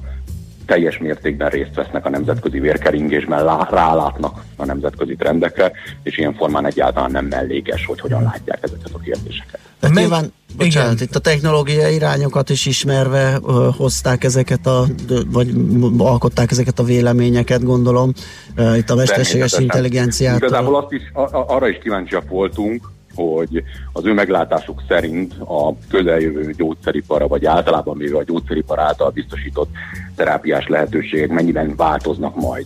teljes 0.69 0.97
mértékben 0.97 1.49
részt 1.49 1.75
vesznek 1.75 2.05
a 2.05 2.09
nemzetközi 2.09 2.59
vérkeringésben, 2.59 3.43
lá- 3.43 3.71
rálátnak 3.71 4.43
a 4.55 4.65
nemzetközi 4.65 5.15
trendekre, 5.15 5.71
és 6.03 6.17
ilyen 6.17 6.33
formán 6.33 6.65
egyáltalán 6.65 7.11
nem 7.11 7.25
mellékes, 7.25 7.85
hogy 7.85 7.99
hogyan 7.99 8.23
látják 8.23 8.59
ezeket 8.61 8.91
a 8.93 8.99
kérdéseket. 8.99 9.59
Tehát 9.79 9.95
nyilván, 9.95 10.33
bocsánat, 10.57 11.01
itt 11.01 11.15
a 11.15 11.19
technológiai 11.19 11.93
irányokat 11.93 12.49
is 12.49 12.65
ismerve 12.65 13.39
ö, 13.47 13.69
hozták 13.77 14.23
ezeket 14.23 14.67
a, 14.67 14.85
vagy 15.27 15.51
alkották 15.97 16.51
ezeket 16.51 16.79
a 16.79 16.83
véleményeket, 16.83 17.63
gondolom. 17.63 18.13
Ö, 18.55 18.75
itt 18.75 18.89
a 18.89 18.95
mesterséges 18.95 19.57
intelligenciát. 19.57 20.37
Igazából 20.37 20.75
azt 20.75 20.91
is, 20.91 21.01
a, 21.13 21.21
a, 21.21 21.45
arra 21.47 21.67
is 21.67 21.77
kíváncsiak 21.81 22.29
voltunk, 22.29 22.91
hogy 23.19 23.63
az 23.93 24.05
ő 24.05 24.13
meglátásuk 24.13 24.81
szerint 24.87 25.33
a 25.33 25.73
közeljövő 25.89 26.51
gyógyszeripara, 26.51 27.27
vagy 27.27 27.45
általában 27.45 27.97
véve 27.97 28.17
a 28.17 28.23
gyógyszeripar 28.23 28.79
által 28.79 29.09
biztosított 29.09 29.69
terápiás 30.15 30.67
lehetőségek 30.67 31.29
mennyiben 31.29 31.75
változnak 31.75 32.35
majd 32.35 32.65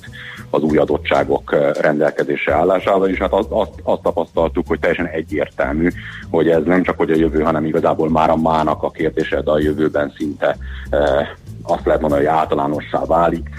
az 0.50 0.62
új 0.62 0.78
adottságok 0.78 1.54
eh, 1.54 1.72
rendelkezésre 1.74 2.54
állásával, 2.54 3.10
és 3.10 3.18
hát 3.18 3.32
azt, 3.32 3.52
azt, 3.52 3.72
azt 3.84 4.02
tapasztaltuk, 4.02 4.68
hogy 4.68 4.80
teljesen 4.80 5.08
egyértelmű, 5.08 5.90
hogy 6.30 6.50
ez 6.50 6.64
nem 6.64 6.84
csak 6.84 6.98
hogy 6.98 7.12
a 7.12 7.16
jövő, 7.16 7.42
hanem 7.42 7.66
igazából 7.66 8.10
már 8.10 8.30
a 8.30 8.38
mának 8.38 8.84
a 8.84 8.92
kérdése, 8.92 9.42
de 9.42 9.52
a 9.52 9.60
jövőben 9.60 10.14
szinte 10.18 10.58
eh, 10.90 11.28
azt 11.64 11.86
lehet 11.86 12.02
mondani, 12.02 12.26
hogy 12.26 12.36
általánossá 12.36 13.06
válik, 13.06 13.50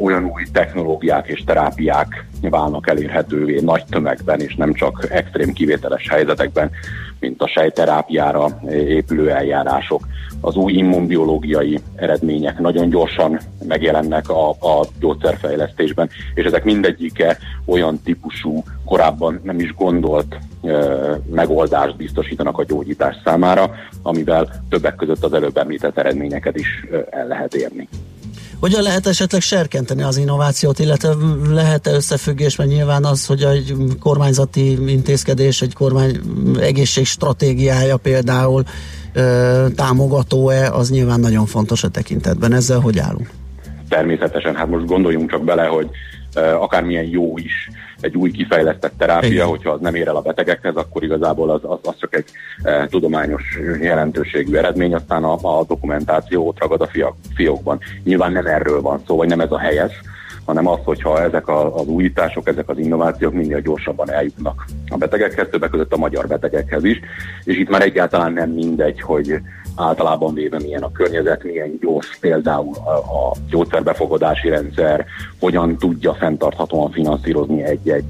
olyan 0.00 0.24
új 0.24 0.42
technológiák 0.52 1.28
és 1.28 1.44
terápiák 1.46 2.26
válnak 2.40 2.88
elérhetővé 2.88 3.60
nagy 3.60 3.84
tömegben, 3.90 4.40
és 4.40 4.54
nem 4.54 4.72
csak 4.72 5.06
extrém 5.10 5.52
kivételes 5.52 6.08
helyzetekben, 6.08 6.70
mint 7.20 7.42
a 7.42 7.48
sejterápiára 7.48 8.60
épülő 8.70 9.30
eljárások. 9.30 10.06
Az 10.40 10.54
új 10.54 10.72
immunbiológiai 10.72 11.80
eredmények 11.94 12.58
nagyon 12.58 12.88
gyorsan 12.88 13.40
megjelennek 13.66 14.28
a, 14.28 14.48
a 14.50 14.86
gyógyszerfejlesztésben, 15.00 16.10
és 16.34 16.44
ezek 16.44 16.64
mindegyike 16.64 17.38
olyan 17.64 18.00
típusú, 18.04 18.62
korábban 18.84 19.40
nem 19.42 19.60
is 19.60 19.74
gondolt 19.74 20.38
ö, 20.62 21.14
megoldást 21.30 21.96
biztosítanak 21.96 22.58
a 22.58 22.64
gyógyítás 22.64 23.16
számára, 23.24 23.70
amivel 24.02 24.64
többek 24.68 24.94
között 24.94 25.24
az 25.24 25.32
előbb 25.32 25.56
említett 25.56 25.98
eredményeket 25.98 26.56
is 26.56 26.84
el 27.10 27.26
lehet 27.26 27.54
érni. 27.54 27.88
Hogyan 28.60 28.82
lehet 28.82 29.06
esetleg 29.06 29.40
serkenteni 29.40 30.02
az 30.02 30.16
innovációt, 30.16 30.78
illetve 30.78 31.14
lehet-e 31.50 31.90
összefüggés, 31.90 32.56
mert 32.56 32.70
nyilván 32.70 33.04
az, 33.04 33.26
hogy 33.26 33.42
egy 33.42 33.74
kormányzati 34.00 34.90
intézkedés, 34.90 35.62
egy 35.62 35.74
kormány 35.74 36.20
egészségstratégiája 36.60 37.96
például 37.96 38.62
támogató-e, 39.76 40.70
az 40.70 40.90
nyilván 40.90 41.20
nagyon 41.20 41.46
fontos 41.46 41.84
a 41.84 41.88
tekintetben. 41.88 42.52
Ezzel 42.52 42.78
hogy 42.78 42.98
állunk? 42.98 43.30
Természetesen, 43.88 44.54
hát 44.54 44.68
most 44.68 44.86
gondoljunk 44.86 45.30
csak 45.30 45.44
bele, 45.44 45.64
hogy 45.64 45.88
akármilyen 46.60 47.04
jó 47.04 47.38
is 47.38 47.70
egy 48.00 48.16
új 48.16 48.30
kifejlesztett 48.30 48.92
terápia, 48.98 49.30
Igen. 49.30 49.46
hogyha 49.46 49.70
az 49.70 49.80
nem 49.80 49.94
ér 49.94 50.08
el 50.08 50.16
a 50.16 50.20
betegekhez, 50.20 50.76
akkor 50.76 51.02
igazából 51.02 51.50
az, 51.50 51.60
az, 51.62 51.78
az 51.82 51.94
csak 51.98 52.14
egy 52.14 52.30
uh, 52.64 52.86
tudományos 52.86 53.58
jelentőségű 53.80 54.54
eredmény, 54.54 54.94
aztán 54.94 55.24
a, 55.24 55.58
a 55.58 55.64
dokumentáció 55.64 56.46
ott 56.46 56.58
ragad 56.58 56.80
a 56.80 56.86
fiak, 56.86 57.14
fiókban. 57.34 57.78
Nyilván 58.04 58.32
nem 58.32 58.46
erről 58.46 58.80
van 58.80 59.02
szó, 59.06 59.16
vagy 59.16 59.28
nem 59.28 59.40
ez 59.40 59.52
a 59.52 59.58
helyes, 59.58 60.00
hanem 60.44 60.66
az, 60.66 60.78
hogyha 60.84 61.22
ezek 61.22 61.48
a, 61.48 61.76
az 61.76 61.86
újítások, 61.86 62.48
ezek 62.48 62.68
az 62.68 62.78
innovációk 62.78 63.32
minél 63.32 63.60
gyorsabban 63.60 64.10
eljutnak 64.10 64.64
a 64.88 64.96
betegekhez, 64.96 65.48
többek 65.50 65.70
között 65.70 65.92
a 65.92 65.96
magyar 65.96 66.26
betegekhez 66.26 66.84
is, 66.84 67.00
és 67.44 67.58
itt 67.58 67.68
már 67.68 67.82
egyáltalán 67.82 68.32
nem 68.32 68.50
mindegy, 68.50 69.00
hogy 69.00 69.40
általában 69.76 70.34
véve 70.34 70.58
milyen 70.58 70.82
a 70.82 70.92
környezet, 70.92 71.44
milyen 71.44 71.78
gyors 71.80 72.16
például 72.20 72.74
a, 72.84 72.90
a 72.90 73.34
gyógyszerbefogadási 73.50 74.48
rendszer, 74.48 75.06
hogyan 75.40 75.76
tudja 75.76 76.14
fenntarthatóan 76.14 76.90
finanszírozni 76.90 77.62
egy-egy 77.62 78.04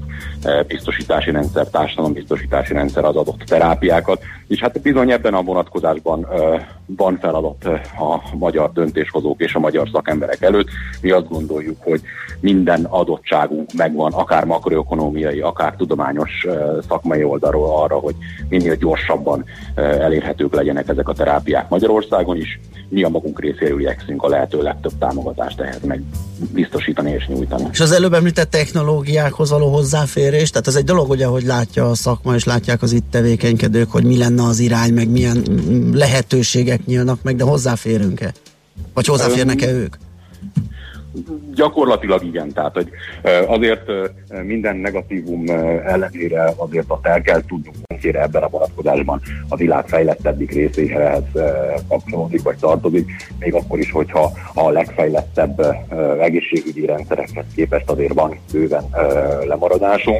biztosítási 0.67 1.31
rendszer, 1.31 1.67
társadalombiztosítási 1.67 2.73
rendszer 2.73 3.05
az 3.05 3.15
adott 3.15 3.43
terápiákat, 3.45 4.21
és 4.47 4.59
hát 4.59 4.81
bizony 4.81 5.11
ebben 5.11 5.33
a 5.33 5.41
vonatkozásban 5.41 6.27
eh, 6.31 6.65
van 6.85 7.17
feladat 7.21 7.65
eh, 7.65 8.01
a 8.01 8.21
magyar 8.37 8.71
döntéshozók 8.73 9.41
és 9.41 9.55
a 9.55 9.59
magyar 9.59 9.89
szakemberek 9.91 10.41
előtt. 10.41 10.67
Mi 11.01 11.11
azt 11.11 11.27
gondoljuk, 11.29 11.77
hogy 11.83 12.01
minden 12.39 12.83
adottságunk 12.83 13.73
megvan, 13.73 14.13
akár 14.13 14.45
makroökonomiai, 14.45 15.39
akár 15.39 15.75
tudományos 15.75 16.45
eh, 16.47 16.55
szakmai 16.87 17.23
oldalról 17.23 17.83
arra, 17.83 17.95
hogy 17.95 18.15
minél 18.49 18.75
gyorsabban 18.75 19.45
eh, 19.75 19.99
elérhetők 19.99 20.53
legyenek 20.53 20.87
ezek 20.87 21.09
a 21.09 21.13
terápiák 21.13 21.69
Magyarországon 21.69 22.37
is. 22.37 22.59
Mi 22.89 23.03
a 23.03 23.09
magunk 23.09 23.39
részéről 23.39 23.79
igyekszünk 23.79 24.23
a 24.23 24.27
lehető 24.27 24.61
legtöbb 24.61 24.91
támogatást 24.99 25.59
ehhez 25.59 25.81
meg 25.85 26.01
biztosítani 26.53 27.11
és 27.11 27.27
nyújtani. 27.27 27.67
És 27.71 27.79
az 27.79 27.91
előbb 27.91 28.13
említett 28.13 28.49
technológiákhoz 28.49 29.49
való 29.49 29.69
hozzáférés, 30.31 30.49
tehát 30.49 30.67
ez 30.67 30.75
egy 30.75 30.83
dolog, 30.83 31.09
ugye, 31.09 31.25
hogy 31.25 31.43
látja 31.43 31.89
a 31.89 31.95
szakma, 31.95 32.35
és 32.35 32.43
látják 32.43 32.81
az 32.81 32.91
itt 32.91 33.05
tevékenykedők, 33.11 33.91
hogy 33.91 34.03
mi 34.03 34.17
lenne 34.17 34.43
az 34.43 34.59
irány, 34.59 34.93
meg 34.93 35.09
milyen 35.09 35.43
lehetőségek 35.93 36.85
nyílnak 36.85 37.23
meg, 37.23 37.35
de 37.35 37.43
hozzáférünk-e? 37.43 38.33
Vagy 38.93 39.05
hozzáférnek-e 39.05 39.71
ők? 39.71 39.95
Gyakorlatilag 41.53 42.23
igen, 42.23 42.53
tehát 42.53 42.73
hogy 42.73 42.89
azért 43.47 43.91
minden 44.43 44.75
negatívum 44.75 45.43
ellenére 45.85 46.53
azért 46.55 46.85
azt 46.87 47.05
el 47.05 47.21
kell 47.21 47.41
tudnunk 47.47 47.75
mennyire 47.87 48.21
ebben 48.21 48.43
a 48.43 48.49
vonatkozásban 48.49 49.21
a 49.49 49.55
világ 49.55 49.87
fejlettebbik 49.87 50.51
részéhez 50.51 51.23
kapcsolódik 51.87 52.41
vagy 52.41 52.57
tartozik, 52.57 53.11
még 53.39 53.53
akkor 53.53 53.79
is, 53.79 53.91
hogyha 53.91 54.31
a 54.53 54.69
legfejlettebb 54.69 55.61
egészségügyi 56.21 56.85
rendszerekhez 56.85 57.45
képest 57.55 57.89
azért 57.89 58.13
van 58.13 58.39
bőven 58.51 58.89
lemaradásunk, 59.47 60.19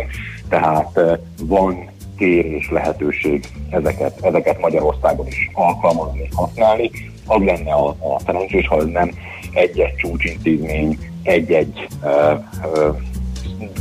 tehát 0.50 1.00
van 1.42 1.90
tér 2.18 2.46
és 2.46 2.70
lehetőség 2.72 3.46
ezeket, 3.70 4.20
ezeket 4.22 4.60
Magyarországon 4.60 5.28
is 5.28 5.50
alkalmazni 5.54 6.30
használni. 6.34 6.92
Az 7.32 7.42
lenne 7.44 7.72
a, 7.72 7.88
a 7.88 8.20
szerencsés, 8.26 8.68
ha 8.68 8.84
nem 8.84 9.12
egy-egy 9.54 9.96
csúcsintézmény, 9.96 10.98
egy-egy 11.24 11.88
ö, 12.04 12.34
ö, 12.74 12.90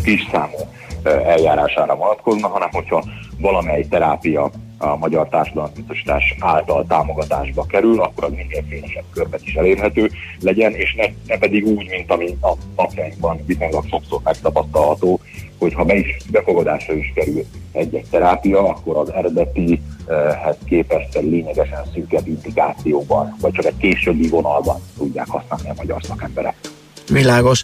kis 0.05 0.29
számú 0.33 0.57
eljárására 1.05 1.97
vonatkozna, 1.97 2.49
hanem 2.49 2.69
hogyha 2.73 3.05
valamely 3.39 3.87
terápia 3.89 4.51
a 4.79 4.97
magyar 4.97 5.29
társadalombiztosítás 5.29 6.35
által 6.41 6.85
támogatásba 6.89 7.67
kerül, 7.67 8.01
akkor 8.01 8.25
az 8.25 8.31
minél 8.31 8.65
szélesebb 8.69 9.05
körben 9.15 9.41
is 9.45 9.55
elérhető 9.55 10.11
legyen, 10.41 10.75
és 10.75 10.95
ne, 10.95 11.05
ne 11.27 11.39
pedig 11.39 11.67
úgy, 11.67 11.89
mint 11.89 12.11
ami 12.11 12.37
a 12.41 12.53
napjainkban 12.77 13.41
viszonylag 13.47 13.85
sokszor 13.89 14.21
megtapasztalható, 14.25 15.21
hogy 15.61 15.75
ha 15.75 15.85
be 15.85 15.95
is, 15.95 16.17
befogadásra 16.31 16.95
is 16.95 17.13
kerül 17.15 17.45
egy-egy 17.73 18.07
terápia, 18.11 18.69
akkor 18.69 18.97
az 18.97 19.13
eredetihez 19.13 20.57
képest 20.65 21.17
egy 21.17 21.31
lényegesen 21.31 21.83
szűkebb 21.95 22.27
indikációban, 22.27 23.37
vagy 23.41 23.53
csak 23.53 23.65
egy 23.65 23.77
későbbi 23.77 24.29
vonalban 24.29 24.81
tudják 24.99 25.29
használni 25.29 25.69
a 25.69 25.75
magyar 25.77 26.03
szakemberek. 26.03 26.57
Világos. 27.11 27.63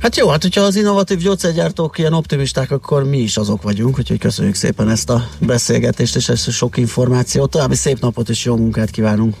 Hát 0.00 0.16
jó, 0.16 0.28
hát 0.28 0.42
hogyha 0.42 0.60
az 0.60 0.76
innovatív 0.76 1.18
gyógyszergyártók 1.18 1.98
ilyen 1.98 2.12
optimisták, 2.12 2.70
akkor 2.70 3.04
mi 3.04 3.18
is 3.18 3.36
azok 3.36 3.62
vagyunk, 3.62 3.98
úgyhogy 3.98 4.18
köszönjük 4.18 4.54
szépen 4.54 4.88
ezt 4.88 5.10
a 5.10 5.22
beszélgetést 5.40 6.16
és 6.16 6.28
ezt 6.28 6.48
a 6.48 6.50
sok 6.50 6.76
információt. 6.76 7.50
További 7.50 7.74
szép 7.74 8.00
napot 8.00 8.28
és 8.28 8.44
jó 8.44 8.56
munkát 8.56 8.90
kívánunk. 8.90 9.34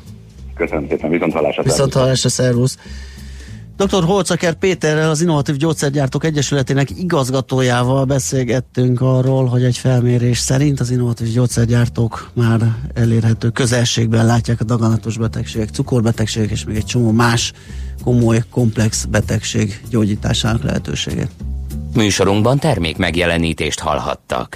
Köszönöm 0.54 0.86
szépen, 0.88 1.10
viszont 1.10 1.32
hallásra. 1.32 1.62
Viszont 1.62 1.92
hallásra, 1.92 2.28
szervusz. 2.28 2.78
Dr. 3.76 4.04
Holcaker 4.04 4.54
Péterrel, 4.54 5.10
az 5.10 5.20
Innovatív 5.20 5.56
Gyógyszergyártók 5.56 6.24
Egyesületének 6.24 6.90
igazgatójával 6.90 8.04
beszélgettünk 8.04 9.00
arról, 9.00 9.46
hogy 9.46 9.64
egy 9.64 9.76
felmérés 9.76 10.38
szerint 10.38 10.80
az 10.80 10.90
innovatív 10.90 11.32
gyógyszergyártók 11.32 12.30
már 12.32 12.60
elérhető 12.94 13.50
közelségben 13.50 14.26
látják 14.26 14.60
a 14.60 14.64
daganatos 14.64 15.16
betegségek, 15.16 15.68
cukorbetegségek 15.68 16.50
és 16.50 16.64
még 16.64 16.76
egy 16.76 16.84
csomó 16.84 17.10
más 17.10 17.52
komoly, 18.04 18.42
komplex 18.50 19.04
betegség 19.04 19.84
gyógyításának 19.90 20.62
lehetőségét. 20.62 21.30
Műsorunkban 21.94 22.58
termék 22.58 22.96
megjelenítést 22.96 23.80
hallhattak. 23.80 24.52